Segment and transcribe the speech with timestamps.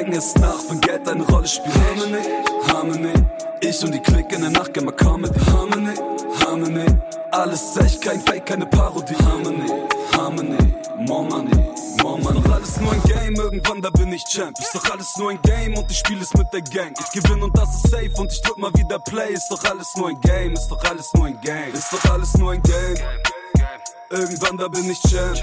[0.00, 1.74] denken es nach, wenn Geld eine Rolle spielt.
[1.74, 2.22] Harmony,
[2.68, 3.12] Harmony,
[3.60, 5.38] ich und die Clique in der Nacht, immer Comedy.
[5.46, 5.94] Harmony,
[6.40, 6.86] Harmony,
[7.32, 9.14] alles echt, kein Fake, keine Parodie.
[9.16, 9.70] Harmony,
[10.16, 10.74] Harmony,
[11.06, 11.50] more money.
[11.74, 14.58] Ist doch alles nur ein Game, irgendwann da bin ich Champ.
[14.58, 16.94] Ist doch alles nur ein Game und ich spiel es mit der Gang.
[16.98, 19.34] Ich gewinn und das ist safe und ich drück mal wieder Play.
[19.34, 21.74] Ist doch alles nur ein Game, ist doch alles nur ein Game.
[21.74, 22.96] Ist doch alles nur ein Game.
[24.10, 25.38] Irgendwann da bin ich Champ.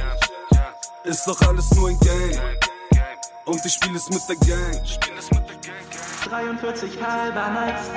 [1.04, 2.67] Ist doch alles nur ein Game.
[3.48, 4.82] Und ich spiel es mit der Gang.
[6.30, 7.90] 43 halber Nights.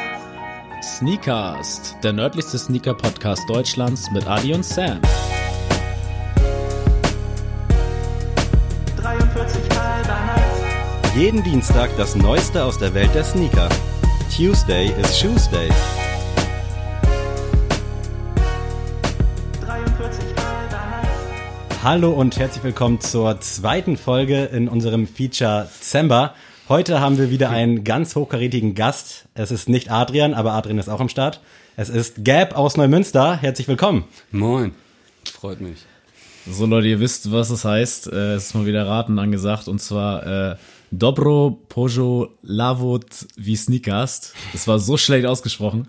[0.98, 5.00] Sneakast, der nördlichste Sneaker-Podcast Deutschlands mit Adi und Sam.
[8.96, 11.16] 43 halber Nights.
[11.16, 13.68] Jeden Dienstag das Neueste aus der Welt der Sneaker.
[14.32, 15.68] Tuesday is Shoesday.
[15.68, 15.99] 43
[21.82, 26.34] Hallo und herzlich willkommen zur zweiten Folge in unserem Feature Zember.
[26.68, 29.24] Heute haben wir wieder einen ganz hochkarätigen Gast.
[29.34, 31.40] Es ist nicht Adrian, aber Adrian ist auch am Start.
[31.76, 33.34] Es ist Gab aus Neumünster.
[33.36, 34.04] Herzlich willkommen.
[34.30, 34.72] Moin.
[35.24, 35.78] Freut mich.
[36.48, 38.08] So Leute, ihr wisst, was es heißt.
[38.12, 40.56] Äh, Es ist mal wieder Raten angesagt und zwar äh,
[40.90, 43.06] Dobro Pojo Lavot
[43.36, 44.34] wie Sneakast.
[44.52, 45.88] Das war so schlecht ausgesprochen.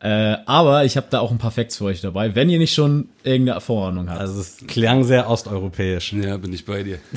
[0.00, 2.72] Äh, aber ich habe da auch ein paar Facts für euch dabei, wenn ihr nicht
[2.72, 4.20] schon irgendeine Vorahnung habt.
[4.20, 6.12] Also es klang sehr osteuropäisch.
[6.12, 6.98] Ja, bin ich bei dir.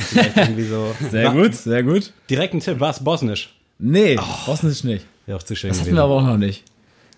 [0.70, 0.96] So.
[1.10, 2.12] Sehr gut, sehr gut.
[2.30, 3.04] Direkt ein Tipp, was?
[3.04, 3.54] Bosnisch.
[3.78, 5.06] Nee, Bosnisch nicht.
[5.28, 6.64] Ja, auch zu schön Das hatten wir aber auch noch nicht.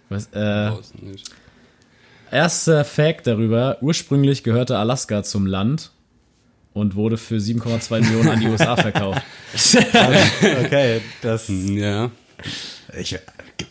[0.10, 1.30] Was, äh, nicht.
[2.32, 5.92] Erster Fact darüber, ursprünglich gehörte Alaska zum Land
[6.74, 9.22] und wurde für 7,2 Millionen an die USA verkauft.
[10.66, 11.48] Okay, das.
[11.48, 12.10] Ja.
[13.00, 13.18] Ich,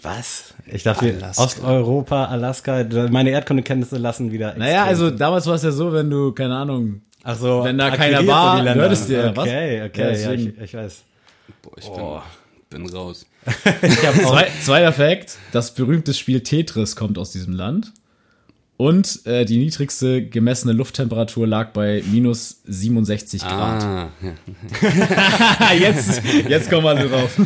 [0.02, 0.55] was?
[0.66, 1.42] Ich dachte, Alaska.
[1.42, 4.55] Osteuropa, Alaska, meine Erdkundekenntnisse lassen wieder.
[4.56, 7.78] Naja, extrem- also damals war es ja so, wenn du, keine Ahnung, Ach so, wenn
[7.78, 8.83] da keiner war, so die Länder.
[8.83, 9.44] hörtest du ja, was?
[9.47, 10.55] Okay, Ja, okay, ja, deswegen.
[10.56, 11.03] ich, ich weiß.
[11.62, 11.88] Boah, ich
[12.70, 13.27] bin, bin raus.
[14.22, 17.93] Zwei, zweiter Fact, das berühmte Spiel Tetris kommt aus diesem Land.
[18.82, 23.81] Und äh, die niedrigste gemessene Lufttemperatur lag bei minus 67 Grad.
[23.84, 25.72] Ah, ja.
[25.88, 27.41] jetzt, jetzt kommen alle drauf.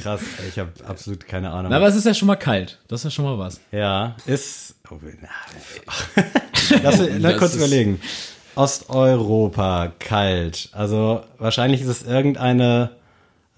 [0.00, 1.72] krass, ich habe absolut keine Ahnung.
[1.72, 2.78] Na, aber es ist ja schon mal kalt.
[2.86, 3.58] Das ist ja schon mal was.
[3.72, 4.76] ja, ist.
[4.88, 5.00] Oh,
[6.84, 8.00] lass, Das kurz überlegen.
[8.54, 10.68] Osteuropa, kalt.
[10.70, 12.90] Also wahrscheinlich ist es irgendeine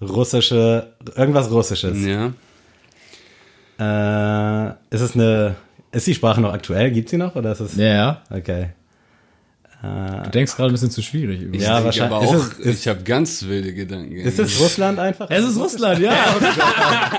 [0.01, 1.95] russische, irgendwas Russisches.
[2.03, 2.33] ja.
[3.77, 5.57] Äh, ist es eine.
[5.91, 6.91] Ist die Sprache noch aktuell?
[6.91, 7.35] Gibt sie noch?
[7.35, 7.75] Oder ist es.
[7.75, 8.21] Ja.
[8.29, 8.69] Okay.
[9.81, 11.39] Du denkst gerade ein bisschen zu schwierig.
[11.41, 11.59] Irgendwie.
[11.59, 14.13] Ich Ja, wahrscheinlich- aber auch, es- ist- ich habe ganz wilde Gedanken.
[14.17, 15.27] Ist es Russland einfach?
[15.29, 16.11] Es ist Russland, ja.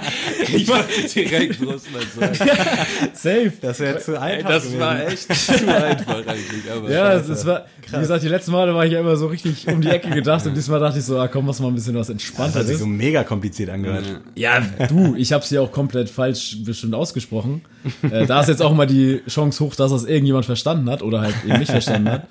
[0.52, 2.34] Ich wollte direkt Russland sagen.
[3.14, 3.52] Safe.
[3.62, 4.48] Das wäre zu einfach.
[4.50, 4.80] Das gewesen.
[4.80, 6.70] war echt zu einfach eigentlich.
[6.74, 9.28] Aber Ja, es, es war, wie gesagt, die letzten Male war ich ja immer so
[9.28, 11.74] richtig um die Ecke gedacht und diesmal dachte ich so, ah, komm, mach mal ein
[11.74, 14.04] bisschen was Das hat sich so mega kompliziert angehört.
[14.34, 17.62] Ja, du, ich habe sie auch komplett falsch bestimmt ausgesprochen.
[18.10, 21.20] Äh, da ist jetzt auch mal die Chance hoch, dass das irgendjemand verstanden hat oder
[21.22, 22.26] halt eben nicht verstanden hat.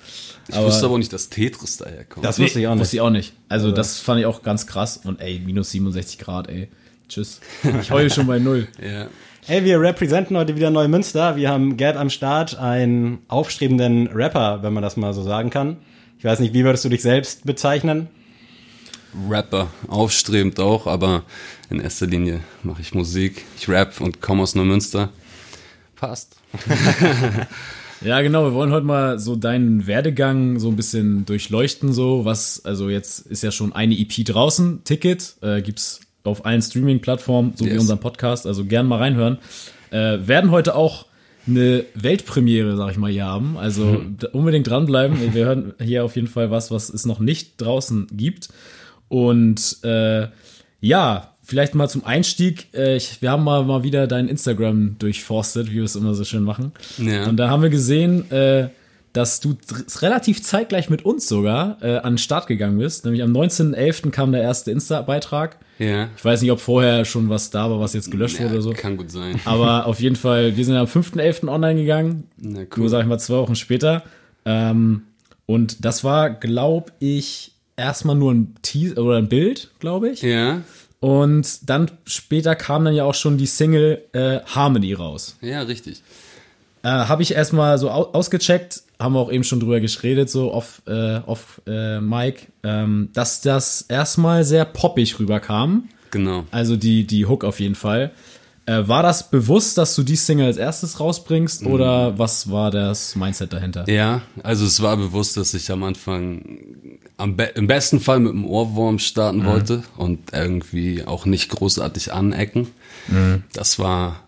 [0.48, 2.24] Ich wusste aber auch nicht, dass Tetris daherkommt.
[2.24, 2.80] Das wusste ich auch nicht.
[2.80, 3.32] Wusste ich auch nicht.
[3.48, 4.98] Also das fand ich auch ganz krass.
[5.04, 6.68] Und ey, minus 67 Grad, ey.
[7.08, 7.40] Tschüss.
[7.80, 8.68] Ich heule schon bei null.
[8.82, 9.08] ja.
[9.46, 11.34] Hey, wir representen heute wieder Neumünster.
[11.36, 15.78] Wir haben Gerd am Start, einen aufstrebenden Rapper, wenn man das mal so sagen kann.
[16.18, 18.08] Ich weiß nicht, wie würdest du dich selbst bezeichnen?
[19.28, 21.24] Rapper, aufstrebend auch, aber
[21.68, 23.44] in erster Linie mache ich Musik.
[23.56, 25.08] Ich rap und komme aus Neumünster.
[25.96, 26.36] Passt.
[28.02, 28.44] Ja, genau.
[28.44, 33.20] Wir wollen heute mal so deinen Werdegang so ein bisschen durchleuchten, so was, also jetzt
[33.26, 37.80] ist ja schon eine EP draußen, Ticket, äh, gibt's auf allen Streaming-Plattformen, so wie Yes.
[37.82, 39.38] unseren Podcast, also gern mal reinhören.
[39.90, 41.06] Äh, werden heute auch
[41.46, 43.56] eine Weltpremiere, sag ich mal, hier haben.
[43.58, 45.34] Also d- unbedingt dranbleiben.
[45.34, 48.48] Wir hören hier auf jeden Fall was, was es noch nicht draußen gibt.
[49.08, 50.28] Und äh,
[50.80, 52.68] ja, vielleicht mal zum Einstieg.
[52.72, 56.22] Äh, ich, wir haben mal, mal wieder dein Instagram durchforstet, wie wir es immer so
[56.22, 56.70] schön machen.
[56.96, 57.26] Ja.
[57.26, 58.68] Und da haben wir gesehen, äh,
[59.12, 59.56] dass du
[60.00, 63.04] relativ zeitgleich mit uns sogar äh, an den Start gegangen bist.
[63.04, 64.10] Nämlich am 19.11.
[64.10, 65.56] kam der erste Insta-Beitrag.
[65.80, 66.08] Ja.
[66.16, 68.62] Ich weiß nicht, ob vorher schon was da war, was jetzt gelöscht ja wurde oder
[68.62, 68.70] so.
[68.70, 69.40] Kann gut sein.
[69.44, 71.48] Aber auf jeden Fall, wir sind am 5.11.
[71.48, 72.28] online gegangen.
[72.36, 74.04] Na, Nur, sag ich mal, zwei Wochen später.
[74.44, 75.02] Ähm,
[75.46, 80.22] und das war, glaube ich, erstmal nur ein Teaser oder ein Bild, glaube ich.
[80.22, 80.60] Ja.
[81.00, 85.36] Und dann später kam dann ja auch schon die Single äh, Harmony raus.
[85.40, 86.02] Ja, richtig.
[86.82, 90.52] Äh, Habe ich erstmal so au ausgecheckt, haben wir auch eben schon drüber geschredet, so
[90.52, 91.20] off, äh,
[91.66, 95.88] äh, Mike, ähm, dass das erstmal sehr poppig rüberkam.
[96.10, 96.44] Genau.
[96.50, 98.10] Also die, die Hook auf jeden Fall.
[98.66, 101.72] Äh, war das bewusst, dass du die Single als erstes rausbringst Mhm.
[101.72, 103.88] oder was war das Mindset dahinter?
[103.88, 106.60] Ja, also es war bewusst, dass ich am Anfang
[107.28, 112.68] be im besten Fall mit einem Ohrwurm starten wollte und irgendwie auch nicht großartig anecken.
[113.52, 114.24] Das war,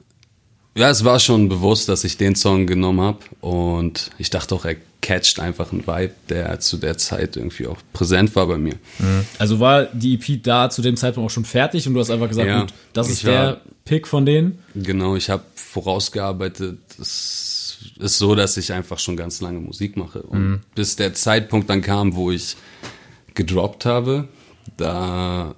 [0.74, 4.64] ja, es war schon bewusst, dass ich den Song genommen habe und ich dachte auch,
[4.64, 8.74] er catcht einfach einen Vibe, der zu der Zeit irgendwie auch präsent war bei mir.
[9.38, 12.28] Also war die EP da zu dem Zeitpunkt auch schon fertig und du hast einfach
[12.28, 14.58] gesagt, Ja, gut, das ist der Pick von denen.
[14.74, 16.78] Genau, ich habe vorausgearbeitet.
[17.00, 17.51] Es
[17.98, 20.22] ist so, dass ich einfach schon ganz lange Musik mache.
[20.22, 22.56] Und bis der Zeitpunkt dann kam, wo ich
[23.34, 24.28] gedroppt habe,
[24.76, 25.54] da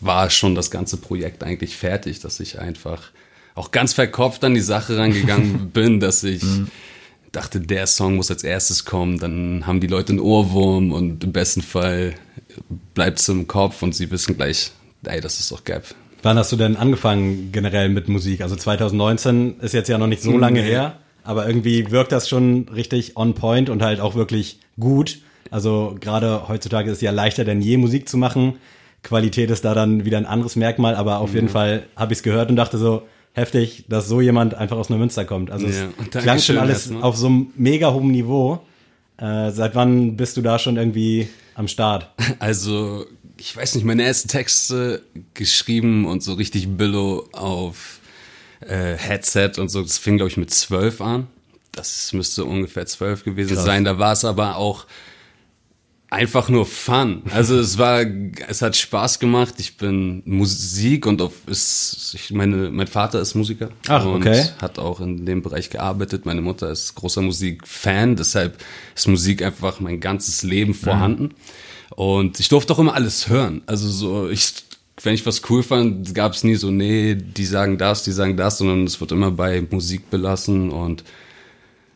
[0.00, 3.10] war schon das ganze Projekt eigentlich fertig, dass ich einfach
[3.54, 6.42] auch ganz verkopft an die Sache rangegangen bin, dass ich
[7.32, 11.32] dachte, der Song muss als erstes kommen, dann haben die Leute einen Ohrwurm und im
[11.32, 12.14] besten Fall
[12.94, 14.70] bleibt es im Kopf und sie wissen gleich,
[15.04, 15.84] ey, das ist doch Gap.
[16.22, 18.40] Wann hast du denn angefangen generell mit Musik?
[18.40, 20.68] Also 2019 ist jetzt ja noch nicht so lange Nee.
[20.68, 25.18] her, aber irgendwie wirkt das schon richtig on point und halt auch wirklich gut.
[25.50, 28.54] Also gerade heutzutage ist es ja leichter denn je Musik zu machen.
[29.02, 32.22] Qualität ist da dann wieder ein anderes Merkmal, aber auf jeden Fall habe ich es
[32.22, 33.02] gehört und dachte so,
[33.34, 35.50] heftig, dass so jemand einfach aus Neumünster kommt.
[35.50, 35.72] Also Ja,
[36.12, 37.02] es klang schon alles erstmal.
[37.02, 38.60] auf so einem mega hohen Niveau.
[39.16, 42.10] Äh, seit wann bist du da schon irgendwie am Start?
[42.38, 43.06] Also,
[43.36, 45.02] ich weiß nicht, meine ersten Texte
[45.34, 48.00] geschrieben und so richtig Billo auf
[48.60, 51.26] äh, Headset und so, das fing, glaube ich, mit zwölf an.
[51.72, 53.84] Das müsste ungefähr zwölf gewesen sein.
[53.84, 54.86] Da war es aber auch
[56.14, 57.22] einfach nur Fun.
[57.32, 58.04] Also es war,
[58.48, 59.54] es hat Spaß gemacht.
[59.58, 64.48] Ich bin Musik und auf ist, ich meine, mein Vater ist Musiker Ach, und okay.
[64.58, 66.24] hat auch in dem Bereich gearbeitet.
[66.24, 68.58] Meine Mutter ist großer Musikfan, deshalb
[68.94, 71.34] ist Musik einfach mein ganzes Leben vorhanden.
[71.96, 73.62] Und ich durfte auch immer alles hören.
[73.66, 74.54] Also so, ich,
[75.02, 78.36] wenn ich was cool fand, gab es nie so, nee, die sagen das, die sagen
[78.36, 81.04] das, sondern es wird immer bei Musik belassen und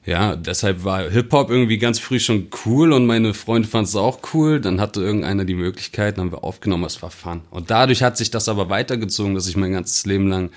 [0.04, 4.20] ja, deshalb war Hip-Hop irgendwie ganz früh schon cool und meine Freunde fanden es auch
[4.32, 4.58] cool.
[4.58, 7.42] Dann hatte irgendeiner die Möglichkeit, dann haben wir aufgenommen, es war fun.
[7.50, 10.50] Und dadurch hat sich das aber weitergezogen, dass ich mein ganzes Leben lang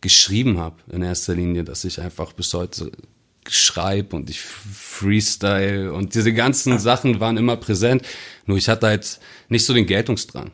[0.00, 2.92] geschrieben habe, in erster Linie, dass ich einfach bis heute
[3.48, 8.02] schreibe und ich freestyle und diese ganzen Sachen waren immer präsent.
[8.46, 9.18] Nur ich hatte halt
[9.48, 10.52] nicht so den Geltungsdrang.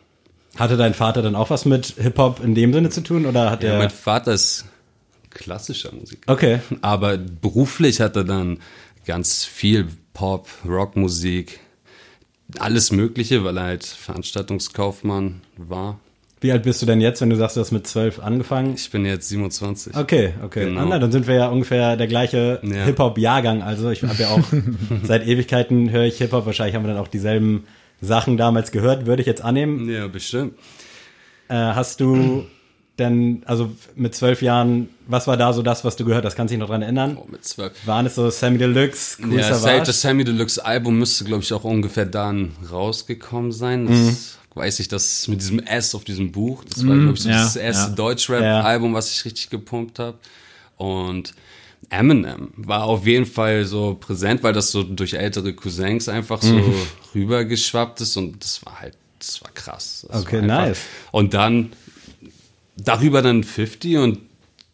[0.59, 3.63] Hatte dein Vater dann auch was mit Hip-Hop in dem Sinne zu tun oder hat
[3.63, 3.79] Ja, er...
[3.79, 4.65] mein Vater ist
[5.31, 6.33] klassischer Musiker.
[6.33, 6.61] Okay.
[6.83, 8.59] Aber beruflich hat er dann
[9.07, 11.61] ganz viel Pop, Rockmusik,
[12.59, 16.01] alles Mögliche, weil er halt Veranstaltungskaufmann war.
[16.41, 18.75] Wie alt bist du denn jetzt, wenn du sagst, du hast mit zwölf angefangen?
[18.75, 19.97] Ich bin jetzt 27.
[19.97, 20.67] Okay, okay.
[20.67, 20.83] Genau.
[20.83, 22.85] Ah, na, dann sind wir ja ungefähr der gleiche Ja.
[22.85, 23.63] Hip-Hop-Jahrgang.
[23.63, 24.43] Also ich habe ja auch
[25.03, 26.47] seit Ewigkeiten höre ich Hip-Hop.
[26.47, 27.65] Wahrscheinlich haben wir dann auch dieselben
[28.01, 29.89] Sachen damals gehört, würde ich jetzt annehmen.
[29.89, 30.55] Ja, bestimmt.
[31.49, 32.47] Äh, hast du
[32.99, 36.35] denn, also mit zwölf Jahren, was war da so das, was du gehört hast?
[36.37, 37.17] Kannst du dich noch dran erinnern?
[37.21, 37.73] Oh, mit zwölf.
[37.87, 39.85] Waren es so Sammy Deluxe, Cool Ja, Savage?
[39.87, 43.87] das Sammy Deluxe Album müsste, glaube ich, auch ungefähr dann rausgekommen sein.
[43.87, 44.17] Das Mhm.
[44.55, 46.65] weiß ich, das mit diesem S auf diesem Buch.
[46.65, 47.95] Das war, glaube ich, so ja, das erste ja.
[47.97, 50.19] Deutschrap-Album, was ich richtig gepumpt habe.
[50.77, 51.35] Und
[51.91, 56.55] Eminem war auf jeden Fall so präsent, weil das so durch ältere Cousins einfach so
[56.55, 56.75] Mhm.
[57.15, 60.07] rübergeschwappt ist und das war halt, das war krass.
[60.11, 60.81] Das Okay, war nice.
[61.13, 61.73] Und dann
[62.77, 64.19] darüber dann 50 und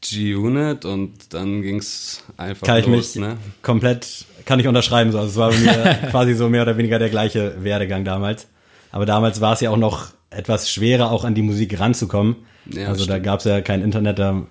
[0.03, 3.39] G-Unit und dann ging's einfach kann ich los, mich ne?
[3.62, 5.12] komplett, kann ich unterschreiben.
[5.12, 5.19] So.
[5.19, 8.47] Also es war mir quasi so mehr oder weniger der gleiche Werdegang damals.
[8.93, 12.37] Aber damals war es ja auch noch etwas schwerer, auch an die Musik ranzukommen.
[12.67, 13.25] Ja, also da stimmt.
[13.25, 14.46] gab es ja kein Internet, da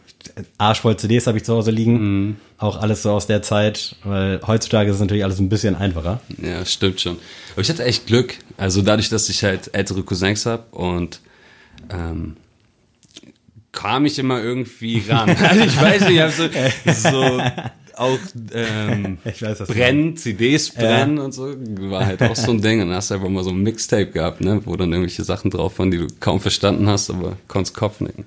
[0.57, 2.25] arschvoll CDs habe ich zu Hause liegen.
[2.25, 2.35] Mhm.
[2.57, 6.21] Auch alles so aus der Zeit, weil heutzutage ist es natürlich alles ein bisschen einfacher.
[6.41, 7.17] Ja, stimmt schon.
[7.53, 8.35] Aber ich hatte echt Glück.
[8.57, 11.19] Also dadurch, dass ich halt ältere Cousins hab und
[11.89, 12.37] ähm,
[13.71, 15.29] kam ich immer irgendwie ran.
[15.29, 16.49] Also ich weiß nicht, ich hab so,
[16.93, 17.41] so
[17.97, 18.17] auch
[18.53, 21.53] ähm, Ich weiß, brennen, CDs brennen und so,
[21.89, 22.81] war halt auch so ein Ding.
[22.81, 25.51] Und dann hast du einfach mal so ein Mixtape gehabt, ne, wo dann irgendwelche Sachen
[25.51, 28.25] drauf waren, die du kaum verstanden hast, aber konntest Kopf nicken.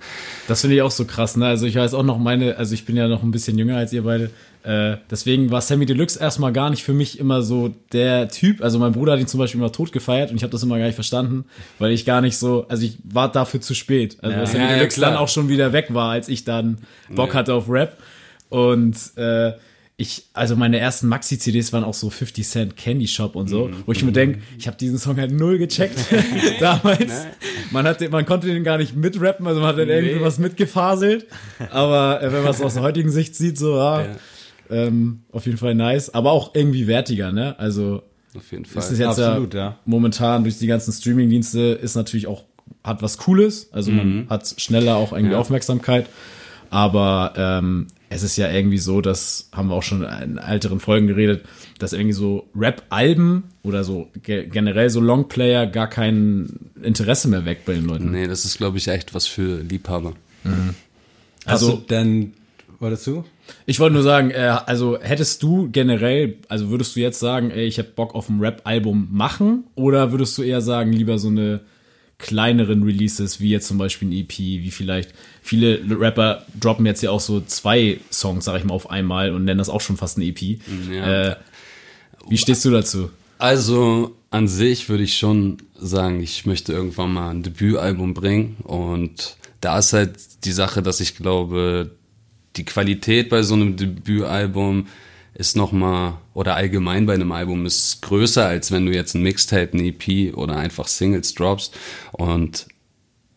[0.49, 1.47] Das finde ich auch so krass, ne?
[1.47, 3.93] Also ich weiß auch noch meine, also ich bin ja noch ein bisschen jünger als
[3.93, 4.31] ihr beide.
[4.63, 8.63] Äh, deswegen war Sammy Deluxe erstmal gar nicht für mich immer so der Typ.
[8.63, 10.77] Also mein Bruder hat ihn zum Beispiel immer tot gefeiert und ich habe das immer
[10.77, 11.45] gar nicht verstanden,
[11.79, 14.17] weil ich gar nicht so, also ich war dafür zu spät.
[14.23, 15.13] Also weil Sammy Ja, ja, Deluxe klar.
[15.13, 16.79] dann auch schon wieder weg war, als ich dann
[17.15, 17.97] Bock hatte auf Rap.
[18.49, 19.53] Und äh,
[19.99, 23.93] ich, also meine ersten Maxi-CDs waren auch so 50 Cent Candy Shop und so, wo
[23.93, 25.99] ich mir denke, ich habe diesen Song halt null gecheckt
[26.61, 27.27] damals.
[27.71, 31.27] Man, hatte, man konnte den gar nicht mitrappen, also man hat dann irgendwie was mitgefaselt.
[31.71, 34.17] Aber äh, wenn man es aus der heutigen Sicht sieht, so, ja, Ja.
[34.71, 36.13] ähm, auf jeden Fall nice.
[36.13, 37.59] Aber auch irgendwie wertiger, ne?
[37.59, 38.03] Also
[38.37, 38.83] Auf jeden Fall.
[38.83, 39.79] ist es jetzt Absolut, ja, ja.
[39.87, 42.45] momentan durch die ganzen Streaming-Dienste ist natürlich auch,
[42.85, 43.73] hat was Cooles.
[43.73, 45.41] Also man hat schneller auch irgendwie Ja.
[45.41, 46.07] Aufmerksamkeit.
[46.69, 51.07] Aber ähm, es ist ja irgendwie so, das haben wir auch schon in älteren Folgen
[51.07, 51.45] geredet,
[51.79, 57.63] dass irgendwie so Rap-Alben oder so ge generell so Longplayer gar kein Interesse mehr weg
[57.67, 58.11] bei den Leuten.
[58.11, 60.15] Nee, das ist, glaube ich, echt was für Liebhaber.
[60.45, 60.63] Also
[61.45, 62.35] Also denn
[62.79, 63.25] wolltest du?
[63.65, 67.65] ich wollte nur sagen, äh, also hättest du generell, also würdest du jetzt sagen, ey,
[67.67, 71.61] ich hab Bock auf ein Rap-Album machen oder würdest du eher sagen, lieber so eine
[72.19, 77.11] kleineren Releases, wie jetzt zum Beispiel ein EP, wie vielleicht viele Rapper droppen jetzt ja
[77.11, 80.19] auch so zwei Songs, sag ich mal, auf einmal und nennen das auch schon fast
[80.19, 80.41] ein EP.
[80.91, 81.33] Ja.
[81.33, 81.37] Äh,
[82.29, 83.11] wie stehst du dazu?
[83.39, 89.37] Also an sich würde ich schon sagen, ich möchte irgendwann mal ein Debütalbum bringen und
[89.61, 91.91] da ist halt die Sache, dass ich glaube,
[92.57, 94.87] die Qualität bei so einem Debütalbum
[95.35, 99.71] ist nochmal, oder allgemein bei einem Album ist größer, als wenn du jetzt ein Mixtape,
[99.73, 101.75] ein EP oder einfach Singles droppst
[102.13, 102.67] und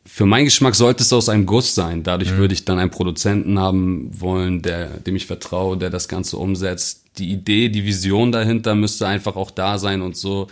[0.05, 2.03] für meinen Geschmack sollte es aus einem Guss sein.
[2.03, 6.35] Dadurch würde ich dann einen Produzenten haben wollen, der, dem ich vertraue, der das Ganze
[6.35, 7.05] umsetzt.
[7.19, 10.47] Die Idee, die Vision dahinter müsste einfach auch da sein und so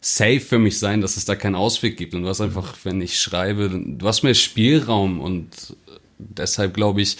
[0.00, 2.14] safe für mich sein, dass es da keinen Ausweg gibt.
[2.14, 5.74] Und du hast einfach, wenn ich schreibe, du hast mehr Spielraum und
[6.18, 7.16] deshalb glaube ich,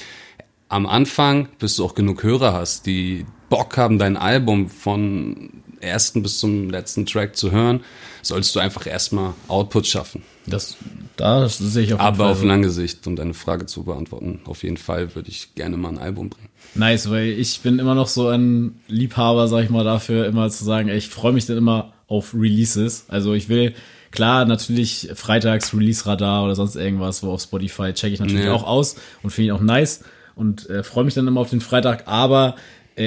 [0.68, 6.22] am Anfang, bis du auch genug Hörer hast, die Bock haben, dein Album von ersten
[6.22, 7.80] bis zum letzten Track zu hören,
[8.22, 10.22] sollst du einfach erstmal Output schaffen.
[10.46, 10.76] Das,
[11.16, 12.46] da sehe ich auf jeden Aber Fall auf so.
[12.46, 15.98] lange Sicht, um deine Frage zu beantworten, auf jeden Fall würde ich gerne mal ein
[15.98, 16.48] Album bringen.
[16.74, 20.64] Nice, weil ich bin immer noch so ein Liebhaber, sag ich mal, dafür immer zu
[20.64, 23.06] sagen, ey, ich freue mich dann immer auf Releases.
[23.08, 23.74] Also ich will,
[24.10, 28.52] klar, natürlich freitags Release-Radar oder sonst irgendwas, wo auf Spotify checke ich natürlich Ja.
[28.52, 30.04] auch aus und finde ich auch nice
[30.34, 32.54] und äh, freue mich dann immer auf den Freitag, aber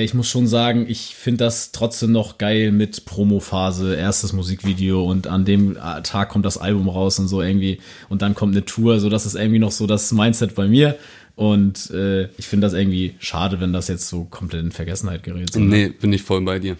[0.02, 5.28] ich muss schon sagen, ich finde das trotzdem noch geil mit Promo-Phase, erstes Musikvideo und
[5.28, 8.66] an dem äh, Tag kommt das Album raus und so irgendwie und dann kommt eine
[8.66, 10.98] Tour, so das ist irgendwie noch so das Mindset bei mir
[11.36, 15.52] und äh, ich finde das irgendwie schade, wenn das jetzt so komplett in Vergessenheit gerät.
[15.52, 15.66] So, ne?
[15.66, 16.78] Nee, bin ich voll bei dir.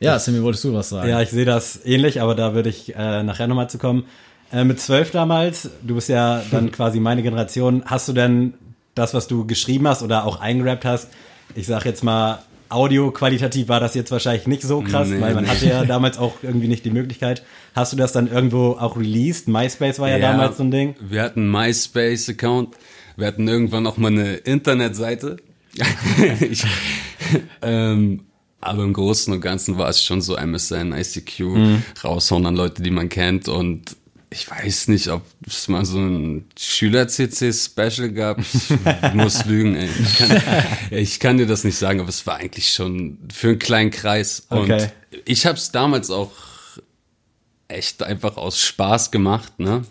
[0.00, 1.08] Ja, Sammy, wolltest du was sagen?
[1.08, 4.04] Ja, ich sehe das ähnlich, aber da würde ich äh, nachher nochmal zu kommen.
[4.52, 8.54] Äh, mit zwölf damals, du bist ja dann quasi meine Generation, hast du denn
[8.94, 11.10] das, was du geschrieben hast oder auch eingerappt hast,
[11.54, 15.34] ich sag jetzt mal, Audio qualitativ war das jetzt wahrscheinlich nicht so krass, Nee, weil
[15.34, 15.50] man nee.
[15.50, 17.42] hatte ja damals auch irgendwie nicht die Möglichkeit.
[17.74, 19.46] Hast du das dann irgendwo auch released?
[19.48, 20.96] MySpace war ja, damals so ein Ding.
[21.00, 22.74] Wir hatten MySpace-Account.
[23.16, 25.36] Wir hatten irgendwann auch mal eine Internetseite.
[26.40, 26.64] ich,
[27.62, 28.24] ähm,
[28.60, 31.82] aber im Großen und Ganzen war es schon so MSN, ICQ, Mhm.
[32.02, 33.46] raushauen an Leute, die man kennt.
[33.48, 33.96] Und
[34.34, 38.40] ich weiß nicht, ob es mal so ein Schüler-CC-Special gab.
[38.40, 38.70] Ich
[39.14, 39.88] muss lügen, ey.
[39.88, 40.42] Ich kann,
[40.90, 44.46] ich kann dir das nicht sagen, aber es war eigentlich schon für einen kleinen Kreis.
[44.50, 44.88] Und Okay.
[45.24, 46.32] ich habe es damals auch
[47.68, 49.84] echt einfach aus Spaß gemacht, ne?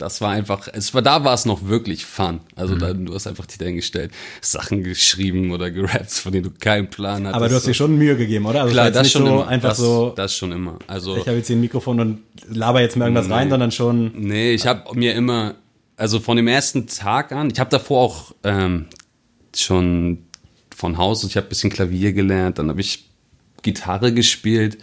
[0.00, 2.40] Das war einfach, es war, da war es noch wirklich fun.
[2.56, 6.88] Also da, du hast einfach dich dahingestellt, Sachen geschrieben oder gerappt, von denen du keinen
[6.88, 7.34] Plan hattest.
[7.34, 8.62] Aber du hast dir schon Mühe gegeben, oder?
[8.62, 9.48] Also Klar, das nicht schon so immer.
[9.48, 10.78] einfach das, so, das schon immer.
[10.86, 14.12] Also, ich habe jetzt hier ein Mikrofon und laber jetzt mal irgendwas rein, sondern schon
[14.14, 15.56] nee, ich habe mir immer,
[15.98, 18.86] also von dem ersten Tag an, ich habe davor auch ähm,
[19.54, 20.24] schon
[20.74, 23.10] von Haus, ich habe ein bisschen Klavier gelernt, dann habe ich
[23.60, 24.78] Gitarre gespielt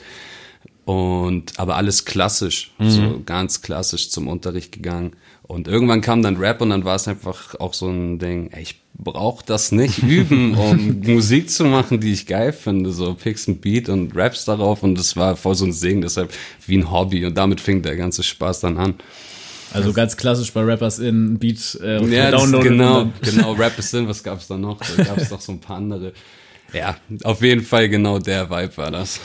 [0.88, 5.18] und aber alles klassisch, so ganz klassisch zum Unterricht gegangen.
[5.44, 8.62] Und irgendwann kam dann Rap und dann war es einfach auch so ein Ding, ey,
[8.64, 12.94] ich brauche das nicht üben, um Musik zu machen, die ich geil finde.
[12.94, 16.32] So pickst ein Beat und raps darauf und das war voll so ein Singen, deshalb
[16.66, 18.96] wie ein Hobby und damit fing der ganze Spaß dann an.
[19.74, 23.78] Also ganz klassisch bei Rappers in Beat äh, und Ja, das, downloaden genau, genau, Rap
[23.78, 24.80] ist Sinn, was gab's da noch?
[24.80, 26.14] Da gab's noch so ein paar andere.
[26.72, 29.20] Ja, auf jeden Fall genau der Vibe war das.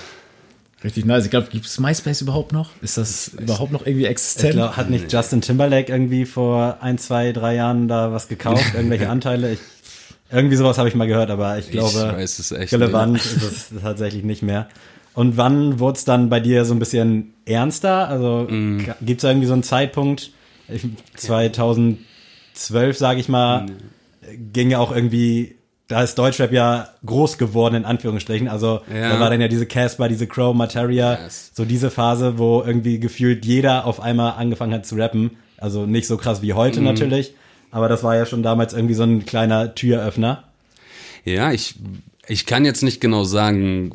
[0.84, 1.24] Richtig nice.
[1.24, 2.70] Ich glaube, gibt es MySpace überhaupt noch?
[2.82, 4.54] Ist das überhaupt noch irgendwie Ich existent?
[4.54, 9.08] glaub, hat nicht Justin Timberlake irgendwie vor ein, zwei, drei Jahren da was gekauft, irgendwelche
[9.08, 9.52] Anteile?
[9.52, 9.60] Ich,
[10.30, 13.66] irgendwie sowas habe ich mal gehört, aber ich glaube, weiß es echt relevant ist es
[13.82, 14.68] tatsächlich nicht mehr.
[15.14, 18.08] Und wann wurde es dann bei dir so ein bisschen ernster?
[18.08, 18.78] Also Mm.
[19.02, 20.30] gibt es irgendwie so einen Zeitpunkt?
[20.68, 20.86] Ich,
[21.16, 23.66] 2012, sage ich mal,
[24.52, 25.56] ging ja auch irgendwie,
[25.92, 28.48] da ist Deutschrap ja groß geworden, in Anführungsstrichen.
[28.48, 29.10] Also Ja.
[29.10, 31.52] da war dann ja diese Casper, diese Crow, Materia, Yes.
[31.54, 35.32] so diese Phase, wo irgendwie gefühlt jeder auf einmal angefangen hat zu rappen.
[35.58, 37.34] Also nicht so krass wie heute natürlich,
[37.70, 40.44] aber das war ja schon damals irgendwie so ein kleiner Türöffner.
[41.24, 41.76] Ja, ich,
[42.26, 43.92] ich kann jetzt nicht genau sagen,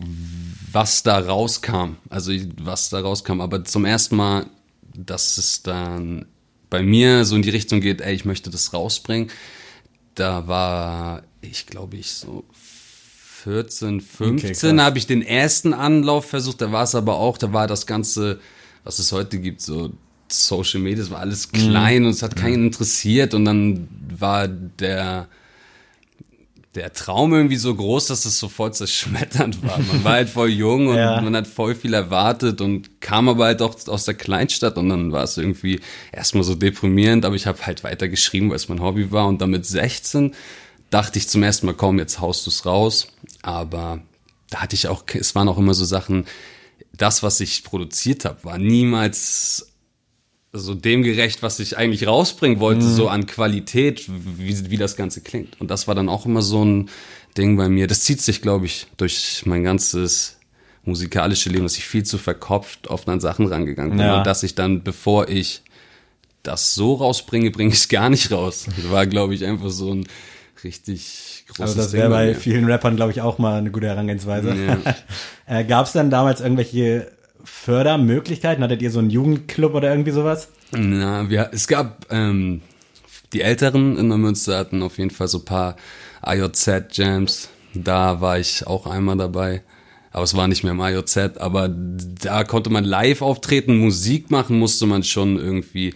[0.72, 1.98] was da rauskam.
[2.10, 4.46] Also was da rauskam, aber zum ersten Mal,
[4.96, 6.25] dass es dann
[6.70, 9.30] bei mir so in die Richtung geht, ey, ich möchte das rausbringen.
[10.17, 12.43] Da war ich, glaube ich, so
[13.43, 14.86] 14, 15 krass.
[14.86, 16.59] habe ich den ersten Anlauf versucht.
[16.59, 18.39] Da war es aber auch, da war das Ganze,
[18.83, 19.93] was es heute gibt, so
[20.27, 23.36] Social Media, das war alles klein und es hat keinen interessiert.
[23.36, 25.27] Und dann war der
[26.77, 29.79] der Traum irgendwie so groß, dass es sofort zerschmetternd war.
[29.79, 31.19] Man war halt voll jung und Ja.
[31.22, 35.12] man hat voll viel erwartet und kam aber halt auch aus der Kleinstadt und dann
[35.12, 35.79] war es irgendwie
[36.12, 39.41] erstmal so deprimierend, aber ich habe halt weiter geschrieben, weil es mein Hobby war und
[39.41, 40.36] dann mit 16
[40.91, 43.07] dachte ich zum ersten Mal, komm, jetzt haust du's raus,
[43.41, 44.00] aber
[44.50, 46.25] da hatte ich auch, es waren auch immer so Sachen,
[46.96, 49.72] das, was ich produziert habe, war niemals
[50.59, 55.21] so dem gerecht, was ich eigentlich rausbringen wollte, so an Qualität, wie, wie das Ganze
[55.21, 55.59] klingt.
[55.59, 56.89] Und das war dann auch immer so ein
[57.37, 57.87] Ding bei mir.
[57.87, 60.37] Das zieht sich, glaube ich, durch mein ganzes
[60.83, 64.05] musikalische Leben, dass ich viel zu verkopft oft an Sachen rangegangen bin.
[64.05, 64.17] Ja.
[64.19, 65.61] Und dass ich dann, bevor ich
[66.43, 68.67] das so rausbringe, bringe ich es gar nicht raus.
[68.75, 70.07] Das war, glaube ich, einfach so ein
[70.63, 72.35] richtig großes Also das wäre bei bei mir.
[72.35, 74.55] vielen Rappern, glaube ich, auch mal eine gute Herangehensweise.
[74.55, 74.79] Ja.
[75.59, 77.11] äh, Gab es dann damals irgendwelche
[77.48, 78.63] Fördermöglichkeiten?
[78.63, 80.50] Hattet ihr so einen Jugendclub oder irgendwie sowas?
[80.72, 82.62] Na, wir, es gab ähm,
[83.34, 85.77] die Älteren in Neumünster hatten auf jeden Fall so ein paar
[86.22, 87.50] AJZ-Jams.
[87.74, 89.63] Da war ich auch einmal dabei.
[90.12, 91.38] Aber es war nicht mehr im AJZ.
[91.38, 95.94] Aber da konnte man live auftreten, Musik machen, musste man schon irgendwie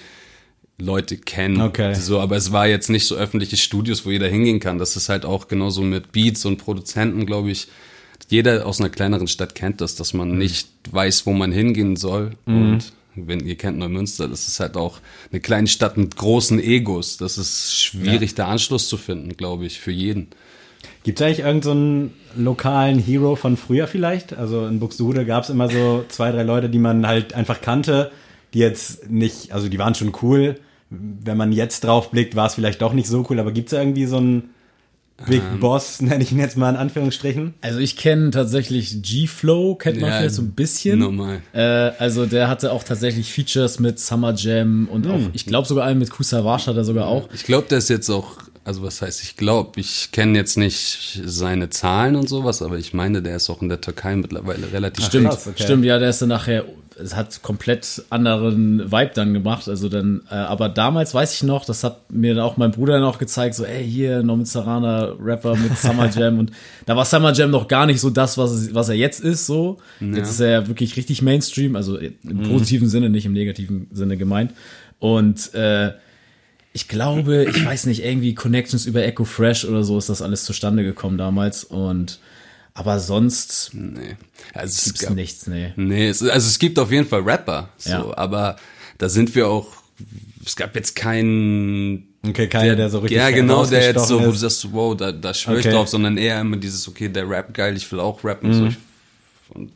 [0.77, 1.61] Leute kennen.
[1.61, 1.93] Okay.
[1.95, 4.77] So, aber es war jetzt nicht so öffentliche Studios, wo jeder hingehen kann.
[4.77, 7.67] Das ist halt auch genauso mit Beats und Produzenten, glaube ich.
[8.29, 12.31] Jeder aus einer kleineren Stadt kennt das, dass man nicht weiß, wo man hingehen soll.
[12.45, 14.99] Und wenn ihr kennt Neumünster, das ist halt auch
[15.31, 17.17] eine kleine Stadt mit großen Egos.
[17.17, 20.27] Das ist schwierig, da Anschluss zu finden, glaube ich, für jeden.
[21.03, 24.33] Gibt es eigentlich irgendeinen so lokalen Hero von früher vielleicht?
[24.33, 28.11] Also in Buxtehude gab es immer so zwei, drei Leute, die man halt einfach kannte,
[28.53, 30.59] die jetzt nicht, also die waren schon cool.
[30.89, 33.73] Wenn man jetzt drauf blickt, war es vielleicht doch nicht so cool, aber gibt es
[33.73, 34.51] irgendwie so einen
[35.27, 35.59] Big Ähm.
[35.59, 37.53] Boss, nenne ich ihn jetzt mal in Anführungsstrichen?
[37.61, 40.99] Also ich kenne tatsächlich G-Flow, kennt man Ja, vielleicht so ein bisschen.
[40.99, 41.41] normal.
[41.53, 45.85] Äh, also der hatte auch tatsächlich Features mit Summer Jam und auch, ich glaube sogar
[45.85, 47.29] einen mit Kusavage hat er sogar auch.
[47.33, 51.21] Ich glaube, der ist jetzt auch, also was heißt ich glaube, ich kenne jetzt nicht
[51.25, 55.05] seine Zahlen und sowas, aber ich meine, der ist auch in der Türkei mittlerweile relativ
[55.05, 55.63] Stimmt, krass, okay.
[55.63, 56.65] stimmt, ja, der ist dann nachher,
[57.03, 61.65] es hat komplett anderen Vibe dann gemacht, also dann, äh, aber damals weiß ich noch,
[61.65, 65.77] das hat mir dann auch mein Bruder auch gezeigt, so, ey, hier, Nomizarana, Rapper mit
[65.77, 66.39] Summer Jam.
[66.39, 66.51] Und
[66.85, 69.45] da war Summer Jam noch gar nicht so das, was, es- was er jetzt ist,
[69.45, 69.77] so.
[69.99, 72.17] Jetzt ist er ja wirklich richtig Mainstream, also im
[72.49, 74.51] positiven Sinne, nicht im negativen Sinne gemeint.
[74.99, 75.91] Und, äh,
[76.73, 80.45] ich glaube, ich weiß nicht, irgendwie Connections über Echo Fresh oder so ist das alles
[80.45, 81.65] zustande gekommen damals.
[81.65, 82.19] Und
[82.73, 84.15] aber sonst Nee.
[84.53, 85.73] Also es gibt's gab, nichts, nee.
[85.75, 88.17] Nee, es, also es gibt auf jeden Fall Rapper, so, Ja.
[88.17, 88.55] aber
[88.97, 89.67] da sind wir auch,
[90.45, 94.25] es gab jetzt keinen Okay, keiner, der so richtig Ja, genau, der jetzt so, wo
[94.25, 95.75] du sagst, wow, da, da schwöre ich Okay.
[95.75, 98.75] drauf, sondern eher immer dieses, okay, der Rap geil, ich will auch rappen, so, ich,
[99.49, 99.71] und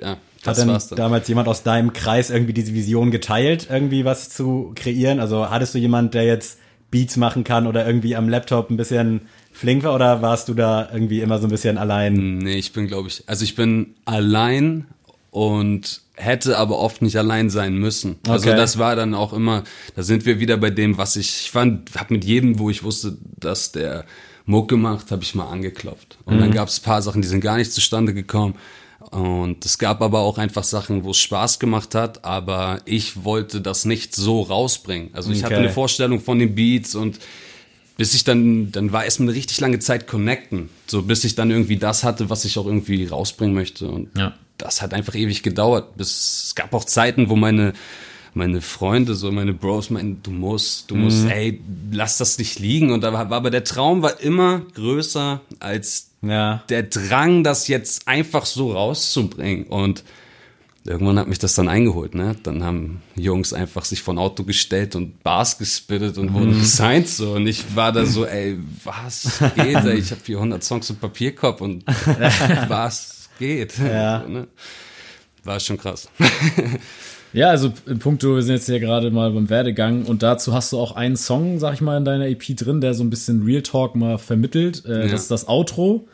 [0.00, 0.96] ja, das Hat war's dann.
[0.96, 5.18] damals jemand aus deinem Kreis irgendwie diese Vision geteilt, irgendwie was zu kreieren?
[5.18, 6.58] Also hattest du jemand, der jetzt
[6.92, 9.22] Beats machen kann oder irgendwie am Laptop ein bisschen
[9.58, 12.38] flink war oder warst du da irgendwie immer so ein bisschen allein?
[12.38, 14.86] Nee, ich bin, glaube ich, also ich bin allein
[15.30, 18.16] und hätte aber oft nicht allein sein müssen.
[18.28, 18.56] Also Okay.
[18.56, 21.90] das war dann auch immer, da sind wir wieder bei dem, was ich, ich fand,
[21.96, 24.04] hab mit jedem, wo ich wusste, dass der
[24.46, 26.18] Mucke macht, habe ich mal angeklopft.
[26.24, 28.54] Und dann gab es paar Sachen, die sind gar nicht zustande gekommen.
[29.10, 33.60] Und es gab aber auch einfach Sachen, wo es Spaß gemacht hat, aber ich wollte
[33.60, 35.10] das nicht so rausbringen.
[35.12, 35.64] Also ich hatte Okay.
[35.64, 37.18] eine Vorstellung von den Beats und
[37.98, 40.70] bis ich dann, dann war erstmal eine richtig lange Zeit connecten.
[40.86, 43.88] So bis ich dann irgendwie das hatte, was ich auch irgendwie rausbringen möchte.
[43.88, 44.32] Und Ja.
[44.56, 45.96] das hat einfach ewig gedauert.
[45.98, 47.74] Bis, es gab auch Zeiten, wo meine,
[48.34, 51.30] meine Freunde, so meine Bros meinten, du musst, du musst, Mhm.
[51.30, 52.92] ey, lass das nicht liegen.
[52.92, 56.62] Und da war, aber der Traum war immer größer als Ja.
[56.68, 59.64] der Drang, das jetzt einfach so rauszubringen.
[59.66, 60.04] Und
[60.84, 62.36] irgendwann hat mich das dann eingeholt, ne?
[62.42, 67.32] Dann haben Jungs einfach sich von Auto gestellt und Bars gespittet und wurden gesigned so.
[67.32, 69.76] Und ich war da so, ey, was geht?
[69.84, 69.98] Ey?
[69.98, 71.84] Ich habe 400 Songs im Papierkorb und
[72.68, 73.78] was geht?
[73.78, 74.22] Ja.
[74.26, 74.48] So, ne?
[75.44, 76.08] War schon krass.
[77.34, 80.72] Ja, also im Punkto, wir sind jetzt hier gerade mal beim Werdegang und dazu hast
[80.72, 83.42] du auch einen Song, sag ich mal, in deiner EP drin, der so ein bisschen
[83.42, 84.84] Real Talk mal vermittelt.
[84.86, 85.12] Äh, Ja.
[85.12, 86.08] Das ist das Outro.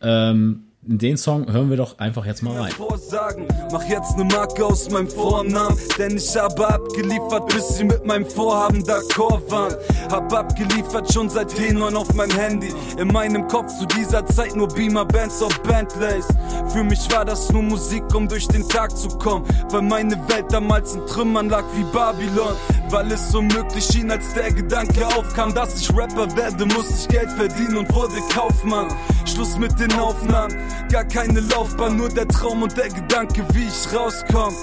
[0.00, 2.72] Ähm, in den Song hören wir doch einfach jetzt mal rein.
[2.72, 3.46] Vorsagen.
[3.70, 8.24] Mach jetzt ne Marke aus meinem Vornamen, denn ich habe abgeliefert, bis sie mit meinem
[8.24, 9.74] Vorhaben d'accord waren.
[10.10, 12.72] Hab abgeliefert schon seit T9 auf meinem Handy.
[12.96, 16.26] In meinem Kopf zu dieser Zeit nur Beamer Bands auf Bentleys.
[16.72, 20.46] Für mich war das nur Musik, um durch den Tag zu kommen, weil meine Welt
[20.50, 22.54] damals in Trümmern lag wie Babylon.
[22.88, 27.30] Weil es unmöglich schien, als der Gedanke aufkam, dass ich Rapper werde, musste ich Geld
[27.30, 28.88] verdienen und wurde Kaufmann.
[29.26, 30.56] Schluss mit den Aufnahmen,
[30.90, 34.54] gar keine Laufbahn, nur der Traum und der Gedanke, wie ich rauskomm.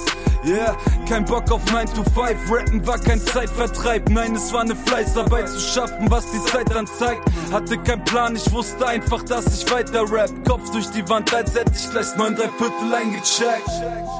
[0.45, 0.77] Yeah,
[1.09, 2.49] kein Bock auf 9 to 5.
[2.49, 4.09] Rappen war kein Zeitvertreib.
[4.09, 7.21] Nein, es war eine Fleißarbeit zu schaffen, was die Zeit dann zeigt.
[7.51, 10.29] Hatte keinen Plan, ich wusste einfach, dass ich weiter rap.
[10.47, 13.69] Kopf durch die Wand, als hätte ich gleich 9 3 Viertel eingecheckt.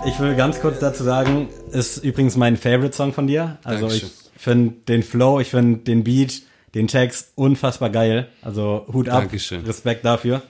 [0.05, 3.59] Ich will ganz kurz dazu sagen, ist übrigens mein Favorite Song von dir.
[3.63, 4.09] Also Dankeschön.
[4.35, 6.41] ich finde den Flow, ich finde den Beat,
[6.73, 8.27] den Text unfassbar geil.
[8.41, 9.63] Also Hut ab, Dankeschön.
[9.65, 10.41] Respekt dafür.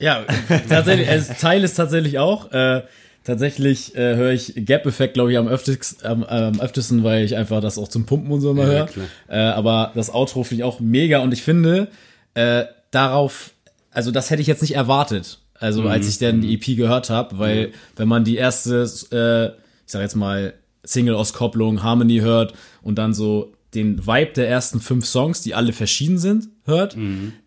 [0.00, 0.24] Ja,
[0.68, 2.52] tatsächlich, also Teil ist tatsächlich auch.
[2.52, 2.82] Äh,
[3.24, 7.60] tatsächlich äh, höre ich Gap-Effekt, glaube ich, am, öfters, am, am öftesten, weil ich einfach
[7.60, 8.88] das auch zum Pumpen und so immer Ja, höre.
[9.28, 11.88] Äh, aber das Outro finde ich auch mega und ich finde,
[12.34, 13.50] äh, darauf,
[13.90, 15.38] also das hätte ich jetzt nicht erwartet.
[15.58, 15.88] Also Mhm.
[15.88, 19.46] als ich dann die EP gehört habe, weil wenn man die erste, äh,
[19.86, 20.52] ich sag jetzt mal,
[20.84, 26.18] Single-Auskopplung, Harmony hört und dann so den Vibe der ersten fünf Songs, die alle verschieden
[26.18, 26.96] sind, hört,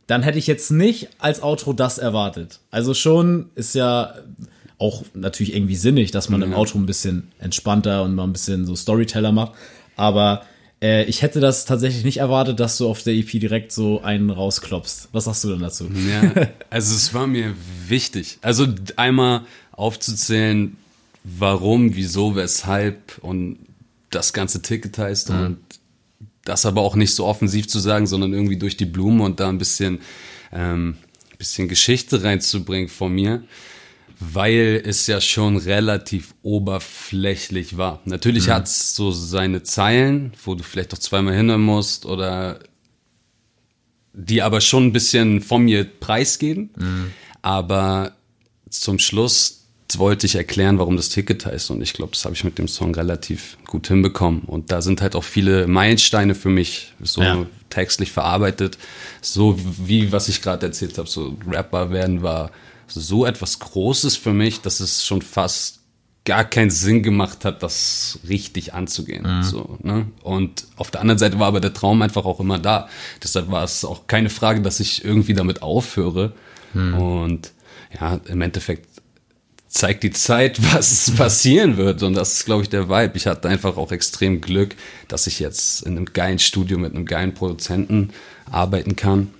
[0.09, 2.61] dann hätte ich jetzt nicht als Outro das erwartet.
[2.71, 4.15] Also schon ist ja
[4.79, 8.65] auch natürlich irgendwie sinnig, dass man im Outro ein bisschen entspannter und mal ein bisschen
[8.65, 9.51] so Storyteller macht.
[9.95, 10.45] Aber
[10.81, 14.31] äh, ich hätte das tatsächlich nicht erwartet, dass du auf der EP direkt so einen
[14.31, 15.09] rausklopfst.
[15.11, 15.87] Was sagst du denn dazu?
[16.09, 17.53] Ja, also es war mir
[17.87, 18.39] wichtig.
[18.41, 19.41] Also einmal
[19.73, 20.75] aufzuzählen,
[21.23, 23.59] warum, wieso, weshalb und
[24.09, 25.57] das ganze Ticket heißt und
[26.49, 29.49] das aber auch nicht so offensiv zu sagen, sondern irgendwie durch die Blume und da
[29.49, 29.99] ein bisschen,
[30.51, 30.97] ähm,
[31.37, 33.43] bisschen Geschichte reinzubringen von mir,
[34.19, 38.01] weil es ja schon relativ oberflächlich war.
[38.05, 42.59] Natürlich hat's so seine Zeilen, wo du vielleicht auch zweimal hinhören musst oder
[44.13, 46.71] die aber schon ein bisschen von mir preisgeben.
[47.41, 48.17] Aber
[48.69, 49.58] zum Schluss
[49.97, 51.71] wollte ich erklären, warum das Ticket heißt.
[51.71, 54.41] Und ich glaube, das habe ich mit dem Song relativ gut hinbekommen.
[54.41, 57.45] Und da sind halt auch viele Meilensteine für mich so Ja.
[57.69, 58.77] textlich verarbeitet.
[59.21, 62.51] So wie was ich gerade erzählt habe, so Rapper werden war
[62.87, 65.79] so etwas Großes für mich, dass es schon fast
[66.25, 69.41] gar keinen Sinn gemacht hat, das richtig anzugehen.
[69.43, 70.05] So, ne?
[70.21, 72.87] Und auf der anderen Seite war aber der Traum einfach auch immer da.
[73.23, 76.33] Deshalb war es auch keine Frage, dass ich irgendwie damit aufhöre.
[76.75, 77.51] Und
[77.99, 78.88] ja, im Endeffekt
[79.69, 82.03] zeigt die Zeit, was passieren wird.
[82.03, 83.13] Und das ist, glaube ich, der Vibe.
[83.15, 84.75] Ich hatte einfach auch extrem Glück,
[85.07, 88.11] dass ich jetzt in einem geilen Studio mit einem geilen Produzenten
[88.51, 89.31] arbeiten kann.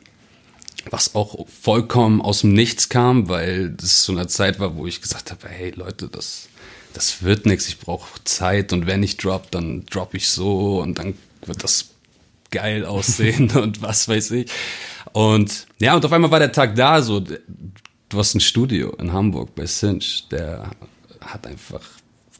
[0.90, 5.02] Was auch vollkommen aus dem Nichts kam, weil das so eine Zeit war, wo ich
[5.02, 6.48] gesagt habe, hey Leute, das,
[6.94, 10.98] das wird nichts, ich brauche Zeit und wenn ich drop, dann drop ich so und
[10.98, 11.16] dann
[11.46, 11.90] wird das
[12.50, 14.50] geil aussehen und was weiß ich.
[15.12, 17.24] Und ja, und auf einmal war der Tag da, so,
[18.10, 20.72] du hast ein Studio in Hamburg bei Cinch, der
[21.22, 21.82] hat einfach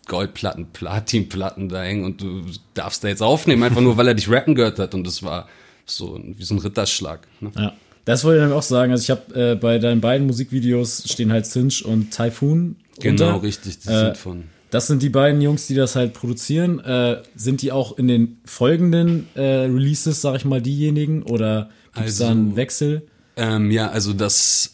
[0.08, 2.42] Goldplatten, Platinplatten da hängen und du
[2.74, 5.48] darfst da jetzt aufnehmen, einfach nur, weil er dich rappen gehört hat und das war
[5.86, 7.28] so wie so ein Ritterschlag.
[7.42, 7.52] Ne?
[7.56, 7.74] Ja.
[8.06, 8.92] Das wollte ich nämlich auch sagen.
[8.92, 12.76] Also ich habe äh, bei deinen beiden Musikvideos stehen halt Cinch und Typhoon.
[13.00, 13.44] Genau, unter.
[13.44, 16.80] richtig, die Äh, sind von Das sind die beiden Jungs, die das halt produzieren.
[16.80, 21.22] Äh, sind die auch in den folgenden äh, Releases, sag ich mal, diejenigen?
[21.24, 23.08] Oder gibt es da Also- einen Wechsel?
[23.36, 24.74] Ähm, ja, also das,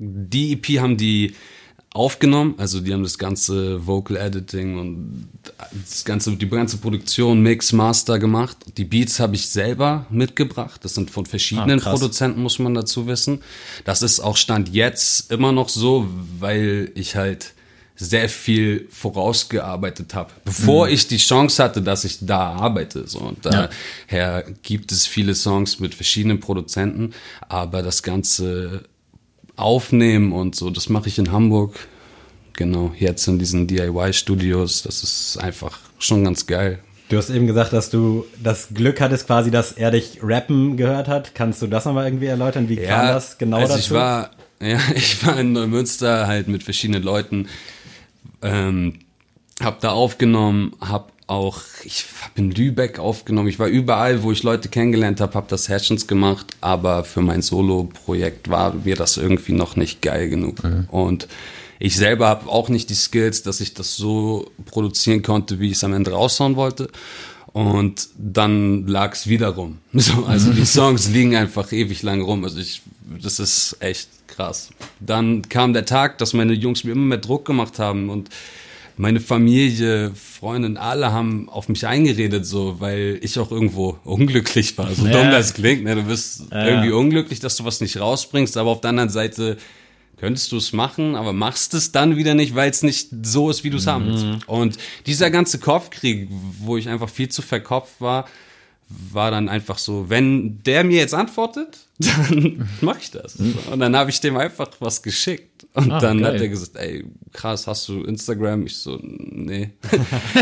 [0.00, 1.34] die EP haben die
[1.92, 5.28] aufgenommen, also die haben das ganze Vocal Editing und
[5.72, 8.56] das ganze, die ganze Produktion, Mix, Master gemacht.
[8.76, 10.84] Die Beats habe ich selber mitgebracht.
[10.84, 11.90] Das sind von verschiedenen Ah.
[11.90, 13.42] Produzenten, muss man dazu wissen.
[13.84, 16.08] Das ist auch Stand jetzt immer noch so,
[16.38, 17.54] weil ich halt
[17.96, 23.06] sehr viel vorausgearbeitet habe, bevor ich die Chance hatte, dass ich da arbeite.
[23.06, 23.18] So.
[23.18, 27.12] Und daher gibt es viele Songs mit verschiedenen Produzenten,
[27.48, 28.84] aber das ganze
[29.60, 31.88] Aufnehmen und so, das mache ich in Hamburg.
[32.54, 34.82] Genau, jetzt in diesen DIY-Studios.
[34.82, 36.80] Das ist einfach schon ganz geil.
[37.08, 41.08] Du hast eben gesagt, dass du das Glück hattest, quasi, dass er dich rappen gehört
[41.08, 41.34] hat.
[41.34, 42.68] Kannst du das nochmal irgendwie erläutern?
[42.68, 43.80] Wie kam das genau also dazu?
[43.80, 47.48] ich war, ja, ich war in Neumünster halt mit verschiedenen Leuten,
[48.42, 49.00] ähm,
[49.60, 54.42] hab da aufgenommen, hab auch, ich hab in Lübeck aufgenommen, ich war überall, wo ich
[54.42, 59.52] Leute kennengelernt habe, hab das Sessions gemacht, aber für mein Solo-Projekt war mir das irgendwie
[59.52, 60.56] noch nicht geil genug.
[60.90, 61.28] Und
[61.78, 65.74] ich selber habe auch nicht die Skills, dass ich das so produzieren konnte, wie ich
[65.74, 66.88] es am Ende raushauen wollte.
[67.52, 69.78] Und dann lag es wieder rum.
[69.92, 72.44] So, also die Songs liegen einfach ewig lang rum.
[72.44, 72.82] Also ich,
[73.22, 74.70] das ist echt krass.
[75.00, 78.28] Dann kam der Tag, dass meine Jungs mir immer mehr Druck gemacht haben und
[79.00, 84.94] meine Familie, Freundin, alle haben auf mich eingeredet, so, weil ich auch irgendwo unglücklich war.
[84.94, 85.12] So Ja.
[85.12, 85.94] dumm das klingt, ne?
[85.94, 86.66] Du bist Ja.
[86.66, 89.56] irgendwie unglücklich, dass du was nicht rausbringst, aber auf der anderen Seite
[90.18, 93.64] könntest du es machen, aber machst es dann wieder nicht, weil es nicht so ist,
[93.64, 94.26] wie du es haben willst.
[94.46, 96.28] Und dieser ganze Kopfkrieg,
[96.60, 98.26] wo ich einfach viel zu verkopft war,
[98.88, 101.78] war dann einfach so, wenn der mir jetzt antwortet,
[102.22, 103.36] dann mache ich das.
[103.36, 105.66] Und dann habe ich dem einfach was geschickt.
[105.74, 106.34] Und Ah, dann geil.
[106.34, 108.66] hat er gesagt, ey, krass, hast du Instagram?
[108.66, 109.70] Ich so, nee.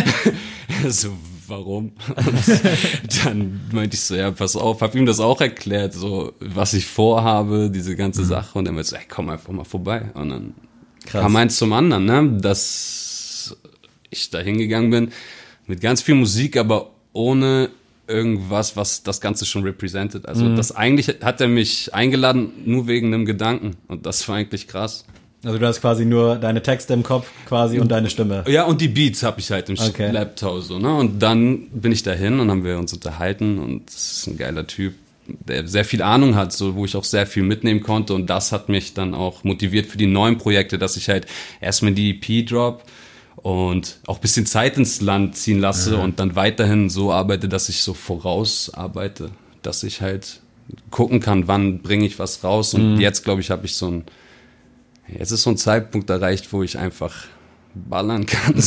[0.88, 1.10] so,
[1.46, 1.92] warum?
[2.16, 6.74] Und dann meinte ich so, ja, pass auf, hab ihm das auch erklärt, so, was
[6.74, 8.58] ich vorhabe, diese ganze Sache.
[8.58, 10.10] Und er meinte so, ey, komm einfach mal vorbei.
[10.14, 10.54] Und dann
[11.04, 11.22] Krass.
[11.22, 13.56] kam eins zum anderen, ne, dass
[14.10, 15.12] ich da hingegangen bin
[15.66, 17.68] mit ganz viel Musik, aber ohne
[18.08, 20.26] irgendwas, was das Ganze schon represented.
[20.26, 20.56] Also Mhm.
[20.56, 23.76] das eigentlich hat er mich eingeladen, nur wegen einem Gedanken.
[23.86, 25.04] Und das war eigentlich krass.
[25.44, 28.42] Also du hast quasi nur deine Texte im Kopf quasi und deine Stimme.
[28.48, 30.10] Ja, und die Beats habe ich halt im Okay.
[30.10, 30.92] Laptop so, ne?
[30.96, 34.66] Und dann bin ich dahin und haben wir uns unterhalten und das ist ein geiler
[34.66, 34.94] Typ,
[35.46, 38.50] der sehr viel Ahnung hat, so wo ich auch sehr viel mitnehmen konnte und das
[38.50, 41.26] hat mich dann auch motiviert für die neuen Projekte, dass ich halt
[41.60, 42.82] erstmal die EP drop
[43.48, 47.70] und auch ein bisschen Zeit ins Land ziehen lasse und dann weiterhin so arbeite, dass
[47.70, 49.30] ich so voraus arbeite,
[49.62, 50.40] dass ich halt
[50.90, 54.04] gucken kann, wann bringe ich was raus und jetzt glaube ich, habe ich so ein
[55.08, 57.14] Jetzt ist so ein Zeitpunkt erreicht, wo ich einfach
[57.74, 58.54] ballern kann.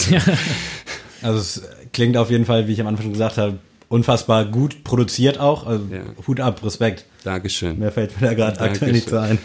[1.23, 1.61] Also es
[1.93, 5.67] klingt auf jeden Fall, wie ich am Anfang schon gesagt habe, unfassbar gut produziert auch.
[5.67, 5.99] Also Ja.
[6.25, 7.05] Hut ab, Respekt.
[7.23, 7.77] Dankeschön.
[7.77, 9.37] Mehr fällt mir da gerade aktuell nicht so ein.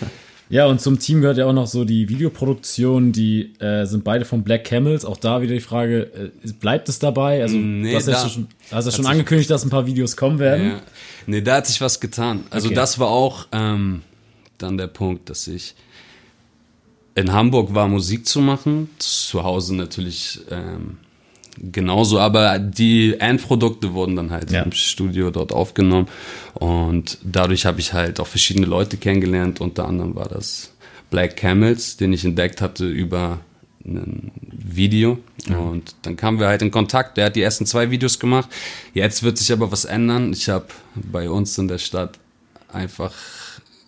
[0.49, 4.25] Ja, und zum Team gehört ja auch noch so die Videoproduktion, die äh, sind beide
[4.25, 5.05] von Black Camels.
[5.05, 6.03] Auch da wieder die Frage,
[6.45, 7.43] äh, bleibt es dabei?
[7.43, 10.17] Also Nee, du hast ja da- schon, hast ja schon angekündigt, dass ein paar Videos
[10.17, 10.67] kommen werden.
[10.69, 10.81] Ja.
[11.27, 12.45] Nee, da hat sich was getan.
[12.51, 12.77] Also Okay.
[12.77, 14.03] das war auch ähm,
[14.59, 15.75] dann der Punkt, dass ich
[17.17, 18.89] in Hamburg war, Musik zu machen.
[18.99, 20.99] Zu Hause natürlich ähm,
[21.59, 24.63] genauso, aber die Endprodukte wurden dann halt Ja.
[24.63, 26.09] im Studio dort aufgenommen.
[26.55, 29.61] Und dadurch habe ich halt auch verschiedene Leute kennengelernt.
[29.61, 30.73] Unter anderem war das
[31.11, 33.39] Black Camels, den ich entdeckt hatte über
[33.85, 35.19] ein Video.
[35.49, 37.17] Und dann kamen wir halt in Kontakt.
[37.17, 38.49] Der hat die ersten zwei Videos gemacht.
[38.95, 40.33] Jetzt wird sich aber was ändern.
[40.33, 42.19] Ich habe bei uns in der Stadt
[42.73, 43.13] einfach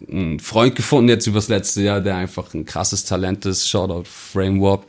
[0.08, 3.68] einen Freund gefunden jetzt übers letzte Jahr, der einfach ein krasses Talent ist.
[3.68, 4.86] Shoutout Frame Warp.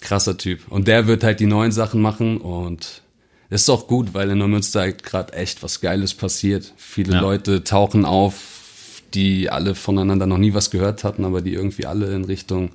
[0.00, 0.60] Krasser Typ.
[0.68, 3.02] Und der wird halt die neuen Sachen machen und
[3.50, 6.74] das ist auch gut, weil in Neumünster halt gerade echt was Geiles passiert.
[6.76, 7.20] Viele Ja.
[7.20, 12.14] Leute tauchen auf, die alle voneinander noch nie was gehört hatten, aber die irgendwie alle
[12.14, 12.70] in Richtung,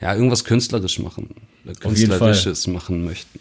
[0.00, 1.74] ja, irgendwas künstlerisch machen, Fall.
[1.76, 3.40] künstlerisches machen möchten.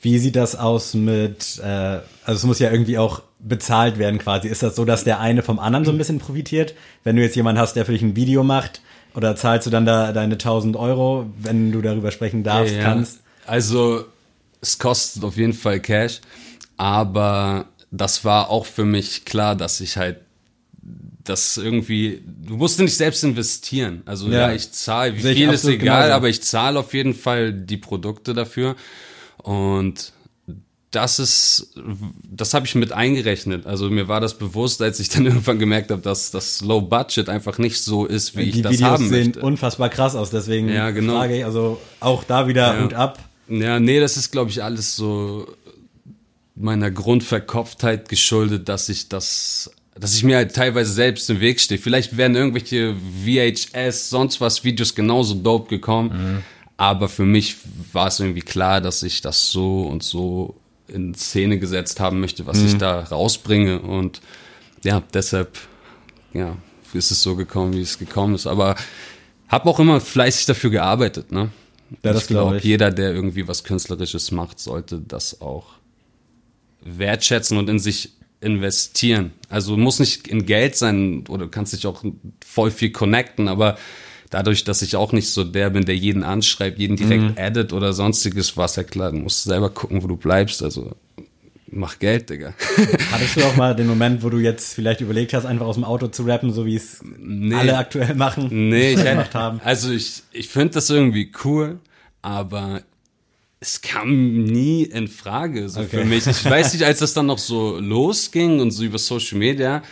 [0.00, 4.46] Wie sieht das aus mit, äh, also es muss ja irgendwie auch bezahlt werden quasi.
[4.46, 6.74] Ist das so, dass der eine vom anderen so ein bisschen profitiert?
[7.02, 8.80] Wenn du jetzt jemanden hast, der für dich ein Video macht,
[9.14, 13.20] oder zahlst du dann da deine 1000 Euro, wenn du darüber sprechen darfst, Ja, kannst?
[13.46, 14.04] Also,
[14.60, 16.20] es kostet auf jeden Fall Cash,
[16.76, 20.18] aber das war auch für mich klar, dass ich halt
[21.24, 24.02] das irgendwie, du musst nicht selbst investieren.
[24.06, 24.52] Also ja, Ja.
[24.54, 26.14] ich zahle, wie Sehe viel ist egal, genauso.
[26.14, 28.76] aber ich zahle auf jeden Fall die Produkte dafür
[29.42, 30.12] und
[30.90, 31.74] das ist,
[32.24, 33.66] das habe ich mit eingerechnet.
[33.66, 37.28] Also mir war das bewusst, als ich dann irgendwann gemerkt habe, dass das Low Budget
[37.28, 39.40] einfach nicht so ist, wie ich Die das Videos haben sehen möchte.
[39.40, 41.14] unfassbar krass aus, deswegen Ja, genau.
[41.14, 42.84] frage ich, also auch da wieder Ja.
[42.84, 43.18] Hut ab.
[43.48, 45.46] Ja, nee, das ist, glaube ich, alles so
[46.54, 51.78] meiner Grundverkopftheit geschuldet, dass ich das, dass ich mir halt teilweise selbst im Weg stehe.
[51.80, 56.42] Vielleicht wären irgendwelche VHS, sonst was Videos genauso dope gekommen.
[56.76, 57.56] Aber für mich
[57.92, 60.56] war es irgendwie klar, dass ich das so und so
[60.88, 63.80] in Szene gesetzt haben möchte, was ich da rausbringe.
[63.80, 64.20] Und
[64.84, 65.58] ja, deshalb,
[66.32, 66.56] ja,
[66.92, 68.46] ist es so gekommen, wie es gekommen ist.
[68.46, 68.76] Aber
[69.48, 71.50] habe auch immer fleißig dafür gearbeitet, ne?
[72.02, 72.64] Ja, das ich glaube, glaub ich.
[72.64, 75.66] jeder, der irgendwie was Künstlerisches macht, sollte das auch
[76.82, 79.32] wertschätzen und in sich investieren.
[79.48, 82.04] Also muss nicht in Geld sein oder du kannst dich auch
[82.44, 83.78] voll viel connecten, aber
[84.30, 87.34] dadurch, dass ich auch nicht so der bin, der jeden anschreibt, jeden direkt Mhm.
[87.36, 90.62] addet oder sonstiges, war es ja klar, du musst selber gucken, wo du bleibst.
[90.62, 90.92] Also
[91.70, 92.54] mach Geld, Digga.
[93.12, 95.84] Hattest du auch mal den Moment, wo du jetzt vielleicht überlegt hast, einfach aus dem
[95.84, 97.00] Auto zu rappen, so wie es
[97.52, 98.68] alle aktuell machen?
[98.68, 99.60] Nee, ich gemacht haben.
[99.64, 101.78] Also ich, ich finde das irgendwie cool,
[102.22, 102.82] aber
[103.60, 106.04] es kam nie in Frage so für Okay.
[106.04, 106.26] mich.
[106.26, 109.82] Ich weiß nicht, als das dann noch so losging und so über Social Media,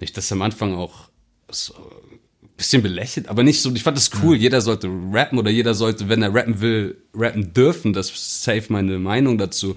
[0.00, 1.08] ich das am Anfang auch
[1.50, 1.74] so
[2.58, 6.08] bisschen belächelt, aber nicht so, ich fand das cool, jeder sollte rappen oder jeder sollte,
[6.10, 9.76] wenn er rappen will, rappen dürfen, das ist safe meine Meinung dazu,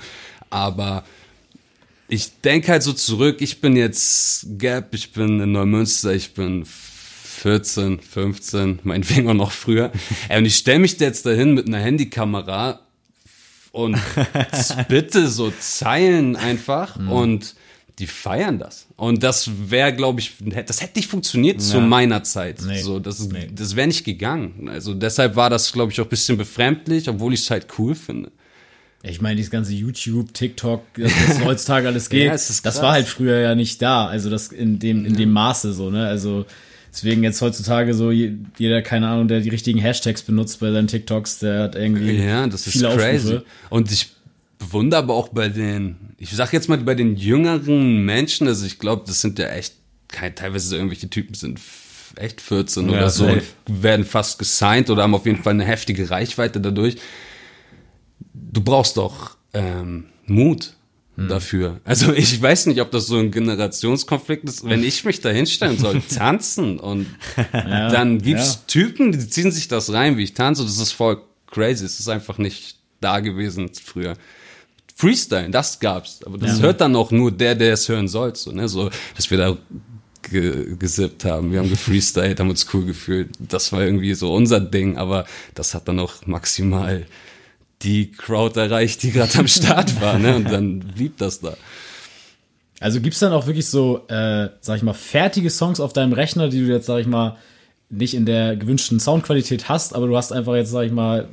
[0.50, 1.06] aber
[2.10, 6.65] ich denke halt so zurück, ich bin jetzt Gap, ich bin in Neumünster, ich bin
[6.65, 9.91] 14, 15, meinetwegen auch noch früher.
[10.30, 12.82] Ey, und ich stelle mich da jetzt dahin mit einer Handykamera
[13.72, 13.98] und
[14.89, 17.56] bitte so Zeilen einfach und
[17.99, 18.88] die feiern das.
[18.95, 20.34] Und das wäre, glaube ich,
[20.65, 22.60] das hätte nicht funktioniert zu meiner Zeit.
[22.65, 22.82] Nee.
[22.82, 23.49] So, das, Nee.
[23.54, 24.69] das wäre nicht gegangen.
[24.69, 27.93] Also deshalb war das, glaube ich, auch ein bisschen befremdlich, obwohl ich es halt cool
[27.95, 28.32] finde.
[29.04, 32.82] Ich meine, dieses ganze YouTube, TikTok, das, was heutzutage alles geht, Ja, das krass.
[32.82, 34.06] war halt früher ja nicht da.
[34.08, 36.06] Also das in dem, in dem Maße so, ne?
[36.08, 36.45] Also
[36.93, 40.88] deswegen jetzt heutzutage so je- jeder, keine Ahnung, der die richtigen Hashtags benutzt bei seinen
[40.88, 43.27] TikToks, der hat irgendwie Ja, das ist viele crazy.
[43.27, 43.45] Aufrufe.
[43.71, 44.12] Und ich
[44.62, 48.80] bewundere aber auch bei den, ich sag jetzt mal bei den jüngeren Menschen, also ich
[48.80, 49.74] glaube, das sind ja echt,
[50.08, 51.60] kein, teilweise so irgendwelche Typen sind
[52.15, 53.41] echt 14 Ja, oder so, safe.
[53.67, 56.97] und werden fast gesigned oder haben auf jeden Fall eine heftige Reichweite dadurch.
[58.34, 60.74] Du brauchst doch ähm, Mut
[61.15, 61.28] Hm.
[61.28, 61.82] dafür.
[61.84, 64.63] Also ich weiß nicht, ob das so ein Generationskonflikt ist.
[64.63, 67.06] Wenn ich mich da hinstellen soll, tanzen und
[67.52, 68.60] dann gibt's ja.
[68.67, 70.63] Typen, die ziehen sich das rein, wie ich tanze.
[70.63, 71.84] Das ist voll crazy.
[71.84, 74.13] Es ist einfach nicht da gewesen früher.
[75.02, 76.20] Freestyle, das gab's.
[76.24, 78.36] Aber das hört dann auch nur der, der es hören soll.
[78.36, 78.70] So, ne?
[78.70, 79.58] so dass wir da
[80.22, 81.52] ge gesippt haben.
[81.52, 83.30] Wir haben gefreestylt, haben uns cool gefühlt.
[83.40, 87.08] Das war irgendwie so unser Ding, aber das hat dann auch maximal
[87.82, 90.20] die Crowd erreicht, die gerade am Start war.
[90.20, 90.36] Ne?
[90.36, 91.58] Und dann blieb das da.
[92.80, 96.48] Also gibt's dann auch wirklich so, äh, sag ich mal, fertige Songs auf deinem Rechner,
[96.50, 97.38] die du jetzt, sag ich mal,
[97.90, 101.28] nicht in der gewünschten Soundqualität hast, aber du hast einfach jetzt, sag ich mal,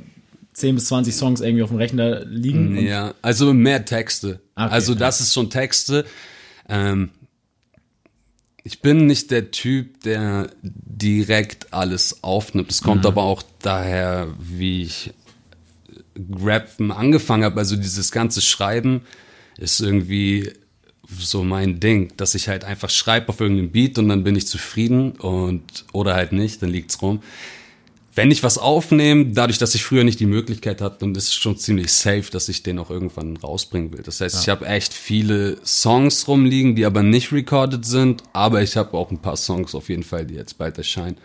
[0.53, 2.77] 10 bis 20 Songs irgendwie auf dem Rechner liegen.
[2.77, 4.39] und- Ja, also mehr Texte.
[4.55, 4.99] Ah, Okay, also ja.
[4.99, 6.05] das ist schon Texte.
[6.67, 7.09] Ähm,
[8.63, 12.69] ich bin nicht der Typ, der direkt alles aufnimmt.
[12.71, 12.85] Es Mhm.
[12.85, 15.11] kommt aber auch daher, wie ich
[16.41, 17.57] Rappen angefangen habe.
[17.59, 19.01] Also dieses ganze Schreiben
[19.57, 20.51] ist irgendwie
[21.17, 24.45] so mein Ding, dass ich halt einfach schreibe auf irgendeinem Beat und dann bin ich
[24.45, 27.21] zufrieden und oder halt nicht, dann liegt's rum
[28.19, 31.35] wenn ich was aufnehme, dadurch, dass ich früher nicht die Möglichkeit hatte, dann ist es
[31.35, 34.03] schon ziemlich safe, dass ich den auch irgendwann rausbringen will.
[34.03, 38.75] Das heißt, ich habe echt viele Songs rumliegen, die aber nicht recorded sind, aber ich
[38.75, 41.15] habe auch ein paar Songs auf jeden Fall, die jetzt bald erscheinen.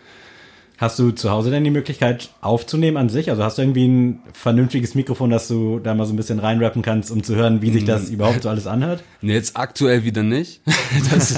[0.77, 3.29] Hast du zu Hause denn die Möglichkeit aufzunehmen an sich?
[3.29, 6.81] Also hast du irgendwie ein vernünftiges Mikrofon, dass du da mal so ein bisschen reinrappen
[6.81, 9.03] kannst, um zu hören, wie sich das überhaupt so alles anhört?
[9.21, 10.61] Nee, Jetzt aktuell wieder nicht.
[11.11, 11.37] das,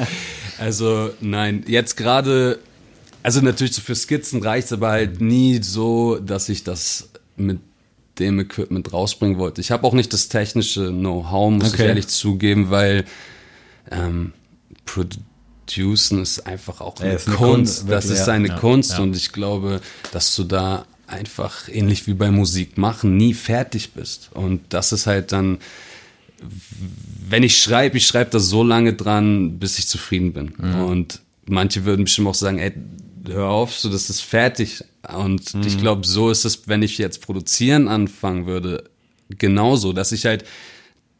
[0.60, 2.60] also nein, jetzt gerade,
[3.28, 7.60] also natürlich so für Skizzen reicht's, aber halt nie so, dass ich das mit
[8.20, 9.60] dem Equipment rausbringen wollte.
[9.60, 11.88] Ich habe auch nicht das technische Know-how, muss ich Okay.
[11.88, 13.04] ehrlich zugeben, weil
[13.92, 14.32] ähm,
[14.86, 17.80] Producen ist einfach auch eine, ist eine Kunst.
[17.80, 18.34] Kunst, das ist ja.
[18.34, 19.00] eine Ja, Kunst ja.
[19.00, 19.82] und ich glaube,
[20.14, 24.30] dass du da einfach ähnlich wie bei Musik machen nie fertig bist.
[24.34, 25.58] Und das ist halt dann
[27.30, 30.50] wenn ich schreibe, ich schreibe da so lange dran, bis ich zufrieden bin.
[30.86, 32.74] Und manche würden bestimmt auch sagen, ey,
[33.30, 34.84] hör auf, so das ist fertig.
[35.16, 38.90] Und ich glaube, so ist es, wenn ich jetzt produzieren anfangen würde,
[39.30, 40.46] genauso, dass ich halt,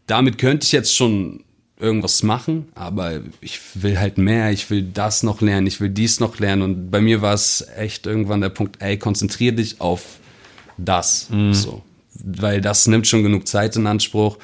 [0.08, 1.44] damit könnte ich jetzt schon
[1.80, 6.20] irgendwas machen, aber ich will halt mehr, ich will das noch lernen, ich will dies
[6.20, 6.64] noch lernen.
[6.64, 10.20] Und bei mir war es echt irgendwann der Punkt, ey, konzentrier dich auf
[10.78, 11.28] das.
[11.52, 11.84] So.
[12.14, 14.38] Weil das nimmt schon genug Zeit in Anspruch.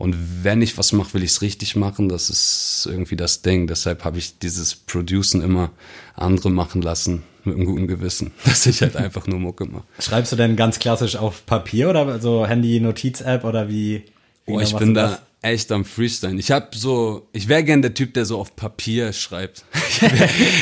[0.00, 2.08] Und wenn ich was mache, will ich es richtig machen.
[2.08, 3.66] Das ist irgendwie das Ding.
[3.66, 5.72] Deshalb habe ich dieses Producen immer
[6.14, 9.84] andere machen lassen, mit einem guten Gewissen, dass ich halt einfach nur Mucke mache.
[9.98, 14.04] Schreibst du denn ganz klassisch auf Papier oder so Handy-Notiz-App oder wie?
[14.46, 15.20] wie Oh, ich bin da das?
[15.42, 16.38] echt am Freestyle.
[16.38, 19.66] Ich habe so, ich wäre gern der Typ, der so auf Papier schreibt.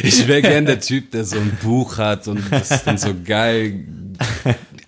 [0.02, 2.98] Ich wäre wär gern der Typ, der so ein Buch hat und das ist dann
[2.98, 3.84] so geil,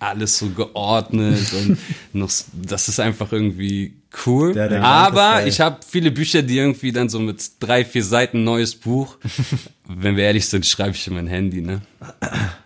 [0.01, 1.77] alles so geordnet und
[2.13, 3.93] noch, das ist einfach irgendwie
[4.25, 4.51] cool.
[4.51, 8.75] Ist Aber ich habe viele Bücher, die irgendwie dann so mit drei, vier Seiten neues
[8.75, 9.17] Buch.
[9.87, 11.81] Wenn wir ehrlich sind, schreibe ich in mein Handy, ne?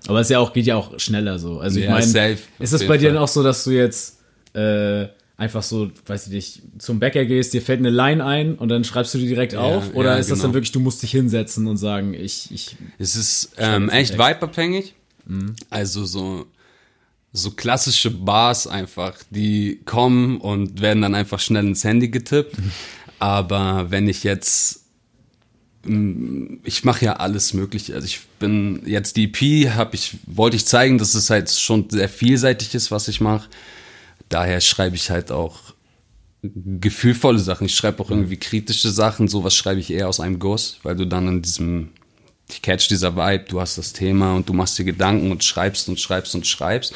[0.07, 1.59] Aber es ja auch, geht ja auch schneller so.
[1.59, 4.19] Also ich Ja, meine, ist es bei dir dann auch so, dass du jetzt
[4.53, 8.69] äh, einfach so, weiß ich nicht, zum Bäcker gehst, dir fällt eine Line ein und
[8.69, 9.93] dann schreibst du die direkt auf?
[9.93, 10.53] Oder ja, ist das dann genau.
[10.55, 14.93] wirklich, du musst dich hinsetzen und sagen, ich, ich, Es ist ähm, echt vibeabhängig.
[15.69, 16.45] Also so,
[17.35, 22.55] so klassische Bars einfach, die kommen und werden dann einfach schnell ins Handy getippt.
[23.19, 24.85] Aber wenn ich jetzt
[25.83, 27.93] mm, ich mache ja alles mögliche.
[27.93, 31.89] Also ich bin jetzt die EP, habe ich wollte ich zeigen, dass es halt schon
[31.89, 33.49] sehr vielseitig ist, was ich mache.
[34.29, 35.75] Daher schreibe ich halt auch
[36.53, 37.65] gefühlvolle Sachen.
[37.65, 39.27] Ich schreibe auch irgendwie kritische Sachen.
[39.27, 41.89] Sowas schreibe ich eher aus einem Guss, weil du dann in diesem,
[42.49, 45.89] ich catch dieser Vibe, du hast das Thema und du machst dir Gedanken und schreibst
[45.89, 46.93] und schreibst und schreibst.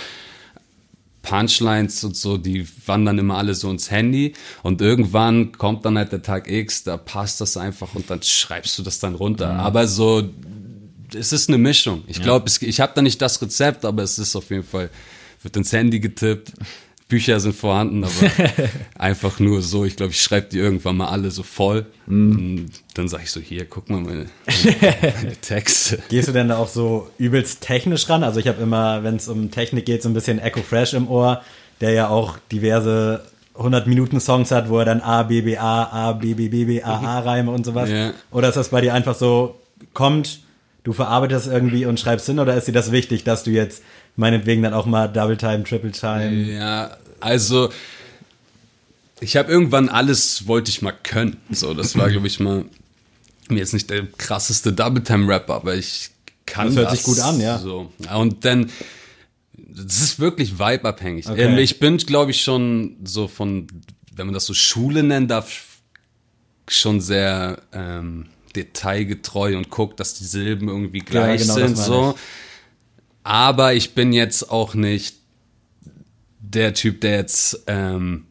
[1.22, 6.12] Punchlines und so, die wandern immer alle so ins Handy und irgendwann kommt dann halt
[6.12, 9.52] der Tag X, da passt das einfach und dann schreibst du das dann runter.
[9.52, 10.30] Aber so,
[11.14, 12.04] es ist eine Mischung.
[12.08, 14.90] Ich glaube, ich habe da nicht das Rezept, aber es ist auf jeden Fall,
[15.42, 16.54] wird ins Handy getippt.
[17.10, 18.14] Bücher sind vorhanden, aber
[18.98, 19.84] einfach nur so.
[19.84, 21.88] Ich glaube, ich schreibe die irgendwann mal alle so voll.
[22.06, 24.28] Und dann sage ich so, hier, guck mal meine,
[25.16, 26.00] meine Texte.
[26.10, 28.24] Gehst du denn da auch so übelst technisch ran?
[28.24, 31.10] Also ich habe immer, wenn es um Technik geht, so ein bisschen Echo Fresh im
[31.10, 31.42] Ohr,
[31.82, 35.86] der ja auch diverse 100 Minuten Songs hat, wo er dann A, B, B, A,
[35.86, 37.90] A, B, B, B, B, A, A Reime und sowas?
[37.90, 38.14] Ja.
[38.32, 39.60] Oder ist das bei dir einfach so,
[39.94, 40.42] kommt,
[40.84, 43.82] du verarbeitest irgendwie und schreibst hin oder ist dir das wichtig, dass du jetzt
[44.20, 46.32] meinetwegen dann auch mal Double Time, Triple Time?
[46.32, 47.70] Ja, also
[49.22, 51.38] ich habe irgendwann alles wollte ich mal können.
[51.50, 52.66] So, das war glaube ich mal
[53.50, 56.12] mir jetzt nicht der krasseste Double Time Rapper, aber ich
[56.46, 57.58] kann Das hört sich gut an, ja.
[57.58, 57.92] So.
[58.14, 58.70] Und dann
[59.54, 61.30] das ist wirklich vibe-abhängig.
[61.30, 61.44] Okay.
[61.44, 63.68] Ähm, Ich bin, glaube ich, schon so von,
[64.16, 65.48] wenn man das so Schule nennen darf,
[66.68, 71.78] schon sehr ähm, detailgetreu und guckt, dass die Silben irgendwie gleich genau, das sind.
[71.78, 72.16] So.
[73.24, 75.16] Aber ich bin jetzt auch nicht
[76.40, 78.26] der Typ, der jetzt, ähm,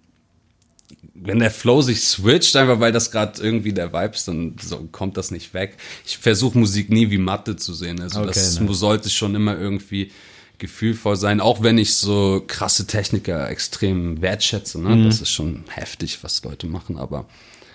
[1.14, 4.88] wenn der Flow sich switcht, einfach weil das gerade irgendwie der Vibe ist, dann so
[4.90, 5.76] kommt das nicht weg.
[6.06, 8.00] Ich versuche Musik nie wie Mathe zu sehen.
[8.00, 8.74] Also Okay, das ne.
[8.74, 10.10] sollte schon immer irgendwie
[10.58, 14.80] gefühlvoll sein, auch wenn ich so krasse Techniker extrem wertschätze.
[14.80, 14.96] Ne?
[14.96, 15.04] Mhm.
[15.04, 17.26] Das ist schon heftig, was Leute machen, aber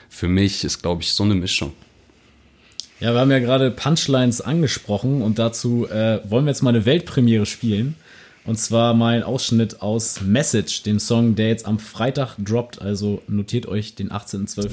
[0.09, 1.73] für mich ist, glaube ich, so eine Mischung.
[3.03, 6.85] Ja, wir haben ja gerade Punchlines angesprochen und dazu äh, wollen wir jetzt mal eine
[6.85, 7.95] Weltpremiere spielen.
[8.45, 12.81] Und zwar mal ein Ausschnitt aus Message, dem Song, der jetzt am Freitag droppt.
[12.81, 14.69] Also notiert euch den 18.12.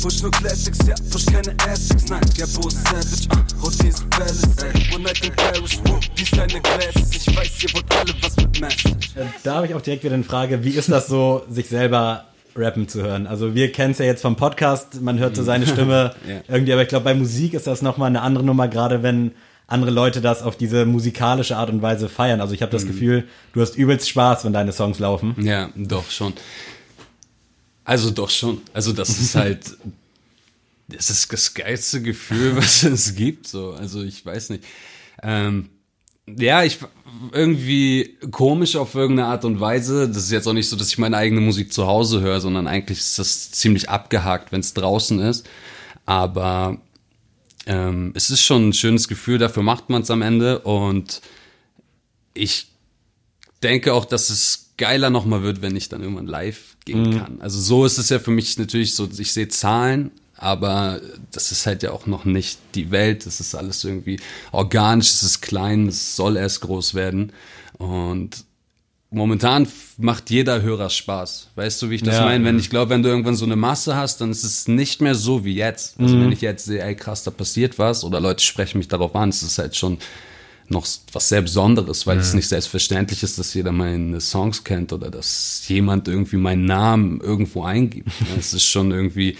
[0.00, 4.94] Push nur Classics, ja, push keine Essex, nein, Gabo Savage, uh, rot diesen Palace, ey,
[4.94, 5.78] One Night in Paris,
[6.16, 9.10] dies deine Glasses, ich weiß, ihr wollt alle was mit Message.
[9.14, 12.29] Äh, Da habe ich auch direkt wieder eine Frage, wie ist das so, sich selber
[12.56, 13.26] rappen zu hören?
[13.26, 16.40] Also wir kennen es ja jetzt vom Podcast, man hört so seine Stimme Ja.
[16.48, 19.32] irgendwie, aber ich glaube, bei Musik ist das nochmal eine andere Nummer, gerade wenn
[19.66, 22.40] andere Leute das auf diese musikalische Art und Weise feiern.
[22.40, 25.36] Also ich habe das Gefühl, du hast übelst Spaß, wenn deine Songs laufen.
[25.40, 26.32] Ja, doch schon.
[27.84, 28.60] Also doch schon.
[28.72, 29.76] Also das ist halt,
[30.88, 33.46] das ist das geilste Gefühl, was es gibt.
[33.46, 34.64] So, also ich weiß nicht.
[35.22, 35.68] Ähm,
[36.38, 36.78] ja, ich
[37.32, 40.08] irgendwie komisch auf irgendeine Art und Weise.
[40.08, 42.66] Das ist jetzt auch nicht so, dass ich meine eigene Musik zu Hause höre, sondern
[42.66, 45.48] eigentlich ist das ziemlich abgehakt, wenn es draußen ist.
[46.06, 46.78] Aber
[47.66, 50.60] ähm, es ist schon ein schönes Gefühl, dafür macht man es am Ende.
[50.60, 51.20] Und
[52.34, 52.68] ich
[53.62, 57.40] denke auch, dass es geiler nochmal wird, wenn ich dann irgendwann live gehen kann.
[57.40, 60.10] Also so ist es ja für mich natürlich so, ich sehe Zahlen,
[60.40, 61.00] aber
[61.32, 63.26] das ist halt ja auch noch nicht die Welt.
[63.26, 64.18] Das ist alles irgendwie
[64.52, 67.32] organisch, es ist klein, es soll erst groß werden.
[67.78, 68.44] Und
[69.10, 69.66] momentan
[69.98, 71.48] macht jeder Hörer Spaß.
[71.56, 72.24] Weißt du, wie ich das Ja.
[72.24, 72.44] meine?
[72.44, 75.14] Wenn ich glaube, wenn du irgendwann so eine Masse hast, dann ist es nicht mehr
[75.14, 75.98] so wie jetzt.
[76.00, 79.14] Also wenn ich jetzt sehe, ey krass, da passiert was oder Leute sprechen mich darauf
[79.14, 79.98] an, es ist halt schon
[80.68, 85.10] noch was sehr Besonderes, weil es nicht selbstverständlich ist, dass jeder meine Songs kennt oder
[85.10, 88.08] dass jemand irgendwie meinen Namen irgendwo eingibt.
[88.38, 89.36] Es ist schon irgendwie,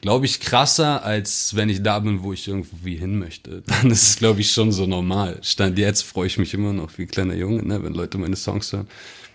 [0.00, 3.62] glaube ich, krasser, als wenn ich da bin, wo ich irgendwie hin möchte.
[3.66, 5.38] Dann ist es, glaube ich, schon so normal.
[5.42, 8.72] Stand jetzt freue ich mich immer noch wie kleiner Junge, ne, wenn Leute meine Songs
[8.72, 8.86] hören.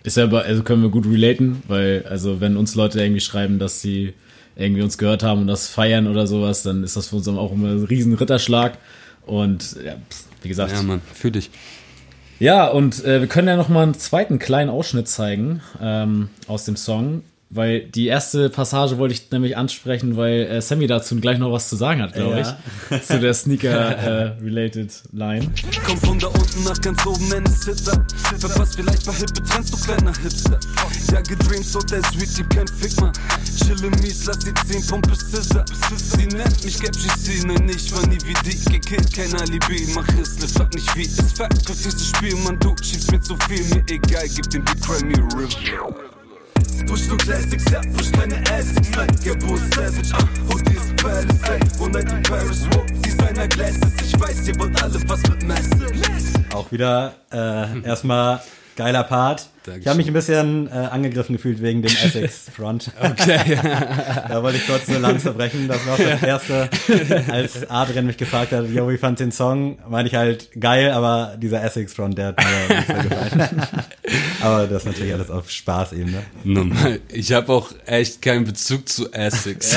[0.04, 3.58] Ist ja, aber- also können wir gut relaten, weil, also wenn uns Leute irgendwie schreiben,
[3.58, 4.14] dass sie
[4.56, 7.52] irgendwie uns gehört haben und das feiern oder sowas, dann ist das für uns auch
[7.52, 8.78] immer ein riesen Ritterschlag.
[9.24, 9.96] Und ja,
[10.42, 11.50] wie gesagt, Ja, Mann, fühl dich.
[12.40, 16.64] Ja, und äh, wir können ja noch mal einen zweiten kleinen Ausschnitt zeigen ähm, aus
[16.64, 17.22] dem Song,
[17.54, 21.68] weil die erste Passage wollte ich nämlich ansprechen, weil äh, Sammy dazu gleich noch was
[21.68, 22.58] zu sagen hat, glaube Ja.
[22.90, 25.50] ich, zu der Sneaker-related Line.
[25.86, 28.04] Komm von da unten nach ganz oben, nenn es Hitter.
[28.38, 30.58] Verpasst vielleicht paar hippe Trends, du kleiner Hipster.
[31.12, 33.12] Ja, gedreamt, so der Sweet, gib kein Fick, man.
[33.62, 35.64] Chille mies, lass die 10 Pumpe Scissor.
[35.96, 38.58] Sie nennt mich Gap GC, nein, ich war nie wie die.
[38.72, 41.02] Gekillt, kein Alibi, mach es, ne, frag nicht wie.
[41.02, 44.64] Es fuck, auf dieses Spiel, man, du schiebst mir zu viel, mir egal, gib den
[44.64, 46.11] Beat, cry me a river.
[46.86, 51.60] Push nur Classics, ja, push keine Essex, nein, Gabo Savage, ah, und dieses Palace, ey,
[51.80, 56.00] One Night in Paris, wow, Designer Glasses, ich weiß, ihr wollt alle was mit Message.
[56.54, 58.40] Auch wieder äh, erstmal
[58.76, 59.48] geiler Part.
[59.80, 62.90] Ich habe mich ein bisschen äh, angegriffen gefühlt wegen dem Essex Front.
[63.00, 63.58] Okay.
[64.28, 65.68] Da wollte ich kurz eine Lanze brechen.
[65.68, 66.68] Das war auch das Erste,
[67.30, 69.78] als Adrian mich gefragt hat, yo, wie fand den Song?
[69.88, 73.62] Meine ich halt geil, aber dieser Essex Front, der hat mir nicht so gefallen.
[74.40, 76.22] aber das ist natürlich alles auf Spaßebene.
[76.44, 77.00] Normal.
[77.08, 79.76] Ich habe auch echt keinen Bezug zu Essex.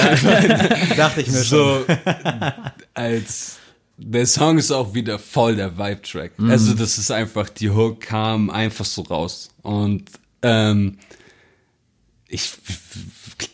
[0.95, 1.45] Dachte ich mir schon.
[1.45, 1.85] so
[2.93, 3.57] als
[3.97, 6.33] der Song ist auch wieder voll der Vibe-Track.
[6.49, 9.49] Also das ist einfach, die Hook kam einfach so raus.
[9.61, 10.09] Und
[10.41, 10.97] ähm,
[12.27, 12.51] ich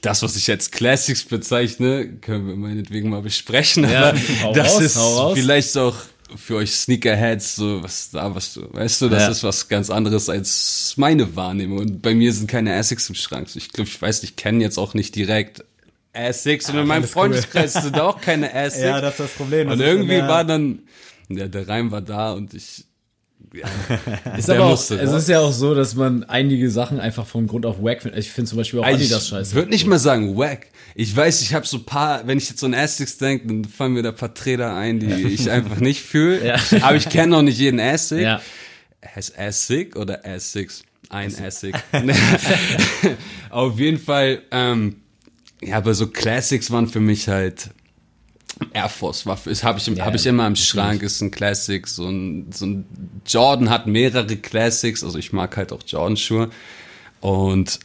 [0.01, 3.83] das, was ich jetzt Classics bezeichne, können wir meinetwegen mal besprechen.
[3.89, 4.13] Ja,
[4.43, 4.81] aber das raus,
[5.35, 5.95] ist vielleicht auch
[6.35, 9.29] für euch Sneakerheads so was da was du weißt du das Ja.
[9.31, 13.49] ist was ganz anderes als meine Wahrnehmung und bei mir sind keine Essex im Schrank
[13.53, 15.65] ich glaube ich weiß nicht ich kenne jetzt auch nicht direkt
[16.13, 17.21] Essex und in meinem alles cool.
[17.21, 19.67] Freundeskreis sind auch keine Essex Ja, das ist das Problem.
[19.67, 20.79] Das und ist irgendwie immer- war dann,
[21.29, 22.85] ja, der Reim war da und ich
[24.37, 27.25] Ist Der aber auch, musste es ist ja auch so, dass man einige Sachen einfach
[27.27, 28.19] von Grund auf wack findet.
[28.19, 29.55] Ich finde zum Beispiel auch Adidas ich scheiße.
[29.55, 30.67] würde nicht mal sagen wack.
[30.95, 33.93] Ich weiß, ich habe so paar, wenn ich jetzt so an Asics denke, dann fallen
[33.93, 36.45] mir da paar Träder ein, die ich einfach nicht fühle.
[36.45, 36.55] Ja.
[36.81, 38.21] Aber ich kenne noch nicht jeden Asic.
[38.21, 38.41] Ja.
[39.15, 40.83] Heißt Asic oder Asics?
[41.09, 41.75] Ein Asic.
[43.49, 44.97] Auf jeden Fall, ähm,
[45.61, 47.69] ja, aber so Classics waren für mich halt
[48.73, 51.87] Air Force war, ist habe ich, Ja, hab ich immer im Schrank, ist ein Classic,
[51.87, 52.85] so ein, so ein
[53.25, 56.49] Jordan hat mehrere Classics, also ich mag halt auch Jordan Schuhe
[57.21, 57.79] und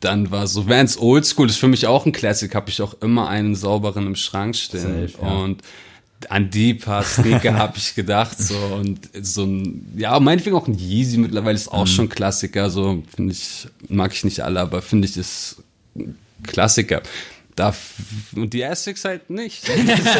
[0.00, 3.28] dann war so Vans Oldschool, ist für mich auch ein Classic, habe ich auch immer
[3.28, 5.08] einen sauberen im Schrank stehen.
[5.08, 5.32] Safe, ja.
[5.42, 5.62] und
[6.28, 8.56] an die paar Sneaker habe ich gedacht so.
[8.56, 11.78] Und so ein ja meinetwegen auch ein Yeezy mittlerweile ist Mhm.
[11.78, 12.70] auch schon Klassiker.
[12.70, 15.56] So finde ich mag ich nicht alle aber finde ich ist
[16.46, 17.02] Klassiker
[17.54, 17.74] da
[18.34, 19.62] und die Essex halt nicht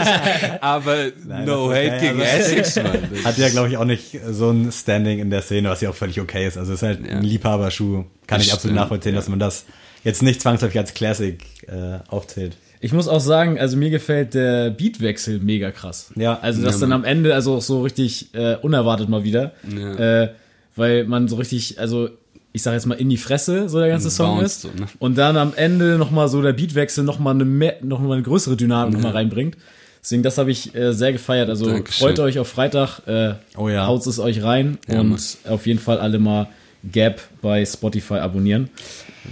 [0.61, 3.85] aber no das ist hate okay, gegen also- Essex Mann Hat ja, glaube ich, auch
[3.85, 6.59] nicht so ein Standing in der Szene, was ja auch völlig okay ist.
[6.59, 7.17] Also es ist halt Ja.
[7.17, 8.05] ein Liebhaberschuh.
[8.27, 9.19] Kann Das ich absolut stimmt, nachvollziehen, ja.
[9.21, 9.65] dass man das
[10.05, 12.57] jetzt nicht zwangsläufig als Classic äh, aufzählt.
[12.81, 16.11] Ich muss auch sagen, also mir gefällt der Beatwechsel mega krass.
[16.17, 16.39] Ja.
[16.41, 19.53] Also das Ja, dann am Ende, also auch so richtig äh, unerwartet mal wieder.
[19.75, 20.23] Ja.
[20.25, 20.33] Äh,
[20.77, 22.11] weil man so richtig, also
[22.53, 24.63] ich sag jetzt mal in die Fresse, so der ganze Song Bounced ist.
[24.63, 24.87] so, ne?
[24.99, 28.57] Und dann am Ende nochmal so der Beatwechsel nochmal eine, mehr, noch mal eine größere
[28.57, 29.57] Dynamik noch mal reinbringt.
[30.03, 31.49] Deswegen, das habe ich äh, sehr gefeiert.
[31.49, 32.09] Also Dankeschön.
[32.09, 33.87] freut euch auf Freitag, äh, Oh ja.
[33.87, 35.21] haut es euch rein Ja, und Mann.
[35.49, 36.49] auf jeden Fall alle mal
[36.91, 38.69] Gap bei Spotify abonnieren.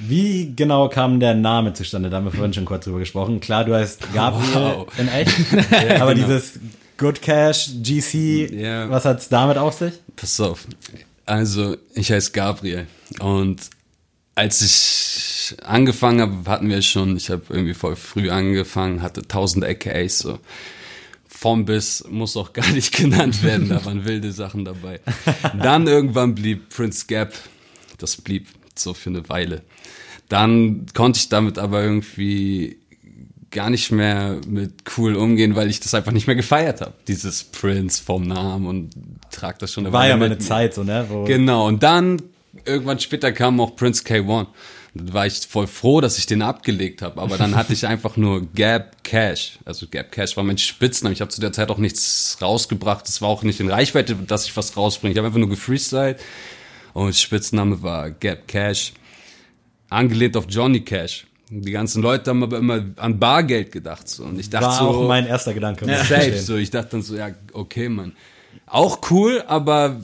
[0.06, 2.08] Wie genau kam der Name zustande?
[2.08, 3.40] Da haben wir vorhin schon kurz drüber gesprochen.
[3.40, 4.86] Klar, du heißt Gabriel Wow.
[4.98, 5.34] in echt.
[6.00, 6.60] Aber dieses
[6.96, 8.88] Good Cash, GC, Ja.
[8.88, 9.94] was hat's damit auf sich?
[10.14, 10.66] Pass auf.
[11.26, 12.86] Also, ich heiße Gabriel.
[13.18, 13.70] Und
[14.34, 19.64] als ich angefangen habe, hatten wir schon, ich habe irgendwie voll früh angefangen, hatte tausend
[19.64, 20.38] AKAs, so.
[21.26, 25.00] Vom bis muss auch gar nicht genannt werden, da waren wilde Sachen dabei.
[25.58, 27.32] Dann irgendwann blieb Prince Gap,
[27.98, 29.62] das blieb so für eine Weile.
[30.28, 32.78] Dann konnte ich damit aber irgendwie
[33.50, 36.94] gar nicht mehr mit cool umgehen, weil ich das einfach nicht mehr gefeiert habe.
[37.08, 38.90] Dieses Prince vom Namen und
[39.30, 40.46] trag das schon eine War ja mal mit eine mir.
[40.46, 41.06] Zeit so, ne?
[41.08, 42.22] Wo Genau, und dann
[42.64, 44.46] irgendwann später kam auch Prince K1.
[44.92, 48.16] Da war ich voll froh, dass ich den abgelegt habe, aber dann hatte ich einfach
[48.16, 49.60] nur Gap Cash.
[49.64, 51.12] Also Gap Cash war mein Spitzname.
[51.12, 53.08] Ich habe zu der Zeit auch nichts rausgebracht.
[53.08, 55.12] Es war auch nicht in Reichweite, dass ich was rausbringe.
[55.12, 56.18] Ich habe einfach nur gefreestylt
[56.92, 58.92] und Spitzname war Gap Cash.
[59.88, 61.26] Angelehnt auf Johnny Cash.
[61.50, 64.08] Die ganzen Leute haben aber immer an Bargeld gedacht.
[64.08, 64.24] So.
[64.24, 65.84] Und ich dachte war so, auch mein erster Gedanke.
[65.84, 66.56] ich Safe, so.
[66.56, 68.12] Ich dachte dann so, ja, okay, Mann.
[68.66, 70.00] Auch cool, aber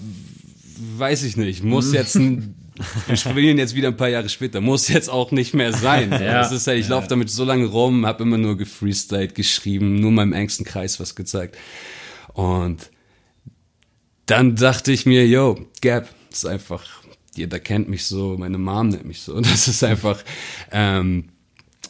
[0.78, 1.64] weiß ich nicht.
[1.64, 2.54] Muss jetzt ein,
[3.06, 4.60] wir spielen jetzt wieder ein paar Jahre später.
[4.60, 6.10] Muss jetzt auch nicht mehr sein.
[6.10, 6.40] Ja.
[6.40, 10.10] Das ist halt, ich laufe damit so lange rum, habe immer nur gefreestylt, geschrieben, nur
[10.10, 11.56] meinem engsten Kreis was gezeigt.
[12.32, 12.90] Und
[14.26, 16.84] dann dachte ich mir, yo, Gap, das ist einfach,
[17.34, 19.40] jeder kennt mich so, meine Mom nennt mich so.
[19.40, 20.22] Das ist einfach
[20.72, 21.30] ähm,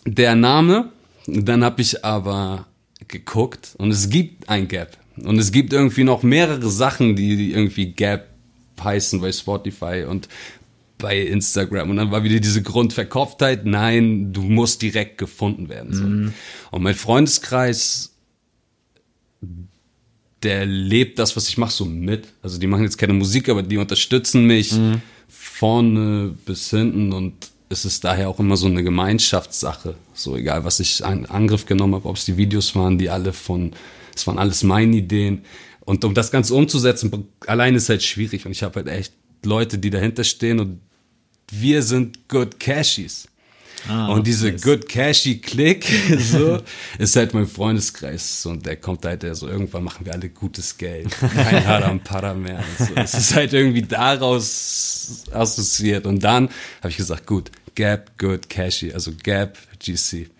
[0.05, 0.93] der Name.
[1.26, 2.66] Dann habe ich aber
[3.09, 4.97] geguckt und es gibt ein Gap.
[5.16, 8.36] Und es gibt irgendwie noch mehrere Sachen, die irgendwie Gap
[8.83, 10.29] heißen bei Spotify und
[10.99, 11.91] bei Instagram.
[11.91, 15.93] Und dann war wieder diese Grundverkopftheit, nein, du musst direkt gefunden werden.
[15.93, 16.77] So.
[16.77, 18.12] Und mein Freundeskreis
[20.43, 22.29] der lebt das, was ich mache, so mit.
[22.43, 24.74] Also die machen jetzt keine Musik, aber die unterstützen mich
[25.29, 27.35] vorne bis hinten und
[27.68, 29.97] es ist daher auch immer so eine Gemeinschaftssache.
[30.14, 33.33] So egal, was ich in Angriff genommen habe, ob es die Videos waren, die alle
[33.33, 33.72] von,
[34.14, 35.43] es waren alles meine Ideen.
[35.87, 38.45] Und um das Ganze umzusetzen, allein ist halt schwierig.
[38.45, 39.14] Und ich habe halt echt
[39.45, 40.80] Leute, die dahinter stehen und
[41.51, 43.28] wir sind Good Cashies.
[43.89, 44.62] Ah, und diese nice.
[44.62, 45.87] Good Cashy Click,
[46.18, 46.61] so,
[46.99, 48.45] ist halt mein Freundeskreis.
[48.47, 51.09] Und der kommt halt, der so, irgendwann machen wir alle gutes Geld.
[51.20, 52.64] Kein Haram Para mehr.
[52.78, 52.95] So.
[52.97, 56.05] Es ist halt irgendwie daraus assoziiert.
[56.05, 56.49] Und dann
[56.80, 60.30] habe ich gesagt, gut, Gap, Good Cashy, also Gap, GC.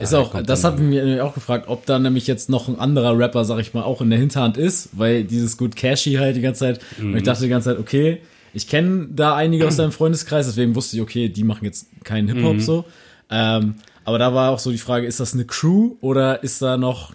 [0.00, 3.44] Ist auch, das hat mir auch gefragt, ob da nämlich jetzt noch ein anderer Rapper,
[3.44, 6.60] sag ich mal, auch in der Hinterhand ist, weil dieses Good Cashy halt die ganze
[6.60, 7.16] Zeit, und Mhm.
[7.16, 8.20] ich dachte die ganze Zeit, okay,
[8.54, 12.28] ich kenne da einige aus deinem Freundeskreis, deswegen wusste ich, okay, die machen jetzt keinen
[12.28, 12.60] Hip-Hop Mhm.
[12.60, 12.84] so.
[13.30, 13.74] Ähm,
[14.04, 17.12] aber da war auch so die Frage, ist das eine Crew oder ist da noch,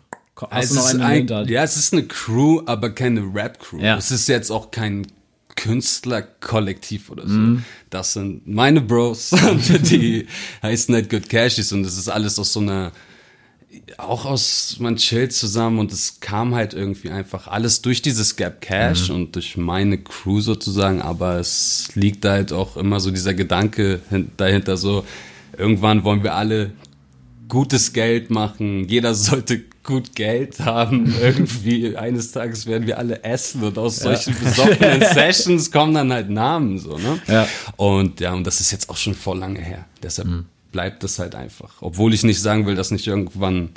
[0.52, 3.80] hast Es du noch einen ein, ja, es ist eine Crew, aber keine Rap-Crew.
[3.80, 3.98] Ja.
[3.98, 5.08] Es ist jetzt auch kein
[5.56, 7.34] Künstlerkollektiv oder so.
[7.34, 7.64] Mhm.
[7.90, 9.32] Das sind meine Bros,
[9.90, 10.28] die
[10.62, 12.92] heißen halt Good Cashies und es ist alles aus so einer,
[13.98, 18.62] auch aus, man chillt zusammen und es kam halt irgendwie einfach alles durch dieses Gap
[18.62, 19.16] Cash Mhm.
[19.16, 24.32] und durch meine Crew sozusagen, aber es liegt halt auch immer so dieser Gedanke hin-
[24.38, 25.06] dahinter so,
[25.58, 26.72] irgendwann wollen wir alle
[27.50, 31.14] gutes Geld machen, jeder sollte gut Geld haben.
[31.22, 36.30] Irgendwie eines Tages werden wir alle essen und aus solchen besoffenen Sessions kommen dann halt
[36.30, 37.20] Namen so, ne?
[37.28, 37.48] Ja.
[37.78, 39.86] Und ja, und das ist jetzt auch schon vor lange her.
[40.04, 40.28] Deshalb
[40.72, 41.76] bleibt das halt einfach.
[41.80, 43.70] Obwohl ich nicht sagen will, dass nicht irgendwann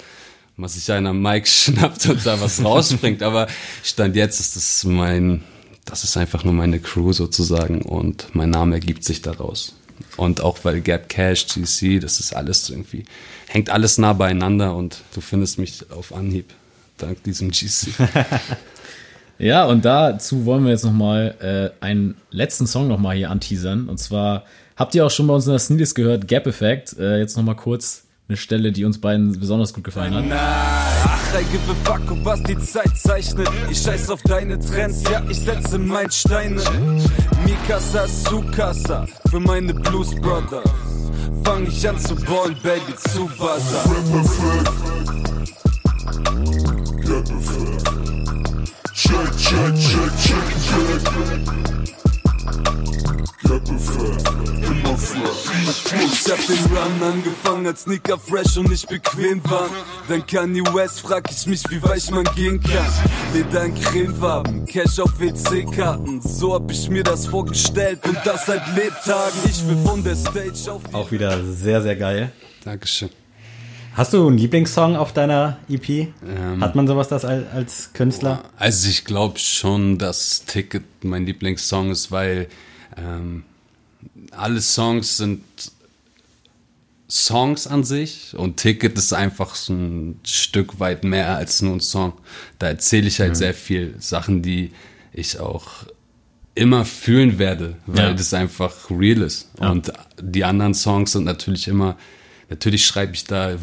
[0.56, 3.22] mal sich einer Mike schnappt und da was rausbringt.
[3.22, 3.46] Aber
[3.84, 5.44] Stand jetzt ist das mein,
[5.84, 9.76] das ist einfach nur meine Crew sozusagen und mein Name ergibt sich daraus.
[10.16, 13.04] Und auch weil Gap Cash, GC, das ist alles irgendwie,
[13.48, 16.52] hängt alles nah beieinander und du findest mich auf Anhieb
[16.98, 17.88] dank diesem GC.
[19.38, 23.88] Ja, und dazu wollen wir jetzt nochmal äh, einen letzten Song nochmal hier anteasern.
[23.88, 24.44] Und zwar
[24.76, 26.98] habt ihr auch schon bei uns in der Sneedies gehört, Gap Effect.
[26.98, 30.24] Äh, jetzt nochmal kurz eine Stelle, die uns beiden besonders gut gefallen hat.
[30.32, 33.48] Ach, I give a fuck, um was die Zeit zeichnet.
[33.70, 36.60] Ich scheiß auf deine Trends, ja, ich setze Meilensteine.
[37.46, 40.87] Mikasa, Sukasa, für meine Blues Brothers.
[41.48, 43.82] Fang ich an zu ballen, Baby, zu buzzer.
[48.92, 52.07] Check, check, check, check, check.
[56.00, 59.70] Ich hab den Run angefangen, als Sneaker fresh und nicht bequem waren.
[60.08, 62.86] Dann Kanye West frag ich mich, wie weich man gehen kann.
[63.32, 66.20] Leder in Cremefarben, Cash auf WC-Karten.
[66.20, 69.38] So hab ich mir das vorgestellt und das seit Lebtagen.
[69.44, 72.32] Ich will von der Stage auf Auch wieder sehr, sehr geil.
[72.64, 73.10] Dankeschön.
[73.98, 76.06] Hast du einen Lieblingssong auf deiner EP?
[76.60, 78.44] Hat man sowas das als, als Künstler?
[78.56, 82.46] Also ich glaube schon, dass Ticket mein Lieblingssong ist, weil
[82.96, 83.42] ähm,
[84.30, 85.42] alle Songs sind
[87.10, 91.80] Songs an sich und Ticket ist einfach so ein Stück weit mehr als nur ein
[91.80, 92.12] Song.
[92.60, 94.70] Da erzähle ich halt sehr viel Sachen, die
[95.12, 95.66] ich auch
[96.54, 98.14] immer fühlen werde, weil Ja.
[98.14, 99.50] das einfach real ist.
[99.58, 99.92] Und
[100.22, 101.96] die anderen Songs sind natürlich immer,
[102.48, 103.56] natürlich schreibe ich da,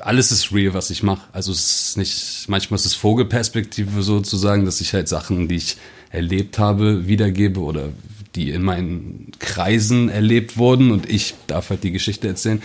[0.00, 1.26] alles ist real, was ich mache.
[1.32, 5.76] Also es ist nicht, manchmal ist es Vogelperspektive sozusagen, dass ich halt Sachen, die ich
[6.10, 7.90] erlebt habe, wiedergebe oder
[8.34, 12.62] die in meinen Kreisen erlebt wurden und ich darf halt die Geschichte erzählen.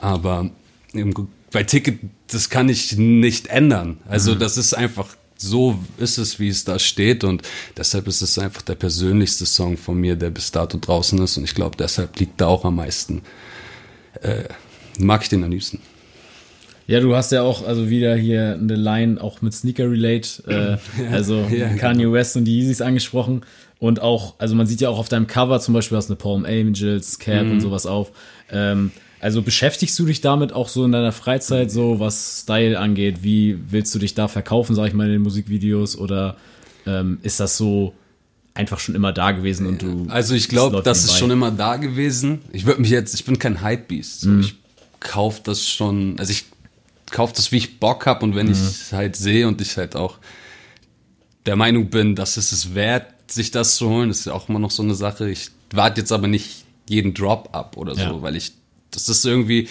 [0.00, 0.50] Aber
[1.52, 3.98] bei Ticket, das kann ich nicht ändern.
[4.08, 7.42] Also das ist einfach so ist es, wie es da steht und
[7.76, 11.44] deshalb ist es einfach der persönlichste Song von mir, der bis dato draußen ist und
[11.44, 13.22] ich glaube, deshalb liegt da auch am meisten.
[14.22, 14.44] Äh,
[14.98, 15.80] mag ich den am liebsten.
[16.86, 21.12] Ja, du hast ja auch also wieder hier eine Line auch mit Sneaker Relate, äh,
[21.12, 23.40] also ja, Kanye West und die Yeezys angesprochen
[23.78, 26.18] und auch, also man sieht ja auch auf deinem Cover zum Beispiel hast du eine
[26.18, 27.52] Palm Angels Cap Mhm.
[27.52, 28.12] und sowas auf.
[28.50, 28.90] Ähm,
[29.20, 33.20] also beschäftigst du dich damit auch so in deiner Freizeit so, was Style angeht?
[33.22, 36.36] Wie willst du dich da verkaufen, sag ich mal, in den Musikvideos oder
[36.86, 37.94] ähm, ist das so
[38.52, 40.04] einfach schon immer da gewesen und du?
[40.10, 42.40] Also ich glaube, das ist schon immer da gewesen.
[42.52, 44.20] Ich würde mich jetzt, ich bin kein Hypebeast.
[44.20, 44.40] So, Mhm.
[44.40, 44.56] Ich
[45.04, 46.46] kauf das schon, also ich
[47.12, 48.52] kauf das, wie ich Bock hab und wenn Mhm.
[48.52, 50.18] ich es halt sehe und ich halt auch
[51.46, 54.48] der Meinung bin, dass es es wert, sich das zu holen, das ist ja auch
[54.48, 55.30] immer noch so eine Sache.
[55.30, 58.22] Ich warte jetzt aber nicht jeden Drop ab oder so, Ja.
[58.22, 58.52] weil ich,
[58.90, 59.68] das ist irgendwie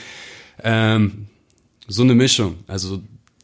[0.64, 1.28] ähm,
[1.88, 2.58] so eine Mischung.
[2.68, 3.02] Also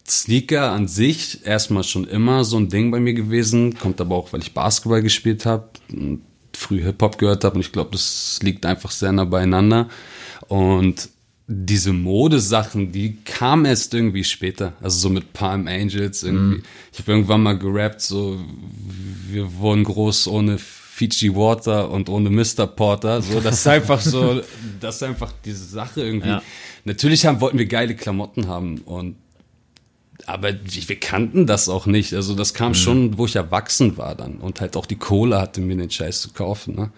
[0.07, 4.33] Sneaker an sich erstmal schon immer so ein Ding bei mir gewesen, kommt aber auch,
[4.33, 6.21] weil ich Basketball gespielt habe und
[6.55, 9.87] früh Hip-Hop gehört habe und ich glaube, das liegt einfach sehr nah beieinander.
[10.47, 11.09] Und
[11.51, 14.73] diese Modesachen, die kamen erst irgendwie später.
[14.81, 16.61] Also so mit Palm Angels irgendwie.
[16.93, 18.39] Ich habe irgendwann mal gerappt, so
[19.27, 22.67] wir wurden groß ohne Fiji Water und ohne Mr.
[22.67, 23.23] Porter.
[23.23, 24.41] So, das ist einfach so,
[24.79, 26.29] das ist einfach diese Sache irgendwie.
[26.29, 26.43] Ja.
[26.85, 29.15] Natürlich haben, wollten wir geile Klamotten haben und
[30.27, 32.13] aber wir kannten das auch nicht.
[32.13, 35.61] Also das kam schon, wo ich erwachsen war dann und halt auch die Kohle hatte,
[35.61, 36.75] mir den Scheiß zu kaufen.
[36.75, 36.91] Ne?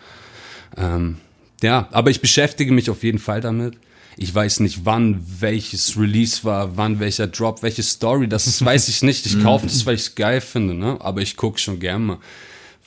[0.75, 1.17] Ähm,
[1.63, 3.77] ja, aber ich beschäftige mich auf jeden Fall damit.
[4.17, 9.01] Ich weiß nicht, wann welches Release war, wann welcher Drop, welche Story, das weiß ich
[9.03, 9.25] nicht.
[9.25, 10.97] Ich kaufe das, weil ich es geil finde, ne?
[10.99, 12.17] aber ich gucke schon gern mal,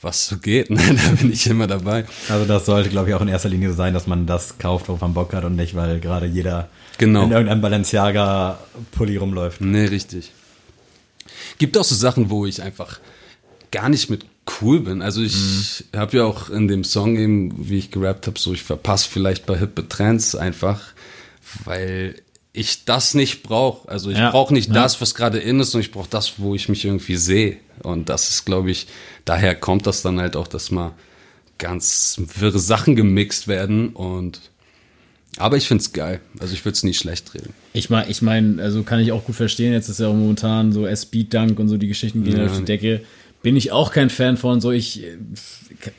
[0.01, 0.69] was so geht.
[0.75, 0.81] Ne?
[0.95, 2.05] Da bin ich immer dabei.
[2.29, 4.87] Also das sollte, glaube ich, auch in erster Linie so sein, dass man das kauft,
[4.87, 7.23] worauf man Bock hat und nicht, weil gerade jeder Genau.
[7.23, 9.61] in irgendeinem Balenciaga-Pulli rumläuft.
[9.61, 10.31] Nee, richtig.
[11.57, 12.99] Gibt auch so Sachen, wo ich einfach
[13.71, 14.25] gar nicht mit
[14.61, 15.01] cool bin.
[15.01, 18.63] Also ich habe ja auch in dem Song eben, wie ich gerappt habe, so ich
[18.63, 20.81] verpasse vielleicht bei Hippe Trends einfach,
[21.63, 22.15] weil
[22.53, 23.87] ich das nicht brauche.
[23.89, 24.73] Also ich Ja, brauche nicht ja.
[24.73, 27.57] das, was gerade in ist, und ich brauche das, wo ich mich irgendwie sehe.
[27.83, 28.87] Und das ist, glaube ich,
[29.25, 30.93] daher kommt das dann halt auch, dass mal
[31.57, 34.41] ganz wirre Sachen gemixt werden und
[35.37, 36.21] aber ich find's geil.
[36.39, 37.53] Also ich würde es nie schlecht reden.
[37.73, 40.71] Ich meine, ich mein, also kann ich auch gut verstehen, jetzt ist ja auch momentan
[40.71, 42.45] so S-Beat Dunk und so die Geschichten gehen Ja.
[42.45, 43.01] auf die Decke.
[43.45, 44.59] Bin ich auch kein Fan von.
[44.59, 45.17] So, ich äh,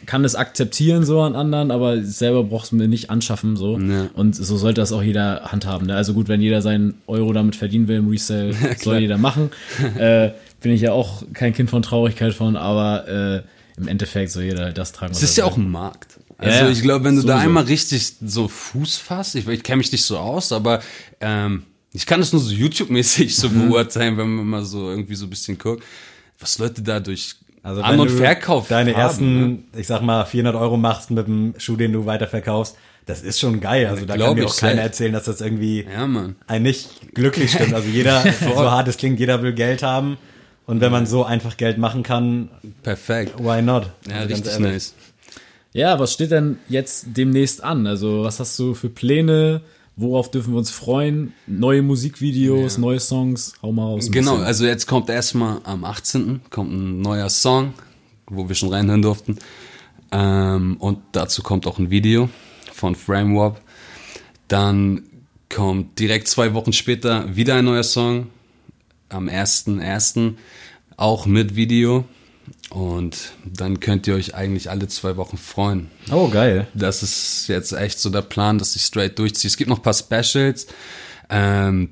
[0.05, 3.79] kann es akzeptieren so an anderen, aber selber brauchst du mir nicht anschaffen so.
[3.79, 4.11] Ja.
[4.15, 5.87] Und so sollte das auch jeder handhaben.
[5.87, 5.95] Ne?
[5.95, 9.51] Also gut, wenn jeder seinen Euro damit verdienen will im Resale, soll jeder machen.
[9.97, 10.31] äh,
[10.61, 14.65] bin ich ja auch kein Kind von Traurigkeit von, aber äh, im Endeffekt soll jeder
[14.65, 15.13] halt das tragen.
[15.13, 16.19] Es ist ja auch ein Markt.
[16.39, 17.47] Also Ja, ich glaube, wenn du da Sowieso.
[17.47, 20.81] einmal richtig so Fuß fasst, ich, ich kenne mich nicht so aus, aber
[21.21, 23.69] ähm, ich kann das nur so YouTube-mäßig so Mhm.
[23.69, 25.85] beurteilen, wenn man mal so irgendwie so ein bisschen guckt,
[26.39, 29.59] was Leute da durch Also An- wenn und du Verkauf deine haben, ersten, ne?
[29.76, 32.76] ich sag mal, 400 Euro machst mit dem Schuh, den du weiterverkaufst,
[33.07, 33.87] das ist schon geil.
[33.87, 34.82] Also da kann mir ich auch keiner safe.
[34.82, 36.37] erzählen, dass das irgendwie Ja, Mann.
[36.49, 37.72] einen nicht glücklich stimmt.
[37.74, 40.16] Also jeder, so hart es klingt, jeder will Geld haben.
[40.66, 42.49] Und wenn man so einfach Geld machen kann,
[42.82, 43.34] Perfekt.
[43.39, 43.91] why not?
[44.09, 44.95] Ja, Also richtig nice.
[45.72, 47.87] Ja, was steht denn jetzt demnächst an?
[47.87, 49.61] Also, was hast du für Pläne?
[49.99, 51.33] Worauf dürfen wir uns freuen?
[51.47, 53.55] Neue Musikvideos, neue Songs?
[53.63, 54.11] Hau mal raus.
[54.11, 54.47] Genau, bisschen.
[54.47, 56.43] also jetzt kommt erstmal am 18.
[56.51, 57.73] kommt ein neuer Song,
[58.27, 59.39] wo wir schon reinhören durften.
[60.13, 62.29] Ähm, und dazu kommt auch ein Video
[62.75, 63.59] von Framewarp.
[64.49, 65.05] Dann
[65.49, 68.27] kommt direkt zwei Wochen später wieder ein neuer Song.
[69.09, 70.35] Am 1.1.
[70.99, 72.05] auch mit Video.
[72.71, 75.89] Und dann könnt ihr euch eigentlich alle zwei Wochen freuen.
[76.11, 76.67] Oh, geil.
[76.75, 79.49] Das ist jetzt echt so der Plan, dass ich straight durchziehe.
[79.49, 80.67] Es gibt noch ein paar Specials,
[81.31, 81.91] ähm,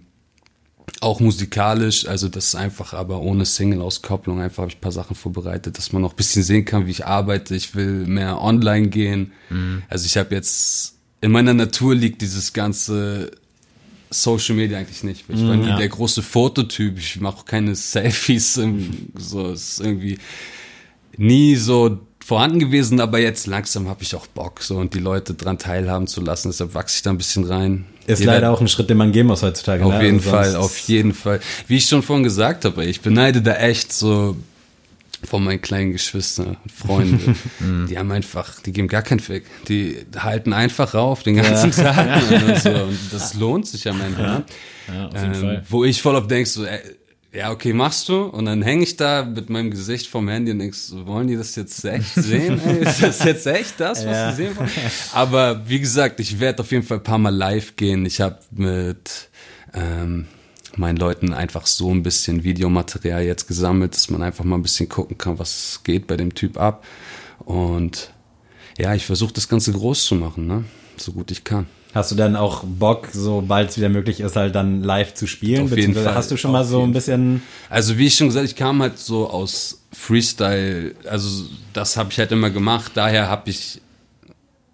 [1.00, 4.40] auch musikalisch, also das ist einfach aber ohne Single-Auskopplung.
[4.40, 6.90] Einfach habe ich ein paar Sachen vorbereitet, dass man noch ein bisschen sehen kann, wie
[6.92, 7.54] ich arbeite.
[7.54, 9.32] Ich will mehr online gehen.
[9.88, 13.30] Also ich habe jetzt, in meiner Natur liegt dieses ganze
[14.10, 15.24] Social Media eigentlich nicht.
[15.28, 15.76] Ich war nie Ja.
[15.76, 16.98] der große Fototyp.
[16.98, 18.56] Ich mache keine Selfies.
[18.56, 20.18] im- So es ist irgendwie
[21.16, 25.34] nie so vorhanden gewesen, aber jetzt langsam habe ich auch Bock so und die Leute
[25.34, 26.48] dran teilhaben zu lassen.
[26.48, 27.84] Deshalb wachse ich da ein bisschen rein.
[28.06, 29.84] Ist Ihr leider auch ein Schritt, den man gehen muss heutzutage.
[29.84, 30.04] auf ne?
[30.04, 31.40] jeden Also Fall, auf jeden Fall.
[31.68, 34.36] Wie ich schon vorhin gesagt habe, ich beneide da echt so
[35.22, 37.34] von meinen kleinen Geschwistern, Freunde.
[37.88, 39.44] die haben einfach, die geben gar keinen Fick.
[39.68, 42.22] Die halten einfach rauf den ganzen Tag.
[42.30, 42.70] Und, so.
[42.70, 44.20] und das lohnt sich am Ende.
[44.22, 44.44] Ne?
[44.88, 45.62] ja, auf jeden Ähm, Fall.
[45.70, 46.78] wo ich voll auf denk so, ey,
[47.34, 48.22] ja, okay, machst du.
[48.22, 51.36] Und dann hänge ich da mit meinem Gesicht vom Handy und denk so, wollen die
[51.36, 52.60] das jetzt echt sehen?
[52.64, 54.30] Ey, ist das jetzt echt das, was Ja.
[54.32, 54.70] sie sehen wollen?
[55.12, 58.06] Aber wie gesagt, ich werde auf jeden Fall ein paar Mal live gehen.
[58.06, 59.28] Ich habe mit
[59.74, 60.26] ähm,
[60.76, 64.88] meinen Leuten einfach so ein bisschen Videomaterial jetzt gesammelt, dass man einfach mal ein bisschen
[64.88, 66.84] gucken kann, was geht bei dem Typ ab.
[67.40, 68.10] Und
[68.78, 70.64] ja, ich versuche das Ganze groß zu machen, ne?
[70.96, 71.66] so gut ich kann.
[71.94, 75.66] Hast du dann auch Bock, sobald es wieder möglich ist, halt dann live zu spielen?
[75.66, 76.12] Auf jeden Fall.
[76.12, 77.40] Hast du schon mal so ein bisschen,
[77.70, 82.18] Also wie ich schon gesagt, ich kam halt so aus Freestyle, also das habe ich
[82.18, 83.80] halt immer gemacht, daher habe ich,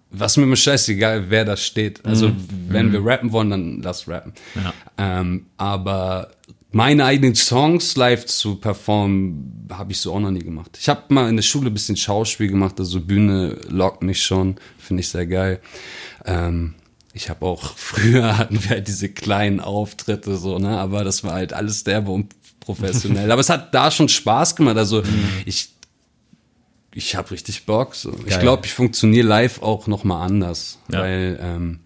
[0.09, 2.03] was mir immer scheißegal, wer da steht.
[2.03, 2.31] Also
[2.67, 4.33] wenn wir rappen wollen, dann lass rappen.
[4.55, 4.73] Ja.
[4.97, 6.31] Ähm, aber
[6.71, 10.75] meine eigenen Songs live zu performen, habe ich so auch noch nie gemacht.
[10.81, 14.55] Ich habe mal in der Schule ein bisschen Schauspiel gemacht, also Bühne lockt mich schon,
[14.79, 15.59] finde ich sehr geil.
[16.25, 16.73] Ähm,
[17.13, 21.33] ich habe auch früher hatten wir halt diese kleinen Auftritte so, ne, aber das war
[21.33, 23.31] halt alles derbe und professionell.
[23.31, 24.77] aber es hat da schon Spaß gemacht.
[24.77, 25.03] Also
[25.45, 25.69] ich
[26.93, 27.95] ich habe richtig Bock.
[27.95, 28.13] So.
[28.25, 30.99] Ich glaube, ich funktioniere live auch noch mal anders, Ja.
[30.99, 31.79] weil ähm,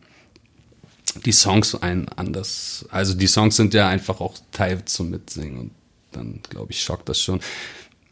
[1.24, 2.86] die Songs ein anders.
[2.90, 5.72] Also die Songs sind ja einfach auch Teil zum Mitsingen und
[6.12, 7.40] dann glaube ich schockt das schon.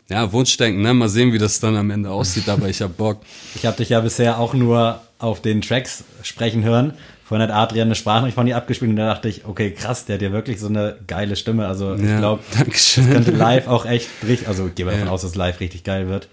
[0.09, 0.93] Ja, Wunschdenken, ne?
[0.93, 3.21] Mal sehen, wie das dann am Ende aussieht, aber ich hab Bock.
[3.55, 6.93] ich habe dich ja bisher auch nur auf den Tracks sprechen hören.
[7.25, 10.15] Vorhin hat Adrian eine Sprachnachricht von dir abgespielt und da dachte ich, okay, krass, der
[10.15, 11.67] hat ja wirklich so eine geile Stimme.
[11.67, 13.09] Also ich Ja, glaube, Dankeschön.
[13.09, 15.13] könnte live auch echt richtig, also ich gehe mal davon Ja.
[15.13, 16.27] aus, dass live richtig geil wird.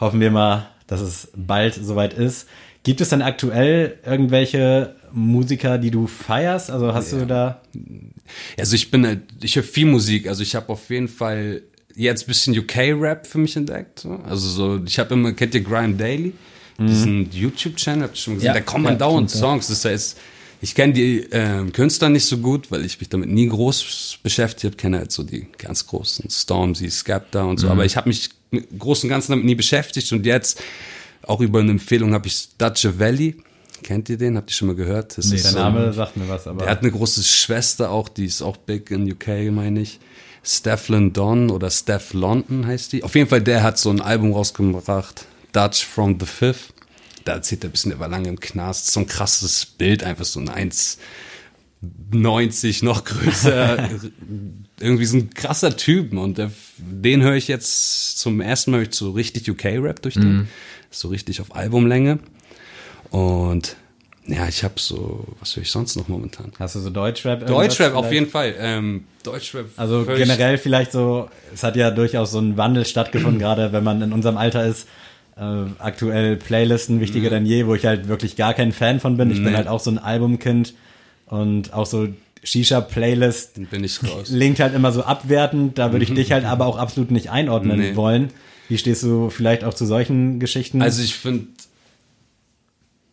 [0.00, 2.48] Hoffen wir mal, dass es bald soweit ist.
[2.82, 6.70] Gibt es denn aktuell irgendwelche Musiker, die du feierst?
[6.70, 7.60] Also hast du da
[8.58, 10.26] Also ich bin halt, ich höre viel Musik.
[10.26, 11.60] Also ich habe auf jeden Fall
[11.94, 14.00] jetzt ein bisschen UK-Rap für mich entdeckt.
[14.00, 14.18] So.
[14.26, 16.32] Also so, ich habe immer, kennt ihr Grime Daily?
[16.88, 18.46] Diesen YouTube-Channel, habt ihr schon gesehen?
[18.48, 19.30] Ja, da kommen ja, dauernd.
[19.30, 19.68] Songs.
[19.68, 20.18] Das heißt,
[20.62, 24.64] ich kenne die ähm, Künstler nicht so gut, weil ich mich damit nie groß beschäftigt
[24.64, 24.76] habe.
[24.76, 27.66] Kenne halt so die ganz großen Stormzy, Skepta und so.
[27.66, 27.72] Mhm.
[27.72, 30.12] Aber ich habe mich im Großen und Ganzen damit nie beschäftigt.
[30.12, 30.60] Und jetzt,
[31.22, 33.36] auch über eine Empfehlung, habe ich Dutch Valley.
[33.82, 34.36] Kennt ihr den?
[34.36, 35.16] Habt ihr schon mal gehört?
[35.16, 38.08] Das Nee, ist der Name sagt mir was, aber er hat eine große Schwester auch,
[38.10, 39.98] die ist auch big in UK, meine ich.
[40.42, 43.04] Stephlin Don oder Steph London heißt die.
[43.04, 46.72] Auf jeden Fall, der hat so ein Album rausgebracht, Dutch from the Fifth.
[47.24, 48.90] Da erzählt er ein bisschen, der war lange im Knast.
[48.90, 50.48] So ein krasses Bild, einfach so ein
[52.12, 53.88] 1,90, noch größer.
[54.80, 56.12] Irgendwie so ein krasser Typ.
[56.12, 60.48] Und der, den höre ich jetzt zum ersten Mal so richtig UK-Rap durch den.
[60.90, 62.18] So richtig auf Albumlänge.
[63.10, 63.76] Und
[64.26, 66.52] Ja, ich habe so, was höre ich sonst noch momentan?
[66.58, 67.46] Hast du so Deutschrap?
[67.46, 68.54] Deutschrap auf jeden Fall.
[68.58, 69.66] Ähm, Deutschrap.
[69.76, 74.00] Also generell vielleicht so, es hat ja durchaus so ein Wandel stattgefunden, gerade wenn man
[74.02, 74.86] in unserem Alter ist.
[75.36, 79.30] Äh, aktuell Playlisten wichtiger denn je, wo ich halt wirklich gar kein Fan von bin.
[79.30, 79.50] Ich bin Mhm.
[79.52, 79.56] Nee.
[79.56, 80.74] halt auch so ein Albumkind
[81.26, 82.08] und auch so
[82.42, 84.30] Shisha-Playlist bin ich raus.
[84.30, 85.78] linkt halt immer so abwertend.
[85.78, 87.96] Da würde ich dich halt aber auch absolut nicht einordnen Nee.
[87.96, 88.30] wollen.
[88.68, 90.80] Wie stehst du vielleicht auch zu solchen Geschichten?
[90.82, 91.46] Also ich finde,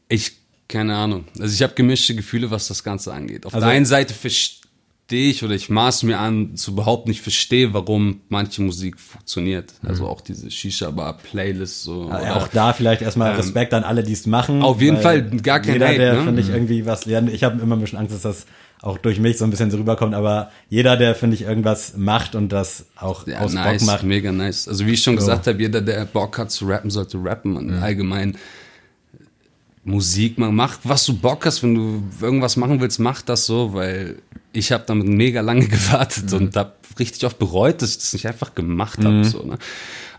[0.09, 0.33] ich,
[0.67, 1.25] keine Ahnung.
[1.39, 3.45] Also ich habe gemischte Gefühle, was das Ganze angeht.
[3.45, 4.66] Auf Also- der einen Seite verstehe
[5.15, 9.73] ich oder ich maß mir an, zu überhaupt nicht verstehe, warum manche Musik funktioniert.
[9.85, 12.03] Also auch diese Shisha-Bar-Playlist so.
[12.03, 12.07] Mhm.
[12.07, 14.61] Oder- auch da vielleicht erstmal Respekt an alle, die es machen.
[14.61, 16.23] Auf jeden Fall gar kein Jeder, Hate, der, ne?
[16.23, 17.31] finde ich, irgendwie was lernt.
[17.31, 18.45] Ich habe immer ein bisschen Angst, dass das
[18.81, 22.35] auch durch mich so ein bisschen so rüberkommt, aber jeder, der, finde ich, irgendwas macht
[22.35, 24.03] und das auch Ja, aus nice, Bock macht.
[24.03, 24.67] mega nice.
[24.67, 27.67] Also wie ich schon gesagt habe, jeder, der Bock hat zu rappen, sollte rappen und
[27.77, 27.81] Mhm.
[27.83, 28.37] allgemein
[29.87, 33.73] Musik, man macht, was du Bock hast, wenn du irgendwas machen willst, mach das so,
[33.73, 34.21] weil
[34.53, 36.37] ich habe damit mega lange gewartet Mhm.
[36.37, 39.23] und habe richtig oft bereut, dass ich das nicht einfach gemacht habe.
[39.23, 39.57] So, ne?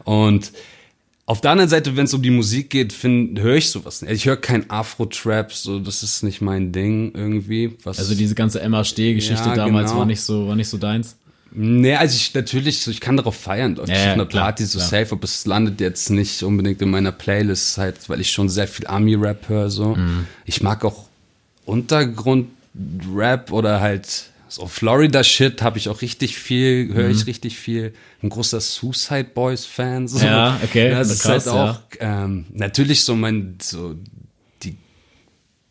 [0.04, 0.52] Und
[1.26, 4.12] auf der anderen Seite, wenn es um die Musik geht, höre ich sowas nicht.
[4.12, 7.76] Ich höre kein Afro-Trap, so das ist nicht mein Ding irgendwie.
[7.84, 10.00] Was Also diese ganze Emma Steh-Geschichte Ja, damals genau.
[10.00, 11.16] war nicht so, war nicht so deins.
[11.50, 13.90] Nee, also ich natürlich, ich kann darauf feiern, Leute.
[13.92, 14.88] Ja, ich ja, auf einer klar, Party so klar.
[14.90, 18.68] safe, aber es landet jetzt nicht unbedingt in meiner Playlist, halt, weil ich schon sehr
[18.68, 19.70] viel Ami-Rap höre.
[19.70, 19.94] So.
[19.94, 20.26] Mhm.
[20.44, 21.06] Ich mag auch
[21.64, 27.14] Untergrund-Rap oder halt so Florida-Shit habe ich auch richtig viel, höre Mhm.
[27.14, 27.92] ich richtig viel.
[28.22, 30.08] Ein großer Suicide Boys-Fan.
[30.08, 30.24] So.
[30.24, 33.94] Ja, okay, Das ist halt auch ähm, natürlich so mein, so
[34.62, 34.76] die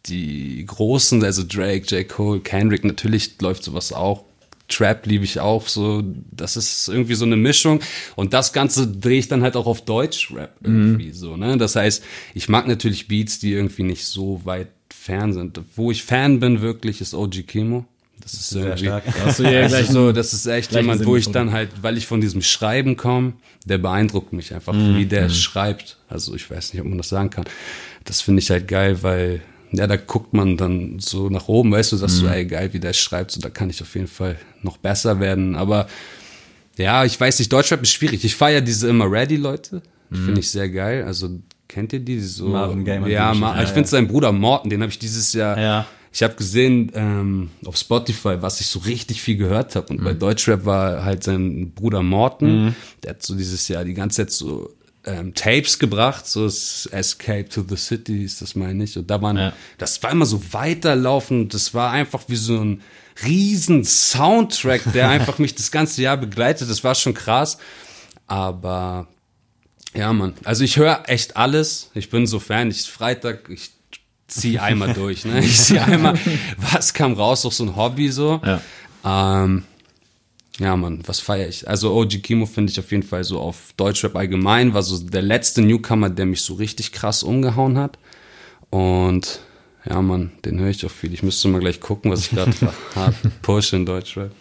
[0.05, 2.07] die großen, also Drake, J.
[2.07, 4.23] Cole, Kendrick, natürlich läuft sowas auch.
[4.67, 6.03] Trap liebe ich auch so.
[6.31, 7.79] Das ist irgendwie so eine Mischung.
[8.15, 11.57] Und das Ganze drehe ich dann halt auch auf Deutsch-Rap irgendwie so, ne?
[11.57, 12.03] Das heißt,
[12.33, 15.61] ich mag natürlich Beats, die irgendwie nicht so weit fern sind.
[15.75, 17.85] Wo ich Fan bin wirklich, ist OG Kimo.
[18.19, 19.03] Das ist Sehr irgendwie, stark.
[19.37, 22.07] Du ja das gleich so, das ist echt jemand, wo ich dann halt, weil ich
[22.07, 24.97] von diesem Schreiben komme, der beeindruckt mich einfach, Mhm.
[24.97, 25.97] wie der schreibt.
[26.09, 27.45] Also ich weiß nicht, ob man das sagen kann.
[28.03, 29.41] Das finde ich halt geil, weil
[29.71, 32.25] ja, da guckt man dann so nach oben, weißt du, sagst Mhm.
[32.27, 35.19] du, ey, geil, wie der schreibt, so da kann ich auf jeden Fall noch besser
[35.19, 35.55] werden.
[35.55, 35.87] Aber
[36.77, 38.23] ja, ich weiß nicht, Deutschrap ist schwierig.
[38.23, 39.81] Ich feiere diese immer ready Leute.
[40.11, 40.25] Die Mhm.
[40.25, 41.03] finde ich sehr geil.
[41.03, 41.29] Also
[41.67, 42.47] kennt ihr die so?
[42.47, 43.63] Marvin und Ja, die Ma Geschichte.
[43.65, 45.59] ich finde sein Bruder Morten, den habe ich dieses Jahr.
[45.59, 45.87] Ja.
[46.13, 49.87] Ich habe gesehen ähm, auf Spotify, was ich so richtig viel gehört habe.
[49.89, 50.19] Und bei Mhm.
[50.19, 52.75] Deutschrap war halt sein Bruder Morten.
[53.03, 54.71] Der hat so dieses Jahr die ganze Zeit so
[55.07, 58.97] ähm, Tapes gebracht, so das Escape to the City ist das meine ich.
[58.97, 59.53] Und da waren, Ja.
[59.79, 61.53] das war immer so weiterlaufend.
[61.53, 62.81] Das war einfach wie so ein
[63.23, 66.69] riesen Soundtrack, der einfach mich das ganze Jahr begleitet.
[66.69, 67.57] Das war schon krass.
[68.27, 69.07] Aber
[69.95, 70.33] ja, Mann.
[70.43, 71.89] Also ich höre echt alles.
[71.93, 72.69] Ich bin so Fan.
[72.69, 73.71] Ich Freitag, ich
[74.27, 75.25] zieh einmal durch.
[75.25, 75.39] Ne?
[75.39, 76.19] Ich zieh einmal,
[76.57, 78.41] was kam raus, auch so ein Hobby so.
[78.43, 78.61] Ja.
[79.43, 79.63] Ähm,
[80.59, 81.67] ja, Mann, was feiere ich?
[81.67, 85.21] Also OG Kimo finde ich auf jeden Fall so auf Deutschrap allgemein, war so der
[85.21, 87.97] letzte Newcomer, der mich so richtig krass umgehauen hat.
[88.69, 89.39] Und
[89.87, 91.13] ja, Mann, den höre ich auch viel.
[91.13, 92.51] Ich müsste mal gleich gucken, was ich gerade
[92.95, 94.31] hart push in Deutschrap.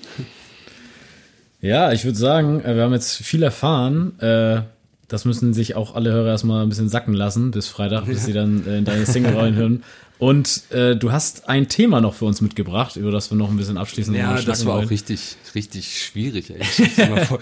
[1.60, 4.18] Ja, ich würde sagen, äh, wir haben jetzt viel erfahren.
[4.20, 4.62] Äh,
[5.08, 8.32] Das müssen sich auch alle Hörer erstmal ein bisschen sacken lassen bis Freitag, bis sie
[8.40, 9.84] dann äh, in deine Single reinhören.
[10.18, 13.56] Und äh, du hast ein Thema noch für uns mitgebracht, über das wir noch ein
[13.56, 14.88] bisschen abschließend Ja, das war auch wollen.
[14.88, 16.50] richtig, richtig schwierig.
[16.50, 16.60] Ey.
[16.60, 17.38] Ich voll,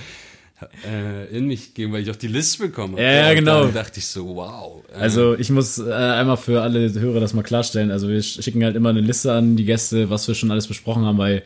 [0.91, 3.03] äh, in mich gegeben, weil ich auch die Liste bekommen habe.
[3.03, 3.65] Ja, ja, Und genau.
[3.65, 4.83] Dann dachte ich so, wow.
[4.93, 7.91] Äh, Also ich muss äh, einmal für alle Hörer das mal klarstellen.
[7.93, 11.05] Also wir schicken halt immer eine Liste an die Gäste, was wir schon alles besprochen
[11.05, 11.43] haben, weil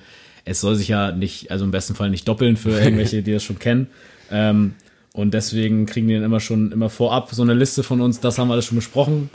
[0.47, 3.45] es soll sich ja nicht, also im besten Fall nicht doppeln für irgendwelche, die das
[3.45, 3.89] schon kennen.
[4.31, 4.75] Ähm,
[5.13, 8.39] und deswegen kriegen die dann immer schon immer vorab so eine Liste von uns, das
[8.39, 9.31] haben wir alles schon besprochen.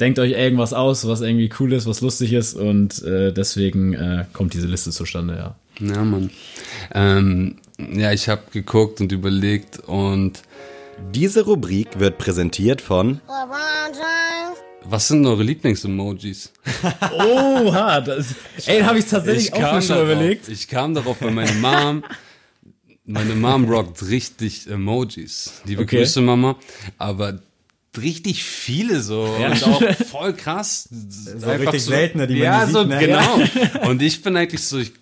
[0.00, 4.24] Denkt euch irgendwas aus, was irgendwie cool ist, was lustig ist und äh, deswegen äh,
[4.32, 5.54] kommt diese Liste zustande, ja.
[5.86, 6.30] Ja, Mann.
[6.94, 10.42] Ähm, ja, ich habe geguckt und überlegt und
[11.14, 13.20] Diese Rubrik wird präsentiert von
[14.84, 16.52] was sind eure Lieblings-Emojis?
[17.12, 18.34] Oha, das,
[18.66, 20.48] ey, habe ich tatsächlich auch mir schon darauf, überlegt.
[20.48, 22.04] Ich kam darauf, weil meine Mom,
[23.04, 25.62] meine Mom rockt richtig Emojis.
[25.64, 25.98] Liebe Okay.
[25.98, 26.56] Grüße, Mama.
[26.98, 27.40] Aber
[27.98, 30.88] richtig viele so und auch voll krass.
[30.90, 32.98] So richtig seltene, die man ja, nie so, sieht, ne?
[32.98, 33.40] genau.
[33.88, 34.92] Und ich bin eigentlich so ich,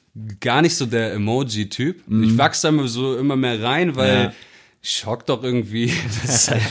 [0.40, 2.02] gar nicht so der Emoji-Typ.
[2.22, 4.24] Ich wachse da immer so immer mehr rein, weil Mhm.
[4.24, 4.32] Ja.
[4.80, 5.92] Schock doch irgendwie.
[6.22, 6.62] Das ist halt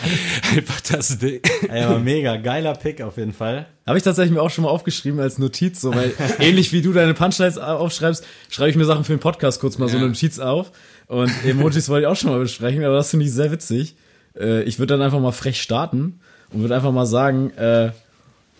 [0.56, 1.42] einfach das Ding.
[1.68, 3.68] Ey, aber mega, geiler Pick auf jeden Fall.
[3.86, 6.94] Habe ich tatsächlich mir auch schon mal aufgeschrieben als Notiz, so, weil ähnlich wie du
[6.94, 10.00] deine Punchlines aufschreibst, schreibe ich mir Sachen für den Podcast kurz mal so Ja.
[10.04, 10.72] eine Notiz auf.
[11.08, 13.96] Und Emojis wollte ich auch schon mal besprechen, aber das finde ich sehr witzig.
[14.40, 16.20] Äh, ich würde dann einfach mal frech starten
[16.52, 17.92] und würde einfach mal sagen, äh,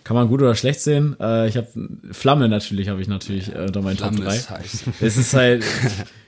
[0.04, 1.16] kann man gut oder schlecht sehen.
[1.20, 1.68] Äh, ich habe
[2.12, 4.36] Flamme natürlich, habe ich natürlich äh, unter meinen Top Flamme 3.
[4.36, 4.84] ist heiß.
[5.00, 5.64] Es ist halt,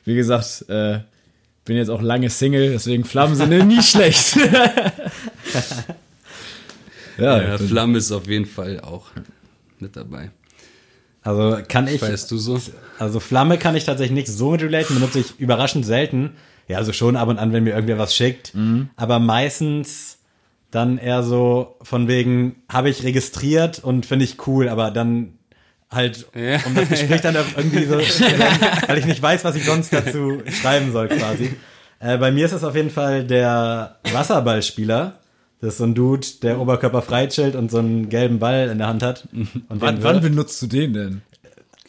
[0.05, 1.01] wie gesagt, äh,
[1.65, 4.37] bin jetzt auch lange Single, deswegen Flammen sind nie schlecht.
[7.19, 9.07] ja, Ja, Flamme ist auf jeden Fall auch
[9.79, 10.31] mit dabei.
[11.23, 12.59] Also kann ich, Weißt du so?
[12.99, 16.31] also Flamme kann ich tatsächlich nicht so mit relaten, benutze ich überraschend selten.
[16.71, 18.53] Ja, also schon ab und an, wenn mir irgendwer was schickt.
[18.97, 20.19] Aber meistens
[20.71, 25.33] dann eher so von wegen, habe ich registriert und finde ich cool, aber dann
[25.91, 26.61] halt, Ja.
[26.67, 27.97] um das Gespräch dann irgendwie so,
[28.87, 31.57] weil ich nicht weiß, was ich sonst dazu schreiben soll quasi.
[31.99, 35.19] Äh, bei mir ist es auf jeden Fall der Wasserballspieler.
[35.61, 38.79] Das ist so ein Dude, der Oberkörper frei chillt und so einen gelben Ball in
[38.79, 39.29] der Hand hat.
[39.33, 41.23] Und wann, wann benutzt du den denn?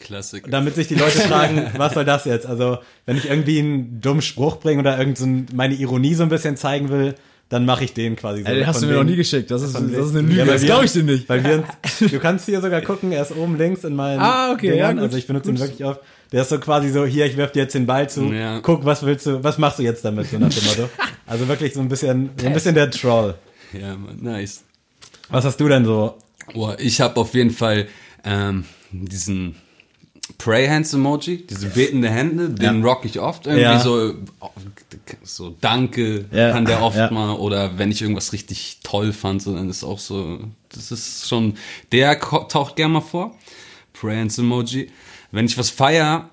[0.04, 0.44] Klassik.
[0.50, 2.46] damit sich die Leute fragen, was soll das jetzt?
[2.46, 6.22] Also, wenn ich irgendwie einen dummen Spruch bringe oder irgend so ein, meine Ironie so
[6.22, 7.14] ein bisschen zeigen will,
[7.48, 8.48] dann mache ich den quasi so.
[8.48, 9.50] Ey, den hast du mir noch nie geschickt.
[9.50, 10.36] Das ist, das ist eine Lüge.
[10.38, 11.28] Ja, das glaube ich dir nicht.
[11.28, 14.52] Weil wir uns, du kannst hier sogar gucken, er ist oben links in meinen Ah,
[14.52, 15.64] okay, ja, gut, also ich benutze ihn gut.
[15.66, 16.00] wirklich oft.
[16.32, 18.60] Der ist so quasi so, hier, ich werf dir jetzt den Ball zu, Ja.
[18.60, 20.88] guck, was willst du, was machst du jetzt damit, so nach dem Motto.
[21.26, 23.34] Also wirklich so ein bisschen, so ein bisschen der Troll.
[23.78, 24.64] Ja, Mann, nice.
[25.30, 26.16] Was hast du denn so?
[26.52, 27.86] Boah, ich habe auf jeden Fall
[28.24, 29.56] ähm, diesen
[30.38, 33.46] Pray Hands Emoji, diese betende Hände, den rock ich oft.
[33.46, 33.80] Irgendwie Ja.
[33.80, 34.14] so,
[35.22, 37.10] so Danke Ja, kann der oft ja.
[37.10, 37.34] mal.
[37.34, 40.38] Oder wenn ich irgendwas richtig toll fand, so, dann ist auch so,
[40.70, 41.54] das ist schon,
[41.90, 43.36] der taucht gerne mal vor.
[43.92, 44.90] Pray Hands Emoji.
[45.32, 46.30] Wenn ich was feier,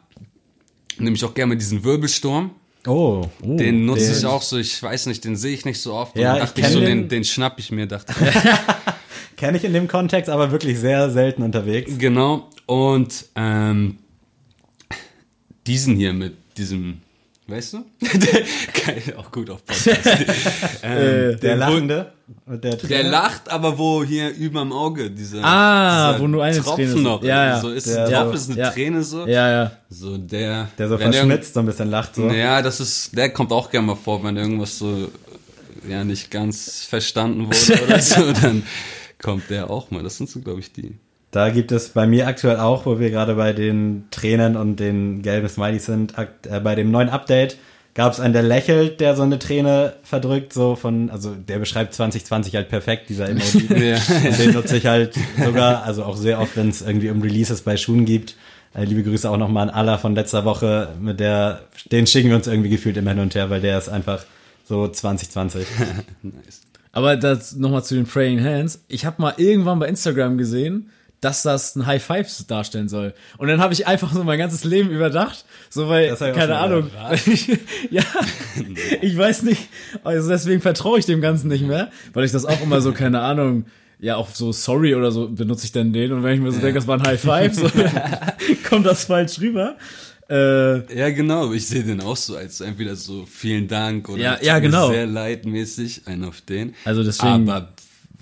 [0.97, 2.51] nehme ich auch gerne mal diesen Wirbelsturm.
[2.87, 5.93] Oh, Den nutze den- ich auch so, ich weiß nicht, den sehe ich nicht so
[5.93, 6.15] oft.
[6.17, 6.87] Ja, ich dachte ich so, den.
[7.01, 8.13] den, den schnapp ich mir, dachte
[9.35, 11.93] kenne ich in dem Kontext, aber wirklich sehr selten unterwegs.
[11.97, 12.48] Genau.
[12.69, 13.97] Und ähm,
[15.65, 16.99] diesen hier mit diesem,
[17.47, 17.85] weißt du?
[18.85, 19.97] Geil, auch gut auf Podcast.
[20.83, 22.13] ähm, Der wo- Lachende.
[22.45, 26.85] Der, Der lacht, aber wo hier überm Auge dieser, Ah, dieser wo nur eine Tropfen
[26.91, 27.21] Träne noch.
[27.23, 27.27] ist.
[27.27, 27.59] Ja, ja.
[27.59, 28.69] So ist Der ein Tropfen, ist eine ja.
[28.69, 29.25] Träne so.
[29.25, 29.71] Ja, ja.
[29.89, 32.29] So der, der so verschmitzt, so ein bisschen lacht so.
[32.29, 35.09] Ja, das ist, der kommt auch gerne mal vor, wenn irgendwas so
[35.89, 38.61] ja nicht ganz verstanden wurde oder so, dann
[39.19, 40.03] kommt der auch mal.
[40.03, 40.93] Das sind so, glaube ich, die.
[41.31, 45.21] Da gibt es bei mir aktuell auch, wo wir gerade bei den Tränen und den
[45.21, 47.57] gelben Smileys sind, äh, bei dem neuen Update
[47.93, 51.93] gab es einen, der lächelt, der so eine Träne verdrückt, so von, also der beschreibt
[51.93, 53.67] 2020 halt perfekt, dieser Emoji.
[53.69, 53.97] Ja.
[54.25, 57.61] Und den nutze ich halt sogar, also auch sehr oft, wenn es irgendwie um Releases
[57.61, 58.35] bei Schuhen gibt.
[58.73, 61.61] Äh, liebe Grüße auch nochmal an Alla von letzter Woche, mit der,
[61.91, 64.23] den schicken wir uns irgendwie gefühlt immer hin und her, weil der ist einfach
[64.65, 65.65] so 2020.
[66.21, 66.61] Nice.
[66.91, 68.79] Aber das nochmal zu den Praying Hands.
[68.87, 70.89] Ich habe mal irgendwann bei Instagram gesehen,
[71.21, 73.13] dass das ein High Five darstellen soll.
[73.37, 76.89] Und dann habe ich einfach so mein ganzes Leben überdacht, so weil keine Ahnung,
[77.91, 78.03] ja,
[79.01, 79.67] ich weiß nicht,
[80.03, 83.19] also deswegen vertraue ich dem Ganzen nicht mehr, weil ich das auch immer so keine
[83.21, 83.65] Ahnung,
[83.99, 86.59] ja auch so sorry oder so benutze ich dann den und wenn ich mir so
[86.59, 87.69] denke, das war ein High Five, so
[88.69, 89.75] kommt das falsch rüber.
[90.29, 91.51] Äh, Ja, genau.
[91.53, 94.89] Ich sehe den auch so als entweder so vielen Dank oder Ja, ja, genau.
[94.91, 96.75] sehr leidmäßig, einen auf den.
[96.85, 97.73] Also deswegen- Aber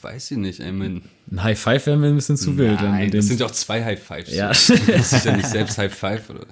[0.01, 2.81] weiß ich nicht, ich mein, ein High Five wäre mir ein bisschen zu wild.
[2.81, 4.33] nein, das sind ja auch zwei High Fives.
[4.33, 4.53] Ja.
[4.53, 4.75] So.
[4.87, 6.45] Das ist ja nicht selbst High Five oder.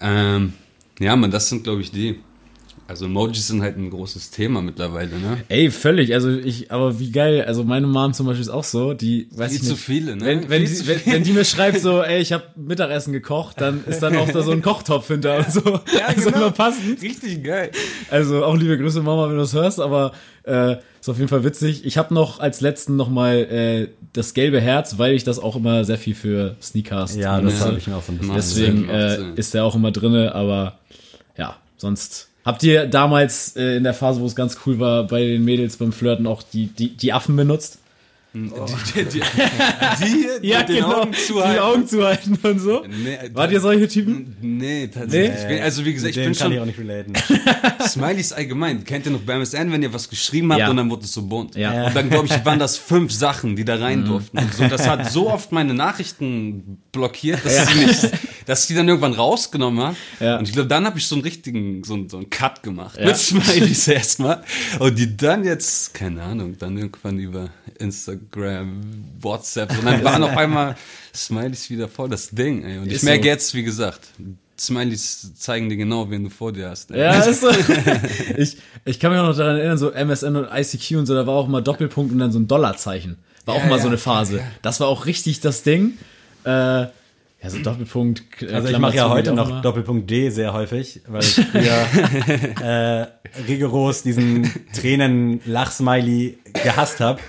[0.00, 0.52] Ähm,
[0.98, 2.20] ja, man, das sind glaube ich die.
[2.86, 5.38] Also Emojis sind halt ein großes Thema mittlerweile, ne?
[5.48, 6.12] Ey, völlig.
[6.12, 7.42] Also ich, aber wie geil.
[7.46, 9.70] Also meine Mom zum Beispiel ist auch so, die weiß Viel ich nicht.
[9.70, 10.24] zu viele, ne?
[10.26, 11.16] Wenn, wenn, Viel die, wenn, viele.
[11.16, 14.42] wenn die mir schreibt so, ey, ich habe Mittagessen gekocht, dann ist dann auch da
[14.42, 15.60] so ein Kochtopf hinter und so.
[15.96, 17.00] Ja, also immer passend.
[17.00, 17.70] Richtig geil.
[18.10, 20.12] Also auch liebe Grüße Mama, wenn du das hörst, aber
[20.42, 21.86] äh, ist auf jeden Fall witzig.
[21.86, 25.56] Ich habe noch als letzten noch mal äh, das gelbe Herz, weil ich das auch
[25.56, 27.66] immer sehr viel für Sneakers Ja, das Ja.
[27.66, 28.34] habe ich mir auch so ein bisschen.
[28.34, 30.78] Deswegen äh, ist der auch immer drinne, aber
[31.38, 32.28] ja, sonst.
[32.44, 35.76] Habt ihr damals äh, in der Phase, wo es ganz cool war, bei den Mädels
[35.76, 37.78] beim Flirten auch die, die, die Affen benutzt?
[38.34, 39.20] Die, die, die,
[40.40, 41.52] die hier mit den Augen zu genau.
[41.52, 42.84] die Augen zuhalten und so.
[42.84, 44.36] Nee, Wart ihr solche Typen?
[44.40, 45.40] Nee, tatsächlich.
[45.44, 45.54] Nee?
[45.54, 47.12] Bin, also wie gesagt, Mit ich bin kann schon ich auch nicht relaten.
[47.86, 48.82] Smileys allgemein.
[48.82, 50.70] Kennt ihr noch beim MSN, wenn ihr was geschrieben habt Ja.
[50.70, 51.54] und dann wurde es so bunt?
[51.54, 51.86] Ja.
[51.86, 54.36] Und dann, glaube ich, waren das fünf Sachen, die da rein durften.
[54.36, 58.10] Und so, das hat so oft meine Nachrichten blockiert, dass, sie nicht,
[58.46, 59.96] dass ich die dann irgendwann rausgenommen habe.
[60.20, 60.38] Ja.
[60.38, 62.98] Und ich glaube, dann habe ich so einen richtigen, so, einen- so einen Cut gemacht.
[63.02, 64.42] Mit Smileys erstmal.
[64.78, 68.82] Und die dann jetzt, keine Ahnung, dann irgendwann über Instagram,
[69.20, 69.70] WhatsApp.
[69.78, 70.76] Und dann waren auf einmal
[71.14, 72.64] Smileys wieder voll das Ding.
[72.64, 72.78] Ey.
[72.78, 73.28] Und ich Ist merke so.
[73.28, 74.00] jetzt, wie gesagt,
[74.58, 76.90] Smileys zeigen dir genau, wen du vor dir hast.
[76.90, 77.00] ey.
[77.00, 77.48] Ja, ist so.
[78.36, 81.26] ich, ich kann mich auch noch daran erinnern, so MSN und ICQ und so, da
[81.26, 83.16] war auch mal Doppelpunkt und dann so ein Dollarzeichen.
[83.46, 83.88] War auch Ja, mal so ja.
[83.90, 84.42] eine Phase.
[84.62, 85.98] Das war auch richtig das Ding.
[86.44, 86.86] Äh,
[87.44, 88.42] ja, so Doppelpunkt.
[88.42, 89.60] äh, Also ich mache ja heute noch immer.
[89.62, 91.86] Doppelpunkt D sehr häufig, weil ich früher
[92.62, 93.06] äh,
[93.48, 97.20] rigoros diesen Tränen-Lachsmiley gehasst habe.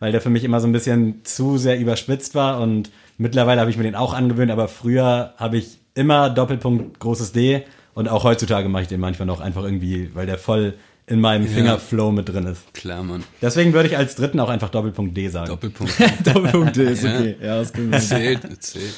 [0.00, 3.70] weil der für mich immer so ein bisschen zu sehr überspitzt war und mittlerweile habe
[3.70, 7.62] ich mir den auch angewöhnt, aber früher habe ich immer Doppelpunkt großes D
[7.94, 10.74] und auch heutzutage mache ich den manchmal noch einfach irgendwie, weil der voll
[11.06, 12.72] in meinem Fingerflow mit drin ist.
[12.74, 13.22] Klar, Mann.
[13.40, 15.48] Deswegen würde ich als dritten auch einfach Doppelpunkt D sagen.
[15.48, 15.94] Doppelpunkt.
[16.24, 17.14] Doppelpunkt ist Ja.
[17.14, 17.36] okay.
[17.42, 18.00] Ja, das kriegen wir.
[18.00, 18.94] Zählt, zählt.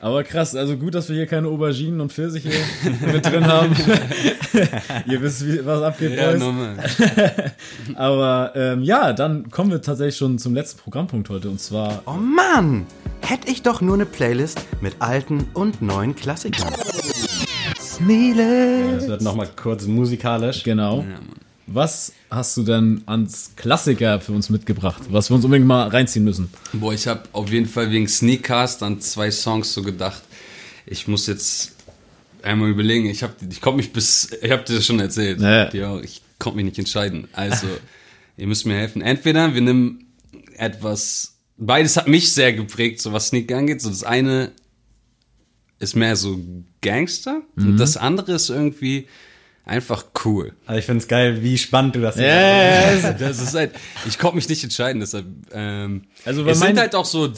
[0.00, 2.50] Aber krass, also gut, dass wir hier keine Auberginen und Pfirsiche
[3.12, 3.74] mit drin haben.
[5.06, 6.42] Ihr wisst, wie, was abgeht, Ja, Boys.
[7.94, 12.12] Aber ähm, ja, dann kommen wir tatsächlich schon zum letzten Programmpunkt heute und zwar Oh
[12.12, 12.86] Mann!
[13.20, 16.72] Hätte ich doch nur eine Playlist mit alten und neuen Klassikern.
[17.80, 18.96] Sneele!
[18.96, 20.62] Es wird nochmal kurz musikalisch.
[20.62, 21.04] genau.
[21.66, 26.24] Was hast du denn ans Klassiker für uns mitgebracht, was wir uns unbedingt mal reinziehen
[26.24, 26.48] müssen?
[26.72, 30.22] Boah, ich habe auf jeden Fall wegen Sneakcast an zwei Songs so gedacht.
[30.86, 31.74] Ich muss jetzt
[32.42, 33.06] einmal überlegen.
[33.06, 35.40] Ich habe, ich konnte mich bis, ich habe dir das schon erzählt.
[35.40, 35.72] Ja.
[35.74, 37.26] Ja, ich konnte mich nicht entscheiden.
[37.32, 37.66] Also,
[38.36, 39.02] ihr müsst mir helfen.
[39.02, 40.06] Entweder wir nehmen
[40.56, 43.82] etwas, beides hat mich sehr geprägt, so was Sneak angeht.
[43.82, 44.52] So das eine
[45.78, 46.40] ist mehr so
[46.80, 49.08] Gangster und das andere ist irgendwie
[49.66, 50.52] einfach cool.
[50.64, 52.16] Also ich finde es geil, wie spannend du das
[53.18, 53.72] Das ist halt,
[54.06, 55.26] ich konnte mich nicht entscheiden, deshalb.
[55.52, 57.34] Ähm, Also, es sind halt auch so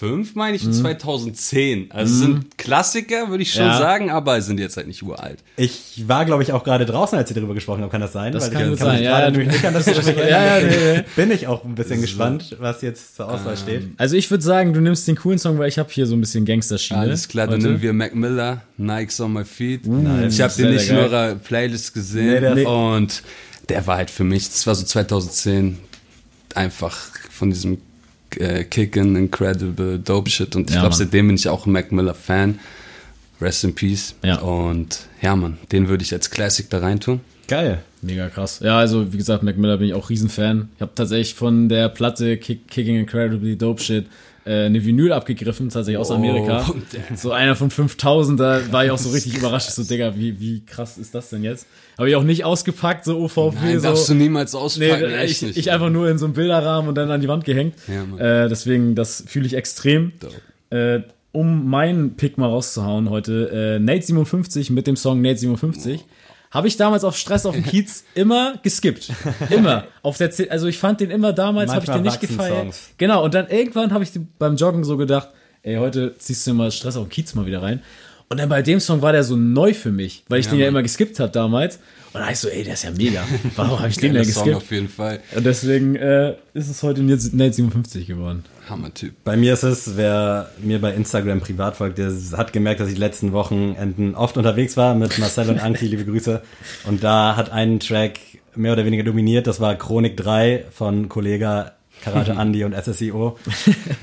[0.00, 1.90] 2005, meine ich, und 2010.
[1.90, 3.78] Also es sind Klassiker, würde ich schon Ja.
[3.78, 5.38] sagen, aber sind jetzt halt nicht uralt.
[5.56, 7.92] Ich war, glaube ich, auch gerade draußen, als ihr darüber gesprochen habt.
[7.92, 8.32] Kann das sein?
[8.32, 9.86] Das Weil kann ich gut mich sein, ja, gerade ja, nicht an das
[10.16, 11.04] Ja, ja, nee, nee.
[11.16, 13.88] Bin ich auch ein bisschen gespannt, was jetzt zur Auswahl steht.
[13.98, 16.20] Also ich würde sagen, du nimmst den coolen Song, weil ich habe hier so ein
[16.20, 17.00] bisschen Gangsterschiene.
[17.00, 19.86] Alles klar, dann nehmen wir Mac Miller, Nikes on my feet.
[19.86, 20.34] nice.
[20.34, 23.22] ich habe den nicht in eurer Playlist Nee, gesehen der ist- und
[23.68, 25.78] der war halt für mich, das war so 2010,
[26.54, 26.96] einfach
[27.30, 27.78] von diesem
[28.38, 31.92] äh, Kickin' Incredible Dope Shit und ich Ja, glaube, seitdem bin ich auch ein Mac
[31.92, 32.58] Miller Fan.
[33.40, 34.14] Rest in Peace.
[34.22, 34.38] Ja.
[34.40, 37.20] Und ja, Mann, den würde ich als Classic da reintun.
[37.48, 37.82] Geil.
[38.02, 38.60] Mega krass.
[38.62, 40.68] Ja, also wie gesagt, Mac Miller bin ich auch Riesenfan.
[40.76, 44.06] Ich habe tatsächlich von der Platte Kick, Kicking Incredibly Dope Shit
[44.50, 46.66] äh, eine Vinyl abgegriffen, tatsächlich aus Oh, Amerika.
[47.14, 49.70] So einer von 5000, da war ich auch so richtig überrascht.
[49.70, 51.66] So, Digga, wie, wie krass ist das denn jetzt?
[51.96, 53.54] Habe ich auch nicht ausgepackt, so OVP.
[53.62, 53.88] Nein, so.
[53.88, 55.56] darfst du niemals Nee, auspacken, echt ich, nicht.
[55.58, 57.74] ich einfach nur in so einem Bilderrahmen und dann an die Wand gehängt.
[58.18, 60.12] Ja, äh, deswegen, das fühle ich extrem.
[60.70, 61.00] Äh,
[61.32, 66.04] um meinen Pick mal rauszuhauen heute, äh, Nate 57 mit dem Song Nate 57.
[66.50, 69.12] Habe ich damals auf Stress auf dem Kiez immer geskippt.
[69.50, 69.84] Immer.
[70.02, 72.58] Auf der C also ich fand den immer damals, habe ich den nicht gefeiert.
[72.58, 72.90] Songs.
[72.98, 75.28] Genau, und dann irgendwann habe ich beim Joggen so gedacht,
[75.62, 77.82] ey, heute ziehst du mal Stress auf dem Kiez mal wieder rein.
[78.32, 80.68] Und dann bei dem Song war der so neu für mich, weil ich den ja
[80.68, 81.80] immer geskippt habe damals.
[82.12, 83.24] Und da ich so, ey, der ist ja mega.
[83.56, 84.56] Warum habe ich den denn Song geskippt?
[84.56, 85.18] auf jeden Fall.
[85.34, 88.44] Und deswegen äh, ist es heute Nate 57 geworden.
[88.68, 89.14] Hammer-Typ.
[89.24, 92.94] Bei mir ist es, wer mir bei Instagram privat folgt, der hat gemerkt, dass ich
[92.94, 96.40] die letzten Wochenenden oft unterwegs war mit Marcel und Anki, liebe Grüße.
[96.84, 98.20] Und da hat ein Track
[98.54, 103.38] mehr oder weniger dominiert, das war Chronik 3 von Kollega Karate Andy und SSIO.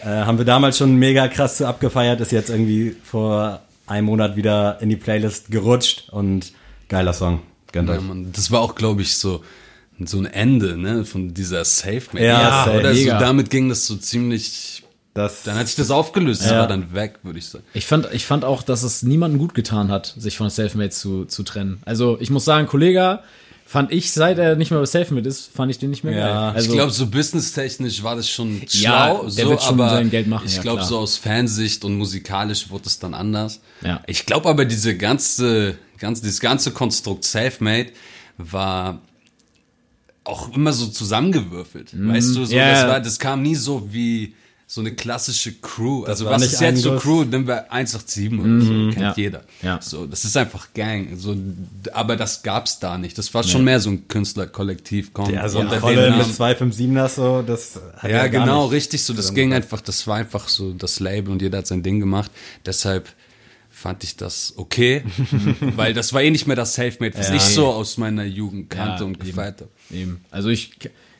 [0.04, 4.36] äh, haben wir damals schon mega krass zu abgefeiert, ist jetzt irgendwie vor einem Monat
[4.36, 6.52] wieder in die Playlist gerutscht und
[6.90, 7.42] geiler Song.
[7.72, 8.02] Gönnt Ja, euch.
[8.02, 9.44] Mann, das war auch, glaube ich, so,
[10.06, 12.24] so ein Ende, ne, von dieser Safe Man.
[12.24, 12.80] Ja, safe.
[12.80, 14.84] oder so, damit ging das so ziemlich,
[15.14, 16.60] Das, dann hat sich das aufgelöst, das Ja.
[16.60, 17.64] war dann weg, würde ich sagen.
[17.74, 21.26] Ich fand, ich fand auch, dass es niemandem gut getan hat, sich von Selfmade zu,
[21.26, 21.82] zu trennen.
[21.86, 23.20] Also ich muss sagen, Kollege,
[23.70, 26.28] fand ich, seit er nicht mehr bei Selfmade ist, fand ich den nicht mehr Ja.
[26.28, 26.56] geil.
[26.56, 30.10] Also, ich glaube, so businesstechnisch war das schon Ja, schlau, der so, schon aber sein
[30.10, 33.60] Geld machen, ich ja, glaube, so aus Fansicht und musikalisch wurde es dann anders.
[33.84, 34.02] Ja.
[34.08, 37.92] Ich glaube aber, diese ganze, ganz, dieses ganze Konstrukt Selfmade
[38.38, 39.02] war
[40.24, 41.92] auch immer so zusammengewürfelt.
[41.94, 42.58] Weißt du, so, Mhm.
[42.60, 42.72] Ja.
[42.74, 44.34] das, war, das kam nie so wie
[44.70, 46.04] so eine klassische Crew.
[46.04, 47.24] Also war was ist jetzt so ein Crew?
[47.24, 49.02] Nehmen wir 187 oder so, kennt Mhm.
[49.02, 49.14] ja.
[49.16, 49.44] jeder.
[49.62, 49.80] Ja.
[49.82, 51.16] So, das ist einfach Gang.
[51.18, 51.38] So,
[51.94, 53.18] aber das gab's da nicht.
[53.18, 55.14] Das war schon mehr so ein Künstlerkollektiv.
[55.14, 56.28] Komm, ja, so Rolle Namen.
[56.28, 59.14] mit 257er so, das hat Ja, gar genau, richtig so.
[59.14, 62.30] Das ging einfach, das war einfach so das Label und jeder hat sein Ding gemacht.
[62.66, 63.08] Deshalb
[63.70, 65.04] fand ich das okay,
[65.78, 67.36] weil das war eh nicht mehr das Selfmade, was Ja.
[67.36, 69.70] ich so aus meiner Jugend kannte Ja, und gefeiert habe.
[69.92, 70.20] Eben.
[70.32, 70.72] Also ich,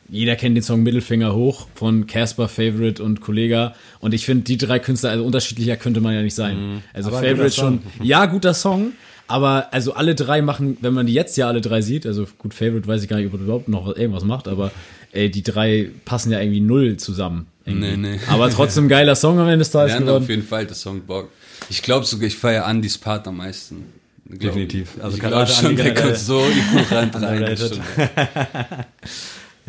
[0.08, 3.74] jeder kennt den Song Mittelfinger hoch von Casper, Favorite und Kollega.
[4.00, 6.82] Und ich finde, die drei Künstler, also unterschiedlicher könnte man ja nicht sein.
[6.94, 7.16] Also Mhm.
[7.16, 8.92] Aber ein Favorite schon, ja, guter Song.
[9.30, 12.54] Aber also alle drei machen, wenn man die jetzt ja alle drei sieht, also gut,
[12.54, 14.70] Favorite weiß ich gar nicht, ob er überhaupt noch irgendwas macht, aber
[15.12, 17.46] ey, die drei passen ja irgendwie null zusammen.
[17.66, 17.88] irgendwie.
[17.96, 18.20] Nee, nee.
[18.28, 21.28] Aber trotzdem geiler Song am Ende des Tages Ja, auf jeden Fall der Song Bock.
[21.68, 23.84] Ich glaube sogar, ich feiere Andys Part am meisten.
[24.26, 24.92] Glaub- Definitiv.
[25.02, 27.10] Also ich glaube schon, der kommt so in die Kuh rein.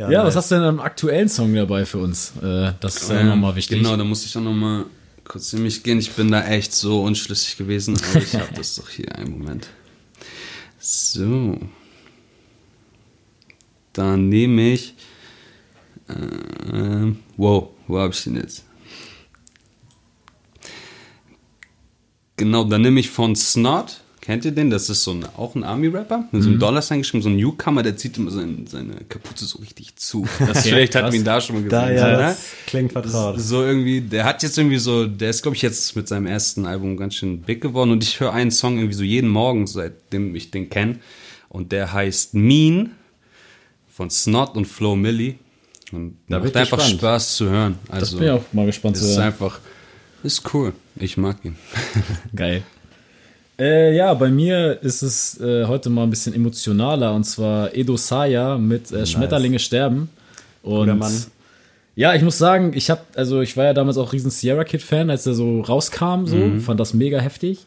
[0.05, 0.11] stimmt.
[0.13, 2.33] Ja, was hast du denn am aktuellen Song dabei für uns?
[2.41, 3.77] Äh, das ist ja Ähm, nochmal wichtig.
[3.77, 4.85] Genau, da muss ich auch nochmal
[5.27, 5.99] kurz in mich gehen.
[5.99, 9.13] Ich bin da echt so unschlüssig gewesen, aber ich habe das doch hier.
[9.15, 9.67] Einen Moment.
[10.79, 11.57] So.
[13.93, 14.95] Dann nehme ich
[16.09, 18.63] Ähm, wow, wo habe ich den jetzt?
[22.37, 24.01] Genau, dann nehme ich von Snot.
[24.29, 24.69] Kennt ihr den?
[24.69, 27.81] Das ist so ein, auch ein Army-Rapper mit so einem Dollarsign geschrieben, so ein Newcomer,
[27.81, 30.27] der zieht immer seine, seine Kapuze so richtig zu.
[30.39, 31.79] Das vielleicht hat man ihn da schon mal gesehen.
[31.79, 32.17] Da, ja, ne?
[32.17, 33.39] das klingt vertraut.
[33.39, 36.67] So irgendwie, der hat jetzt irgendwie so, der ist glaube ich jetzt mit seinem ersten
[36.67, 40.35] Album ganz schön big geworden und ich höre einen Song irgendwie so jeden Morgen, seitdem
[40.35, 40.99] ich den kenne
[41.47, 42.91] und der heißt Mean
[43.87, 45.39] von Snot und Flo Milli
[45.91, 46.99] und Da macht einfach gespannt.
[46.99, 47.79] Spaß zu hören.
[47.87, 49.23] Das Also bin ich auch mal gespannt zu ist hören.
[49.23, 49.59] einfach,
[50.21, 50.73] ist cool.
[50.97, 51.55] Ich mag ihn.
[52.35, 52.61] Geil.
[53.59, 57.97] Äh, ja, bei mir ist es äh, heute mal ein bisschen emotionaler und zwar Edo
[57.97, 60.09] Saya mit äh, Schmetterlinge sterben.
[60.63, 61.13] Und Guter Mann.
[61.95, 64.81] ja, ich muss sagen, ich habe also ich war ja damals auch riesen Sierra Kid
[64.81, 66.61] Fan, als er so rauskam, so Mhm.
[66.61, 67.59] fand das mega heftig,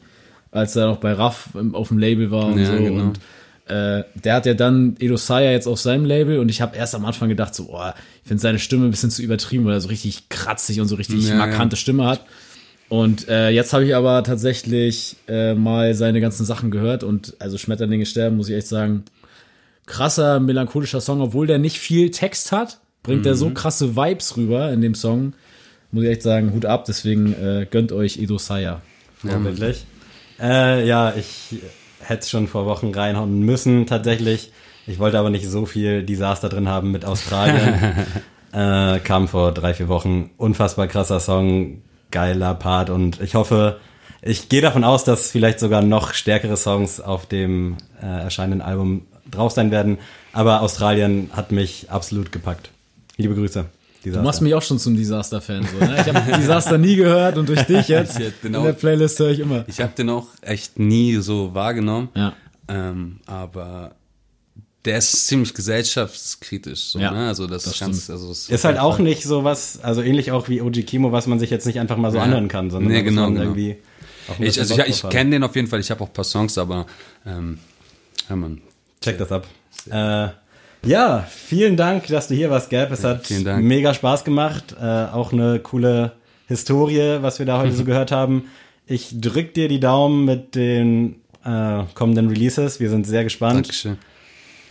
[0.51, 3.02] als er noch bei Raff auf dem Label war und Ja, so genau.
[3.09, 3.20] und
[3.66, 6.94] äh, der hat ja dann Edo Saya jetzt auf seinem Label und ich habe erst
[6.94, 7.90] am Anfang gedacht so, oh,
[8.23, 10.97] ich finde seine Stimme ein bisschen zu übertrieben, weil er so richtig kratzig und so
[10.97, 12.20] richtig Ja, markante Stimme hat.
[12.93, 17.56] Und äh, jetzt habe ich aber tatsächlich äh, mal seine ganzen Sachen gehört und also
[17.56, 19.05] Schmetterlinge sterben, muss ich echt sagen,
[19.86, 24.70] krasser, melancholischer Song, obwohl der nicht viel Text hat, bringt er so krasse Vibes rüber
[24.70, 25.32] in dem Song.
[25.90, 28.82] Muss ich echt sagen, Hut ab, deswegen äh, gönnt euch Edo Saya.
[29.14, 29.86] Vorbildlich.
[30.39, 31.62] Äh, ja, ich
[32.01, 34.52] hätte es schon vor Wochen reinhauen müssen, tatsächlich.
[34.86, 37.94] Ich wollte aber nicht so viel Desaster drin haben mit Australien.
[38.52, 40.28] äh, kam vor drei, vier Wochen.
[40.36, 41.81] Unfassbar krasser Song,
[42.12, 43.80] geiler Part und ich hoffe,
[44.22, 49.06] ich gehe davon aus, dass vielleicht sogar noch stärkere Songs auf dem äh, erscheinenden Album
[49.28, 49.98] drauf sein werden.
[50.32, 52.70] Aber Australien hat mich absolut gepackt.
[53.16, 53.64] Liebe Grüße.
[54.05, 55.64] Du machst mich auch schon zum Disaster-Fan.
[55.64, 55.97] So, ne?
[56.01, 58.60] Ich habe Disaster nie gehört und durch dich jetzt genau.
[58.60, 59.64] in der Playlist höre ich immer.
[59.68, 62.09] Ich habe den auch echt nie so wahrgenommen.
[62.14, 62.32] Ja.
[62.68, 63.93] Ähm, aber
[64.84, 66.80] der ist ziemlich gesellschaftskritisch.
[66.90, 67.28] So, Ja, ne?
[67.28, 70.32] Also das, das ist ganz, also es Ist halt auch nicht so was, also ähnlich
[70.32, 72.24] auch wie OG Kimo, was man sich jetzt nicht einfach mal so Ja.
[72.24, 73.42] anhören kann, sondern Nee, genau, genau.
[73.42, 73.76] irgendwie
[74.40, 75.80] Ich, also ich, ich kenne den auf jeden Fall.
[75.80, 76.86] Ich habe auch ein paar Songs, aber
[77.26, 77.59] ähm,
[78.28, 78.60] ja, man.
[79.00, 79.46] Check das ab.
[79.90, 80.28] Äh,
[80.84, 82.90] ja, vielen Dank, dass du hier warst, Gab.
[82.90, 83.64] Es hat vielen Dank.
[83.64, 84.74] mega Spaß gemacht.
[84.80, 86.12] Äh, auch eine coole
[86.48, 88.46] Historie, was wir da heute so gehört haben.
[88.86, 92.80] Ich drück dir die Daumen mit den äh, kommenden Releases.
[92.80, 93.66] Wir sind sehr gespannt.
[93.66, 93.98] Dankeschön.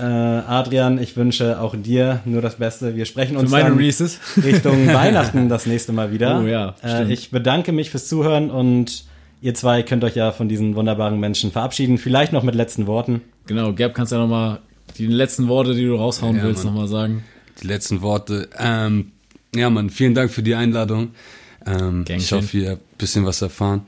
[0.01, 2.95] Äh, Adrian, ich wünsche auch dir nur das Beste.
[2.95, 4.19] Wir sprechen uns dann Releases.
[4.43, 6.41] Richtung Weihnachten das nächste Mal wieder.
[6.41, 9.05] Oh ja, äh, ich bedanke mich fürs Zuhören und
[9.43, 11.99] ihr zwei könnt euch ja von diesen wunderbaren Menschen verabschieden.
[11.99, 13.21] Vielleicht noch mit letzten Worten.
[13.45, 14.59] Genau, Gab, kannst ja noch mal
[14.97, 16.73] die letzten Worte, die du raushauen Ja, willst, Mann.
[16.73, 17.23] noch mal sagen.
[17.61, 18.49] Die letzten Worte.
[18.57, 19.11] Ähm,
[19.53, 21.09] ja, Mann, vielen Dank für die Einladung.
[21.67, 23.81] Ähm, ich hoffe, ihr habt ein bisschen was erfahren.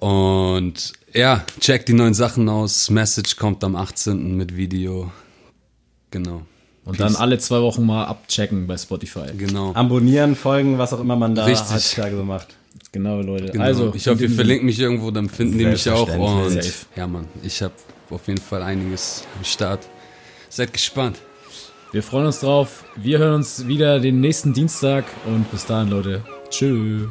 [0.00, 2.90] Und ja, checkt die neuen Sachen aus.
[2.90, 4.36] Message kommt am 18.
[4.36, 5.12] mit Video.
[6.14, 6.42] Genau.
[6.84, 7.12] Und Peace.
[7.12, 9.26] dann alle zwei Wochen mal abchecken bei Spotify.
[9.36, 9.74] Genau.
[9.74, 11.74] Abonnieren, folgen, was auch immer man da Richtig.
[11.74, 12.54] heutzutage so macht.
[12.92, 13.50] Genau, Leute.
[13.50, 13.64] Genau.
[13.64, 16.08] Also, ich hoffe, ihr verlinkt mich irgendwo, dann finden die mich auch.
[16.16, 16.72] Und Safe.
[16.94, 17.74] ja, Mann, ich habe
[18.10, 19.80] auf jeden Fall einiges am Start.
[20.48, 21.16] Seid gespannt.
[21.90, 22.84] wir freuen uns drauf.
[22.94, 26.22] Wir hören uns wieder den nächsten Dienstag und bis dahin, Leute.
[26.48, 27.08] Tschüss.